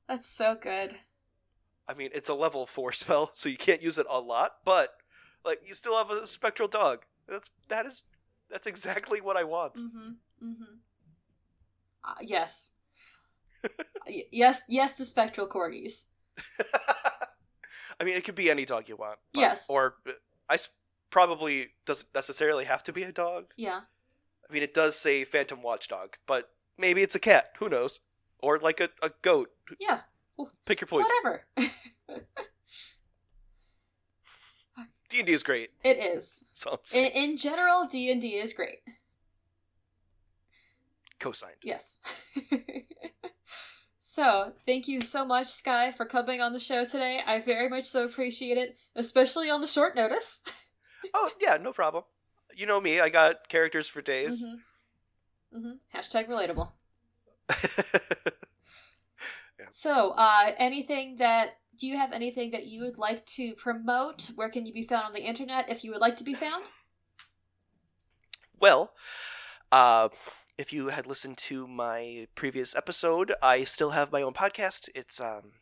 that's 0.07 0.27
so 0.27 0.55
good. 0.61 0.95
I 1.87 1.95
mean, 1.95 2.11
it's 2.13 2.29
a 2.29 2.35
level 2.35 2.67
four 2.67 2.91
spell, 2.91 3.31
so 3.33 3.49
you 3.49 3.57
can't 3.57 3.81
use 3.81 3.97
it 3.97 4.05
a 4.07 4.19
lot, 4.19 4.51
but 4.65 4.93
like 5.43 5.61
you 5.67 5.73
still 5.73 5.97
have 5.97 6.11
a 6.11 6.27
spectral 6.27 6.67
dog. 6.67 7.03
That's 7.27 7.49
that 7.69 7.85
is 7.87 8.03
that's 8.51 8.67
exactly 8.67 9.21
what 9.21 9.37
I 9.37 9.45
want. 9.45 9.75
Mm-hmm. 9.75 10.09
Mm-hmm. 10.45 10.75
Uh, 12.09 12.15
yes. 12.21 12.71
Yes. 14.31 14.61
Yes 14.67 14.93
to 14.95 15.05
spectral 15.05 15.47
corgis. 15.47 16.03
I 17.99 18.03
mean, 18.05 18.15
it 18.15 18.23
could 18.23 18.35
be 18.35 18.49
any 18.49 18.65
dog 18.65 18.87
you 18.89 18.95
want. 18.95 19.19
but- 19.33 19.39
Yes. 19.41 19.65
Or 19.69 19.95
I 20.49 20.57
probably 21.11 21.67
doesn't 21.85 22.07
necessarily 22.15 22.65
have 22.65 22.83
to 22.85 22.93
be 22.93 23.03
a 23.03 23.11
dog. 23.11 23.45
Yeah. 23.57 23.81
I 24.49 24.53
mean, 24.53 24.63
it 24.63 24.73
does 24.73 24.95
say 24.95 25.25
Phantom 25.25 25.61
Watchdog, 25.61 26.15
but 26.25 26.49
maybe 26.77 27.01
it's 27.03 27.15
a 27.15 27.19
cat. 27.19 27.51
Who 27.59 27.69
knows? 27.69 27.99
Or 28.41 28.57
like 28.59 28.79
a, 28.79 28.89
a 29.03 29.11
goat. 29.21 29.49
Yeah. 29.79 29.99
Pick 30.65 30.81
your 30.81 30.87
poison. 30.87 31.11
Whatever. 31.21 31.43
D 35.09 35.17
and 35.19 35.27
D 35.27 35.33
is 35.33 35.43
great. 35.43 35.71
it 35.83 35.97
is. 35.97 36.43
So 36.53 36.79
In 36.93 37.05
in 37.05 37.37
general, 37.37 37.87
D 37.87 38.11
and 38.11 38.21
D 38.21 38.35
is 38.35 38.53
great. 38.53 38.79
Co-signed. 41.19 41.55
Yes. 41.63 41.97
so, 43.99 44.53
thank 44.65 44.87
you 44.87 45.01
so 45.01 45.25
much, 45.25 45.47
Sky, 45.47 45.91
for 45.91 46.05
coming 46.05 46.41
on 46.41 46.53
the 46.53 46.59
show 46.59 46.83
today. 46.83 47.19
I 47.25 47.39
very 47.39 47.69
much 47.69 47.85
so 47.85 48.05
appreciate 48.05 48.57
it, 48.57 48.77
especially 48.95 49.49
on 49.49 49.61
the 49.61 49.67
short 49.67 49.95
notice. 49.95 50.41
Oh 51.13 51.29
yeah, 51.39 51.55
no 51.55 51.71
problem. 51.71 52.03
You 52.55 52.65
know 52.65 52.79
me. 52.79 52.99
I 52.99 53.07
got 53.07 53.47
characters 53.47 53.87
for 53.87 54.01
days. 54.01 54.43
hmm 54.43 55.57
hmm 55.57 55.71
Hashtag 55.95 56.27
relatable. 56.27 56.69
So, 59.71 60.09
uh, 60.09 60.51
anything 60.57 61.17
that 61.17 61.57
do 61.77 61.87
you 61.87 61.95
have 61.95 62.11
anything 62.11 62.51
that 62.51 62.67
you 62.67 62.81
would 62.81 62.97
like 62.97 63.25
to 63.37 63.53
promote? 63.55 64.29
Where 64.35 64.49
can 64.49 64.65
you 64.65 64.73
be 64.73 64.83
found 64.83 65.05
on 65.05 65.13
the 65.13 65.21
internet 65.21 65.69
if 65.69 65.83
you 65.83 65.91
would 65.91 66.01
like 66.01 66.17
to 66.17 66.23
be 66.23 66.33
found? 66.33 66.65
Well, 68.59 68.91
uh, 69.71 70.09
if 70.59 70.73
you 70.73 70.87
had 70.87 71.07
listened 71.07 71.37
to 71.37 71.65
my 71.65 72.27
previous 72.35 72.75
episode, 72.75 73.33
I 73.41 73.63
still 73.63 73.91
have 73.91 74.11
my 74.11 74.23
own 74.23 74.33
podcast. 74.33 74.89
It's 74.93 75.21
um, 75.21 75.53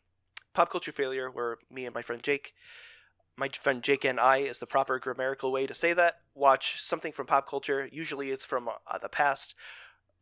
Pop 0.54 0.72
Culture 0.72 0.90
Failure, 0.90 1.30
where 1.30 1.56
me 1.70 1.86
and 1.86 1.94
my 1.94 2.02
friend 2.02 2.20
Jake, 2.20 2.52
my 3.36 3.46
friend 3.46 3.80
Jake 3.80 4.04
and 4.04 4.18
I 4.18 4.38
is 4.38 4.58
the 4.58 4.66
proper 4.66 4.98
grammatical 4.98 5.52
way 5.52 5.68
to 5.68 5.72
say 5.74 5.92
that, 5.92 6.16
watch 6.34 6.82
something 6.82 7.12
from 7.12 7.26
pop 7.26 7.48
culture. 7.48 7.88
Usually 7.92 8.30
it's 8.30 8.44
from 8.44 8.68
uh, 8.68 8.98
the 8.98 9.08
past, 9.08 9.54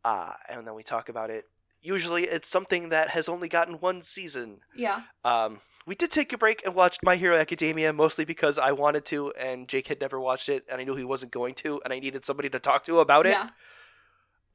uh, 0.05 0.33
and 0.47 0.67
then 0.67 0.75
we 0.75 0.83
talk 0.83 1.09
about 1.09 1.31
it. 1.31 1.45
Usually 1.81 2.25
it's 2.25 2.47
something 2.47 2.89
that 2.89 3.09
has 3.09 3.29
only 3.29 3.49
gotten 3.49 3.79
one 3.79 4.03
season. 4.03 4.59
Yeah. 4.75 5.01
Um, 5.25 5.59
we 5.87 5.95
did 5.95 6.11
take 6.11 6.33
a 6.33 6.37
break 6.37 6.67
and 6.67 6.75
watched 6.75 6.99
My 7.01 7.15
Hero 7.15 7.35
Academia 7.35 7.93
mostly 7.93 8.25
because 8.25 8.59
I 8.59 8.73
wanted 8.73 9.05
to, 9.05 9.31
and 9.31 9.67
Jake 9.67 9.87
had 9.87 10.01
never 10.01 10.19
watched 10.19 10.49
it, 10.49 10.65
and 10.69 10.79
I 10.79 10.83
knew 10.83 10.95
he 10.95 11.03
wasn't 11.03 11.31
going 11.31 11.55
to, 11.55 11.81
and 11.83 11.91
I 11.91 11.97
needed 11.97 12.25
somebody 12.25 12.49
to 12.49 12.59
talk 12.59 12.85
to 12.85 12.99
about 12.99 13.25
it. 13.25 13.31
Yeah. 13.31 13.49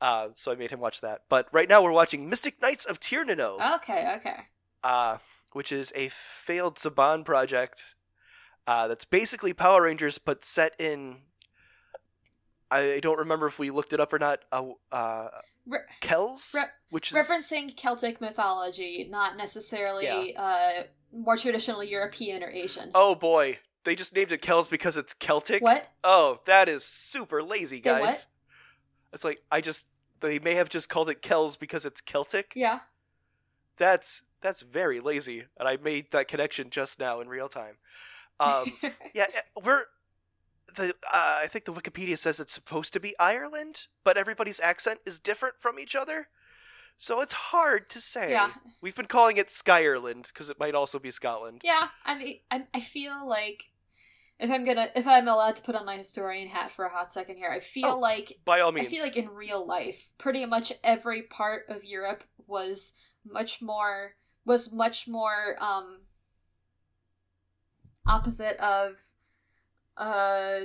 Uh, 0.02 0.28
so 0.34 0.50
I 0.50 0.56
made 0.56 0.70
him 0.72 0.80
watch 0.80 1.00
that. 1.02 1.20
But 1.28 1.46
right 1.52 1.68
now 1.68 1.80
we're 1.82 1.92
watching 1.92 2.28
Mystic 2.28 2.60
Knights 2.60 2.84
of 2.86 2.98
Tir 2.98 3.24
Na 3.24 3.34
Nog, 3.34 3.60
Okay. 3.76 4.14
Okay. 4.16 4.36
uh, 4.82 5.18
which 5.52 5.70
is 5.70 5.92
a 5.94 6.08
failed 6.08 6.74
Saban 6.76 7.24
project 7.24 7.94
uh, 8.66 8.88
that's 8.88 9.04
basically 9.04 9.52
Power 9.52 9.82
Rangers 9.82 10.18
but 10.18 10.44
set 10.44 10.74
in. 10.80 11.18
I 12.70 13.00
don't 13.00 13.18
remember 13.20 13.46
if 13.46 13.58
we 13.58 13.70
looked 13.70 13.92
it 13.92 14.00
up 14.00 14.12
or 14.12 14.18
not. 14.18 14.40
Uh, 14.50 14.70
uh, 14.90 15.28
Re- 15.66 15.78
Kells, 16.00 16.52
re- 16.56 16.64
which 16.90 17.12
is 17.12 17.16
referencing 17.16 17.76
Celtic 17.76 18.20
mythology, 18.20 19.06
not 19.08 19.36
necessarily 19.36 20.34
uh, 20.34 20.82
more 21.12 21.36
traditional 21.36 21.84
European 21.84 22.42
or 22.42 22.50
Asian. 22.50 22.90
oh 22.96 23.14
boy, 23.14 23.58
they 23.84 23.94
just 23.94 24.12
named 24.16 24.32
it 24.32 24.42
Kells 24.42 24.66
because 24.66 24.96
it's 24.96 25.14
Celtic. 25.14 25.62
What? 25.62 25.86
Oh, 26.02 26.40
that 26.46 26.68
is 26.68 26.82
super 26.84 27.42
lazy, 27.44 27.80
guys. 27.80 28.00
what? 28.02 28.26
It's 29.12 29.24
like 29.24 29.40
I 29.52 29.60
just 29.60 29.84
they 30.22 30.38
may 30.38 30.54
have 30.54 30.68
just 30.68 30.88
called 30.88 31.08
it 31.08 31.20
Kells 31.20 31.56
because 31.56 31.84
it's 31.84 32.00
Celtic. 32.00 32.52
Yeah. 32.54 32.80
That's 33.76 34.22
that's 34.40 34.62
very 34.62 35.00
lazy, 35.00 35.44
and 35.58 35.68
I 35.68 35.76
made 35.76 36.10
that 36.12 36.28
connection 36.28 36.70
just 36.70 36.98
now 36.98 37.20
in 37.20 37.28
real 37.28 37.48
time. 37.48 37.74
Um, 38.40 38.72
yeah, 39.14 39.26
eh, 39.32 39.40
we're 39.64 39.84
the 40.74 40.94
uh, 41.10 41.38
I 41.42 41.46
think 41.48 41.64
the 41.64 41.72
Wikipedia 41.72 42.18
says 42.18 42.40
it's 42.40 42.52
supposed 42.52 42.94
to 42.94 43.00
be 43.00 43.14
Ireland, 43.18 43.86
but 44.04 44.16
everybody's 44.16 44.60
accent 44.60 45.00
is 45.06 45.20
different 45.20 45.54
from 45.60 45.78
each 45.78 45.94
other, 45.94 46.26
so 46.98 47.20
it's 47.20 47.32
hard 47.32 47.90
to 47.90 48.00
say. 48.00 48.30
yeah. 48.30 48.50
We've 48.80 48.94
been 48.94 49.06
calling 49.06 49.36
it 49.36 49.48
Skyerland 49.48 50.28
because 50.28 50.50
it 50.50 50.60
might 50.60 50.74
also 50.76 50.98
be 51.00 51.10
Scotland. 51.10 51.62
Yeah. 51.64 51.88
I 52.04 52.16
mean, 52.16 52.38
I, 52.50 52.64
I 52.72 52.80
feel 52.80 53.28
like 53.28 53.64
if 54.42 54.50
I'm 54.50 54.64
gonna, 54.64 54.88
if 54.94 55.06
I'm 55.06 55.28
allowed 55.28 55.56
to 55.56 55.62
put 55.62 55.74
on 55.74 55.86
my 55.86 55.96
historian 55.96 56.48
hat 56.48 56.72
for 56.72 56.84
a 56.84 56.90
hot 56.90 57.12
second 57.12 57.36
here, 57.36 57.50
I 57.50 57.60
feel 57.60 57.90
Oh, 57.90 57.98
like 57.98 58.38
By 58.44 58.60
all 58.60 58.72
means. 58.72 58.88
I 58.88 58.90
feel 58.90 59.02
like 59.04 59.16
in 59.16 59.28
real 59.28 59.64
life, 59.66 60.10
pretty 60.18 60.44
much 60.46 60.72
every 60.82 61.22
part 61.22 61.66
of 61.68 61.84
Europe 61.84 62.24
was 62.46 62.92
much 63.24 63.62
more 63.62 64.14
was 64.44 64.72
much 64.72 65.06
more 65.06 65.56
um 65.60 66.00
opposite 68.06 68.56
of 68.58 68.96
uh 69.96 70.60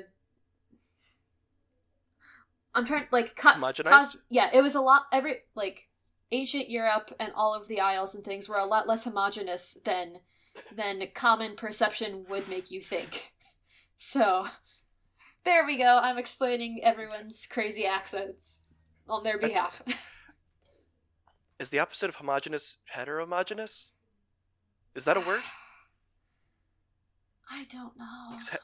I'm 2.73 2.85
trying 2.85 3.03
to 3.07 3.09
like 3.11 3.35
homogenized. 3.35 3.89
cos- 3.89 4.17
yeah, 4.29 4.49
it 4.53 4.61
was 4.61 4.75
a 4.75 4.81
lot 4.81 5.03
every 5.11 5.41
like 5.55 5.87
ancient 6.31 6.69
Europe 6.69 7.13
and 7.19 7.33
all 7.33 7.53
of 7.53 7.67
the 7.67 7.81
isles 7.81 8.15
and 8.15 8.23
things 8.23 8.47
were 8.47 8.57
a 8.57 8.65
lot 8.65 8.87
less 8.87 9.03
homogenous 9.03 9.77
than 9.83 10.19
than 10.71 11.07
common 11.13 11.55
perception 11.55 12.25
would 12.29 12.47
make 12.47 12.71
you 12.71 12.81
think. 12.81 13.31
So 13.97 14.45
there 15.45 15.65
we 15.65 15.77
go. 15.77 15.99
I'm 16.01 16.17
explaining 16.17 16.81
everyone's 16.83 17.47
crazy 17.49 17.85
accents 17.85 18.59
on 19.09 19.23
their 19.23 19.37
That's- 19.39 19.51
behalf. 19.51 19.81
Is 21.59 21.71
the 21.71 21.79
opposite 21.79 22.09
of 22.09 22.15
homogeneous 22.15 22.77
heteromogeneous? 22.93 23.85
Is 24.93 25.05
that 25.05 25.17
a 25.17 25.21
word? 25.21 25.41
I 27.49 27.65
don't 27.71 27.97
know. 27.97 28.27
Because 28.31 28.49
he- 28.49 28.57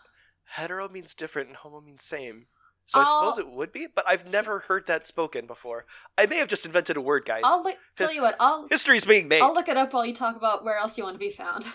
hetero 0.45 0.88
means 0.89 1.15
different 1.15 1.47
and 1.47 1.57
homo 1.57 1.81
means 1.81 2.03
same. 2.03 2.45
So 2.86 2.99
I 2.99 3.03
suppose 3.05 3.39
I'll- 3.39 3.45
it 3.45 3.49
would 3.49 3.71
be, 3.71 3.88
but 3.88 4.07
I've 4.07 4.29
never 4.29 4.59
heard 4.59 4.88
that 4.88 5.07
spoken 5.07 5.47
before. 5.47 5.86
I 6.17 6.25
may 6.27 6.38
have 6.38 6.49
just 6.49 6.65
invented 6.65 6.97
a 6.97 7.01
word, 7.01 7.25
guys. 7.25 7.41
I'll 7.45 7.63
look, 7.63 7.77
tell 7.95 8.11
you 8.13 8.21
what. 8.21 8.36
I'll 8.39 8.67
History's 8.69 9.05
being 9.05 9.27
made. 9.27 9.41
I'll 9.41 9.53
look 9.53 9.69
it 9.69 9.77
up 9.77 9.93
while 9.93 10.05
you 10.05 10.13
talk 10.13 10.36
about 10.36 10.63
where 10.65 10.77
else 10.77 10.97
you 10.97 11.03
want 11.05 11.15
to 11.15 11.19
be 11.19 11.29
found. 11.31 11.65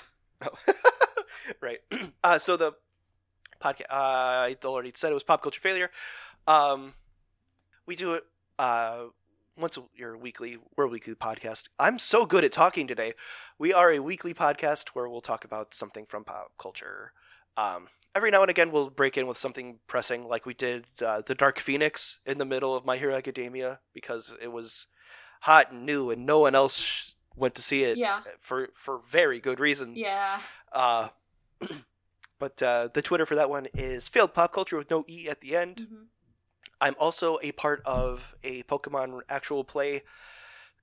Oh. 0.42 0.50
right. 1.60 1.78
Uh, 2.22 2.38
so 2.38 2.56
the 2.56 2.72
podcast, 3.60 3.90
uh, 3.90 3.94
I 3.94 4.56
already 4.64 4.92
said 4.94 5.10
it 5.10 5.14
was 5.14 5.22
pop 5.24 5.42
culture 5.42 5.60
failure. 5.60 5.90
Um, 6.46 6.94
we 7.86 7.96
do 7.96 8.14
it 8.14 8.24
uh, 8.58 9.04
once 9.56 9.76
a 9.76 9.82
year 9.96 10.16
weekly. 10.16 10.58
We're 10.76 10.84
a 10.84 10.88
weekly 10.88 11.14
podcast. 11.14 11.64
I'm 11.78 11.98
so 11.98 12.26
good 12.26 12.44
at 12.44 12.52
talking 12.52 12.86
today. 12.86 13.14
We 13.58 13.72
are 13.72 13.92
a 13.92 13.98
weekly 14.00 14.34
podcast 14.34 14.88
where 14.90 15.08
we'll 15.08 15.20
talk 15.20 15.44
about 15.44 15.74
something 15.74 16.06
from 16.06 16.24
pop 16.24 16.52
culture. 16.58 17.12
Um, 17.56 17.88
every 18.14 18.30
now 18.30 18.42
and 18.42 18.50
again 18.50 18.70
we'll 18.70 18.90
break 18.90 19.16
in 19.18 19.26
with 19.26 19.36
something 19.38 19.78
pressing, 19.86 20.26
like 20.28 20.46
we 20.46 20.54
did 20.54 20.86
uh, 21.04 21.22
the 21.26 21.34
Dark 21.34 21.58
Phoenix 21.58 22.20
in 22.24 22.38
the 22.38 22.44
middle 22.44 22.74
of 22.76 22.84
My 22.84 22.96
Hero 22.96 23.14
Academia 23.16 23.80
because 23.94 24.32
it 24.40 24.48
was 24.52 24.86
hot 25.40 25.72
and 25.72 25.84
new 25.86 26.10
and 26.10 26.26
no 26.26 26.38
one 26.40 26.54
else 26.54 27.14
went 27.36 27.54
to 27.56 27.62
see 27.62 27.84
it 27.84 27.96
Yeah. 27.98 28.20
for 28.40 28.68
for 28.74 29.00
very 29.10 29.40
good 29.40 29.60
reason. 29.60 29.94
Yeah. 29.96 30.40
Uh, 30.72 31.08
but 32.38 32.62
uh, 32.62 32.88
the 32.94 33.02
Twitter 33.02 33.26
for 33.26 33.36
that 33.36 33.50
one 33.50 33.68
is 33.76 34.08
failed 34.08 34.34
pop 34.34 34.52
culture 34.52 34.76
with 34.76 34.90
no 34.90 35.04
e 35.08 35.28
at 35.28 35.40
the 35.40 35.56
end. 35.56 35.80
hmm 35.88 36.04
I'm 36.80 36.94
also 37.00 37.38
a 37.42 37.52
part 37.52 37.82
of 37.86 38.34
a 38.44 38.62
Pokemon 38.64 39.20
actual 39.28 39.64
play 39.64 40.02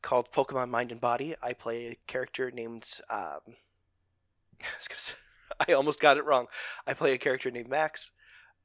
called 0.02 0.32
Pokemon 0.32 0.70
Mind 0.70 0.92
and 0.92 1.02
Body. 1.02 1.36
I 1.42 1.54
play 1.54 1.88
a 1.88 1.96
character 2.08 2.52
named. 2.52 2.90
Um, 3.10 3.40
I, 4.62 4.66
say, 4.98 5.14
I 5.70 5.74
almost 5.74 6.00
got 6.00 6.18
it 6.18 6.26
wrong. 6.26 6.48
I 6.88 6.94
play 6.94 7.14
a 7.14 7.18
character 7.18 7.52
named 7.52 7.70
Max. 7.70 8.12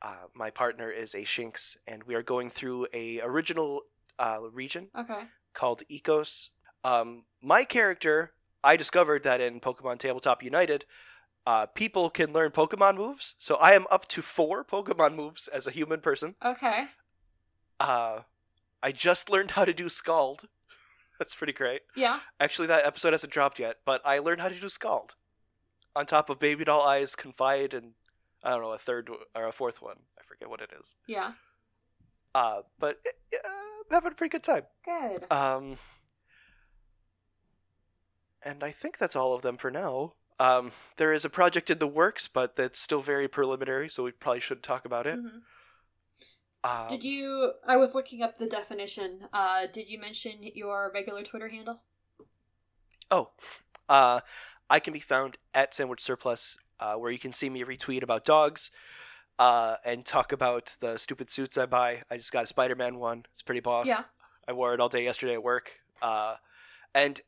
Uh, 0.03 0.27
my 0.35 0.51
partner 0.51 0.91
is 0.91 1.15
a 1.15 1.21
Shinx, 1.23 1.77
and 1.87 2.03
we 2.05 2.15
are 2.15 2.23
going 2.23 2.51
through 2.51 2.87
a 2.93 3.21
original 3.21 3.83
uh, 4.19 4.39
region 4.53 4.89
Okay. 4.99 5.23
called 5.55 5.83
Ecos. 5.91 6.49
Um, 6.85 7.25
my 7.43 7.65
character, 7.65 8.33
I 8.65 8.77
discovered 8.77 9.25
that 9.25 9.41
in 9.41 9.61
Pokemon 9.61 9.99
Tabletop 9.99 10.43
United, 10.43 10.87
uh, 11.47 11.67
people 11.67 12.11
can 12.11 12.33
learn 12.33 12.51
Pokemon 12.51 12.97
moves. 12.97 13.35
So 13.39 13.57
I 13.57 13.73
am 13.73 13.87
up 13.91 14.07
to 14.09 14.23
four 14.23 14.65
Pokemon 14.65 15.15
moves 15.17 15.49
as 15.49 15.67
a 15.67 15.71
human 15.71 16.01
person. 16.01 16.35
Okay. 16.45 16.85
Uh, 17.79 18.21
I 18.83 18.93
just 18.93 19.31
learned 19.31 19.51
how 19.51 19.65
to 19.65 19.73
do 19.73 19.89
Scald. 19.89 20.47
That's 21.19 21.35
pretty 21.35 21.53
great. 21.53 21.83
Yeah. 21.97 22.19
Actually, 22.39 22.69
that 22.69 22.87
episode 22.87 23.13
hasn't 23.13 23.33
dropped 23.33 23.59
yet, 23.59 23.77
but 23.85 24.03
I 24.05 24.19
learned 24.21 24.41
how 24.41 24.49
to 24.49 24.59
do 24.59 24.69
Scald. 24.69 25.15
On 25.97 26.07
top 26.07 26.31
of 26.31 26.39
Baby 26.39 26.65
Doll 26.65 26.83
Eyes, 26.83 27.17
Confide, 27.17 27.75
and 27.75 27.93
I 28.45 28.51
don't 28.51 28.63
know, 28.63 28.73
a 28.73 28.79
third 28.79 29.11
or 29.35 29.47
a 29.47 29.53
fourth 29.53 29.83
one. 29.83 29.97
I 30.19 30.23
forget 30.23 30.49
what 30.49 30.61
it 30.61 30.71
is. 30.81 30.95
Yeah. 31.07 31.33
Uh, 32.35 32.61
but 32.79 32.97
uh, 33.35 33.37
I'm 33.49 33.85
having 33.91 34.13
a 34.13 34.15
pretty 34.15 34.31
good 34.31 34.45
time. 34.45 34.63
Good. 34.85 35.27
Um, 35.33 35.77
and 38.43 38.63
I 38.63 38.71
think 38.71 38.99
that's 38.99 39.17
all 39.17 39.35
of 39.35 39.43
them 39.43 39.57
for 39.57 39.71
now. 39.71 40.13
Um, 40.41 40.73
there 40.97 41.13
is 41.13 41.27
a 41.27 41.31
project 41.31 41.69
in 41.69 41.79
the 41.79 41.87
works, 41.87 42.27
but 42.27 42.57
that's 42.57 42.81
still 42.81 43.03
very 43.03 43.29
preliminary, 43.29 43.91
so 43.91 44.03
we 44.03 44.11
probably 44.11 44.41
shouldn't 44.41 44.65
talk 44.65 44.87
about 44.87 45.07
it. 45.07 45.19
Mhm. 45.19 45.43
Um, 46.65 46.89
Did 46.89 47.05
you? 47.05 47.53
I 47.67 47.77
was 47.77 47.95
looking 47.95 48.23
up 48.23 48.39
the 48.39 48.47
definition. 48.47 49.29
Uh, 49.33 49.67
did 49.67 49.89
you 49.89 49.99
mention 49.99 50.43
your 50.43 50.91
regular 50.93 51.23
Twitter 51.23 51.49
handle? 51.49 51.83
Oh, 53.11 53.31
uh, 53.89 54.21
I 54.69 54.81
can 54.81 54.93
be 54.95 55.01
found 55.01 55.37
at 55.55 55.75
Sandwich 55.75 56.01
Surplus, 56.01 56.57
uh, 56.79 56.95
where 56.95 57.11
you 57.11 57.19
can 57.19 57.33
see 57.33 57.51
me 57.51 57.65
retweet 57.65 58.03
about 58.03 58.25
dogs, 58.25 58.71
uh, 59.39 59.77
and 59.85 60.05
talk 60.05 60.33
about 60.33 60.75
the 60.81 60.97
stupid 60.97 61.31
suits 61.31 61.59
I 61.59 61.67
buy. 61.67 62.03
I 62.11 62.17
just 62.17 62.33
got 62.33 62.45
a 62.45 62.47
Spider-Man 62.47 62.99
one. 62.99 63.27
It's 63.33 63.43
pretty 63.43 63.61
boss. 63.61 63.87
Yeah. 63.87 64.05
I 64.49 64.53
wore 64.53 64.73
it 64.73 64.81
all 64.81 64.89
day 64.89 65.05
yesterday 65.05 65.35
at 65.35 65.43
work. 65.43 65.73
And 66.95 67.21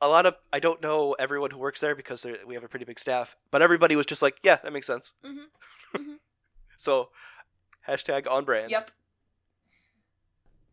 a 0.00 0.08
lot 0.08 0.26
of 0.26 0.36
I 0.52 0.60
don't 0.60 0.80
know 0.82 1.14
everyone 1.18 1.50
who 1.50 1.58
works 1.58 1.80
there 1.80 1.94
because 1.94 2.24
we 2.46 2.54
have 2.54 2.64
a 2.64 2.68
pretty 2.68 2.84
big 2.84 2.98
staff, 2.98 3.36
but 3.50 3.62
everybody 3.62 3.96
was 3.96 4.06
just 4.06 4.22
like, 4.22 4.38
"Yeah, 4.42 4.56
that 4.62 4.72
makes 4.72 4.86
sense." 4.86 5.12
Mm-hmm. 5.24 6.12
So, 6.80 7.08
hashtag 7.88 8.30
on 8.30 8.44
brand. 8.44 8.70
Yep. 8.70 8.92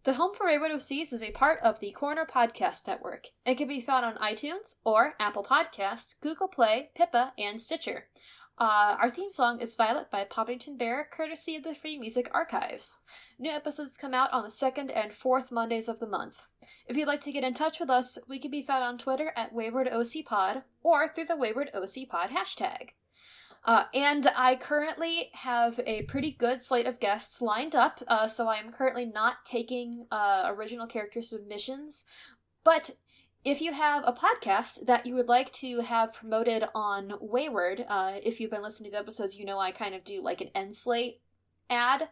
The 0.04 0.14
Home 0.14 0.36
for 0.36 0.46
Wayward 0.46 0.70
OCs 0.70 1.14
is 1.14 1.24
a 1.24 1.32
part 1.32 1.62
of 1.64 1.80
the 1.80 1.90
Corner 1.94 2.28
Podcast 2.32 2.86
Network. 2.86 3.26
and 3.44 3.58
can 3.58 3.68
be 3.68 3.82
found 3.82 4.06
on 4.06 4.16
iTunes 4.18 4.76
or 4.84 5.16
Apple 5.20 5.44
Podcasts, 5.44 6.14
Google 6.22 6.48
Play, 6.48 6.92
Pippa, 6.94 7.34
and 7.40 7.60
Stitcher. 7.60 8.06
Uh, 8.60 8.98
our 9.02 9.10
theme 9.10 9.32
song 9.32 9.62
is 9.62 9.76
Violet 9.76 10.12
by 10.12 10.26
Podington 10.26 10.78
Bear, 10.78 11.10
courtesy 11.12 11.56
of 11.56 11.64
the 11.64 11.74
Free 11.74 11.98
Music 11.98 12.30
Archives. 12.36 12.96
New 13.38 13.52
episodes 13.52 13.98
come 13.98 14.14
out 14.14 14.32
on 14.32 14.44
the 14.44 14.50
second 14.50 14.90
and 14.92 15.14
fourth 15.14 15.52
Mondays 15.52 15.90
of 15.90 16.00
the 16.00 16.08
month. 16.08 16.42
If 16.88 16.96
you'd 16.96 17.08
like 17.08 17.22
to 17.22 17.34
get 17.34 17.44
in 17.44 17.54
touch 17.54 17.82
with 17.82 17.90
us, 17.90 18.18
we 18.30 18.40
can 18.40 18.50
be 18.50 18.64
found 18.64 18.84
on 18.84 18.98
Twitter 18.98 19.34
at 19.36 19.54
WaywardOCPod 19.54 20.64
or 20.84 21.10
through 21.10 21.26
the 21.26 21.36
Wayward 21.36 21.70
OC 21.74 22.08
Pod 22.08 22.30
hashtag. 22.30 22.92
Uh, 23.66 23.86
and 23.94 24.26
I 24.28 24.56
currently 24.56 25.32
have 25.34 25.80
a 25.86 26.04
pretty 26.04 26.32
good 26.32 26.62
slate 26.62 26.86
of 26.86 27.02
guests 27.02 27.42
lined 27.42 27.76
up, 27.76 28.02
uh, 28.08 28.30
so 28.30 28.48
I 28.48 28.58
am 28.58 28.72
currently 28.72 29.06
not 29.06 29.44
taking 29.44 30.08
uh, 30.12 30.44
original 30.46 30.88
character 30.88 31.22
submissions. 31.22 32.06
But 32.64 32.90
if 33.44 33.62
you 33.62 33.74
have 33.74 34.04
a 34.08 34.14
podcast 34.14 34.86
that 34.86 35.06
you 35.06 35.16
would 35.16 35.28
like 35.28 35.52
to 35.54 35.82
have 35.82 36.14
promoted 36.14 36.64
on 36.74 37.14
Wayward, 37.20 37.86
uh, 37.90 38.14
if 38.24 38.40
you've 38.40 38.52
been 38.52 38.62
listening 38.62 38.92
to 38.92 38.96
the 38.96 39.02
episodes, 39.02 39.36
you 39.36 39.46
know 39.46 39.60
I 39.60 39.72
kind 39.72 39.94
of 39.94 40.06
do 40.06 40.22
like 40.22 40.40
an 40.40 40.52
end 40.56 40.76
slate 40.76 41.20
ad. 41.70 42.08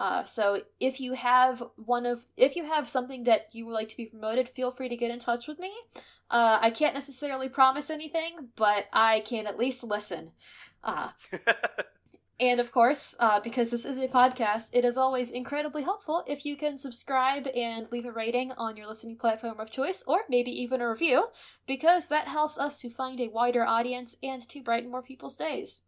Uh, 0.00 0.24
so 0.24 0.60
if 0.80 1.00
you 1.00 1.12
have 1.12 1.62
one 1.76 2.06
of, 2.06 2.24
if 2.36 2.56
you 2.56 2.64
have 2.64 2.88
something 2.88 3.24
that 3.24 3.48
you 3.52 3.66
would 3.66 3.74
like 3.74 3.88
to 3.90 3.96
be 3.96 4.06
promoted, 4.06 4.48
feel 4.48 4.72
free 4.72 4.88
to 4.88 4.96
get 4.96 5.10
in 5.10 5.20
touch 5.20 5.46
with 5.46 5.58
me. 5.58 5.72
Uh, 6.30 6.58
I 6.60 6.70
can't 6.70 6.94
necessarily 6.94 7.48
promise 7.48 7.90
anything, 7.90 8.48
but 8.56 8.86
I 8.92 9.20
can 9.20 9.46
at 9.46 9.58
least 9.58 9.84
listen. 9.84 10.32
Uh, 10.82 11.10
and 12.40 12.58
of 12.58 12.72
course, 12.72 13.14
uh, 13.20 13.40
because 13.40 13.68
this 13.70 13.84
is 13.84 13.98
a 13.98 14.08
podcast, 14.08 14.70
it 14.72 14.84
is 14.84 14.96
always 14.96 15.30
incredibly 15.30 15.82
helpful 15.82 16.24
if 16.26 16.46
you 16.46 16.56
can 16.56 16.78
subscribe 16.78 17.46
and 17.46 17.86
leave 17.92 18.06
a 18.06 18.12
rating 18.12 18.50
on 18.52 18.76
your 18.76 18.88
listening 18.88 19.18
platform 19.18 19.60
of 19.60 19.70
choice, 19.70 20.02
or 20.06 20.20
maybe 20.28 20.62
even 20.62 20.80
a 20.80 20.88
review, 20.88 21.26
because 21.66 22.08
that 22.08 22.26
helps 22.26 22.58
us 22.58 22.80
to 22.80 22.90
find 22.90 23.20
a 23.20 23.28
wider 23.28 23.64
audience 23.64 24.16
and 24.22 24.42
to 24.48 24.62
brighten 24.62 24.90
more 24.90 25.02
people's 25.02 25.36
days. 25.36 25.82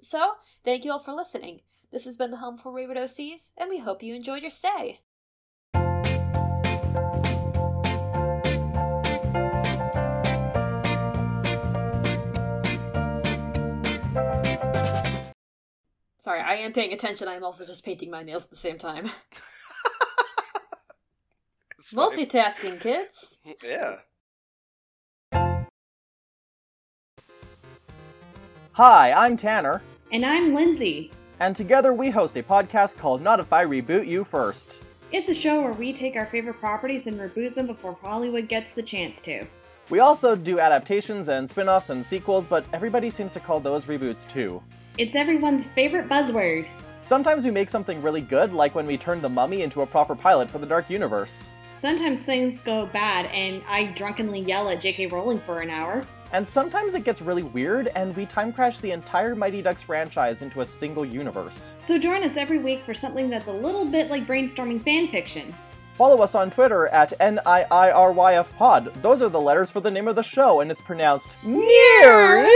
So, 0.00 0.32
thank 0.64 0.84
you 0.84 0.92
all 0.92 1.02
for 1.02 1.12
listening. 1.12 1.60
This 1.90 2.04
has 2.04 2.18
been 2.18 2.30
the 2.30 2.36
Home 2.36 2.58
for 2.58 2.70
Wayward 2.70 2.98
OCs, 2.98 3.52
and 3.56 3.70
we 3.70 3.78
hope 3.78 4.02
you 4.02 4.14
enjoyed 4.14 4.42
your 4.42 4.50
stay. 4.50 5.00
Sorry, 16.18 16.40
I 16.40 16.56
am 16.56 16.74
paying 16.74 16.92
attention. 16.92 17.26
I'm 17.26 17.42
also 17.42 17.64
just 17.64 17.86
painting 17.86 18.10
my 18.10 18.22
nails 18.22 18.42
at 18.42 18.50
the 18.50 18.56
same 18.56 18.78
time. 18.78 19.10
It's. 21.78 21.94
Multitasking, 21.94 22.80
kids. 22.80 23.38
Yeah. 23.64 23.98
Hi, 28.72 29.12
I'm 29.12 29.36
Tanner, 29.36 29.80
And 30.12 30.26
I'm 30.26 30.54
Lindsay. 30.54 31.10
And 31.40 31.54
together 31.54 31.92
we 31.92 32.10
host 32.10 32.36
a 32.36 32.42
podcast 32.42 32.96
called 32.96 33.22
Not 33.22 33.40
If 33.40 33.52
I 33.52 33.64
Reboot 33.64 34.06
You 34.06 34.24
First. 34.24 34.82
It's 35.12 35.28
a 35.28 35.34
show 35.34 35.62
where 35.62 35.72
we 35.72 35.92
take 35.92 36.16
our 36.16 36.26
favorite 36.26 36.60
properties 36.60 37.06
and 37.06 37.16
reboot 37.18 37.54
them 37.54 37.66
before 37.66 37.96
Hollywood 38.02 38.48
gets 38.48 38.70
the 38.74 38.82
chance 38.82 39.20
to. 39.22 39.44
We 39.90 40.00
also 40.00 40.36
do 40.36 40.60
adaptations 40.60 41.28
and 41.28 41.48
spin 41.48 41.68
offs 41.68 41.88
and 41.90 42.04
sequels, 42.04 42.46
but 42.46 42.66
everybody 42.74 43.10
seems 43.10 43.32
to 43.32 43.40
call 43.40 43.58
those 43.58 43.86
reboots 43.86 44.28
too. 44.28 44.62
It's 44.98 45.14
everyone's 45.14 45.64
favorite 45.74 46.08
buzzword. 46.08 46.66
Sometimes 47.00 47.44
we 47.44 47.52
make 47.52 47.70
something 47.70 48.02
really 48.02 48.20
good, 48.20 48.52
like 48.52 48.74
when 48.74 48.84
we 48.84 48.98
turned 48.98 49.22
The 49.22 49.28
Mummy 49.28 49.62
into 49.62 49.82
a 49.82 49.86
proper 49.86 50.14
pilot 50.14 50.50
for 50.50 50.58
the 50.58 50.66
Dark 50.66 50.90
Universe. 50.90 51.48
Sometimes 51.80 52.20
things 52.20 52.60
go 52.64 52.86
bad 52.86 53.26
and 53.26 53.62
I 53.68 53.84
drunkenly 53.92 54.40
yell 54.40 54.68
at 54.68 54.80
J.K. 54.80 55.06
Rowling 55.06 55.38
for 55.40 55.60
an 55.60 55.70
hour. 55.70 56.04
And 56.32 56.46
sometimes 56.46 56.94
it 56.94 57.04
gets 57.04 57.22
really 57.22 57.42
weird, 57.42 57.88
and 57.96 58.14
we 58.14 58.26
time 58.26 58.52
crash 58.52 58.80
the 58.80 58.90
entire 58.90 59.34
Mighty 59.34 59.62
Ducks 59.62 59.82
franchise 59.82 60.42
into 60.42 60.60
a 60.60 60.66
single 60.66 61.04
universe. 61.04 61.74
So 61.86 61.98
join 61.98 62.22
us 62.22 62.36
every 62.36 62.58
week 62.58 62.84
for 62.84 62.92
something 62.92 63.30
that's 63.30 63.48
a 63.48 63.52
little 63.52 63.86
bit 63.86 64.10
like 64.10 64.26
brainstorming 64.26 64.82
fanfiction. 64.82 65.54
Follow 65.94 66.22
us 66.22 66.34
on 66.34 66.50
Twitter 66.50 66.86
at 66.88 67.18
NIIRYF 67.18 68.54
Pod. 68.56 68.92
Those 69.02 69.22
are 69.22 69.28
the 69.28 69.40
letters 69.40 69.70
for 69.70 69.80
the 69.80 69.90
name 69.90 70.06
of 70.06 70.16
the 70.16 70.22
show, 70.22 70.60
and 70.60 70.70
it's 70.70 70.80
pronounced 70.80 71.42
Near. 71.44 72.46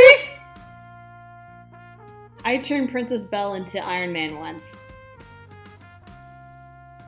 I 2.45 2.59
turned 2.59 2.91
Princess 2.91 3.25
Belle 3.25 3.55
into 3.55 3.79
Iron 3.79 4.13
Man 4.13 4.39
once. 4.39 4.63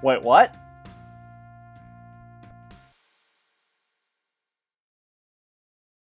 Wait, 0.02 0.22
what? 0.22 0.56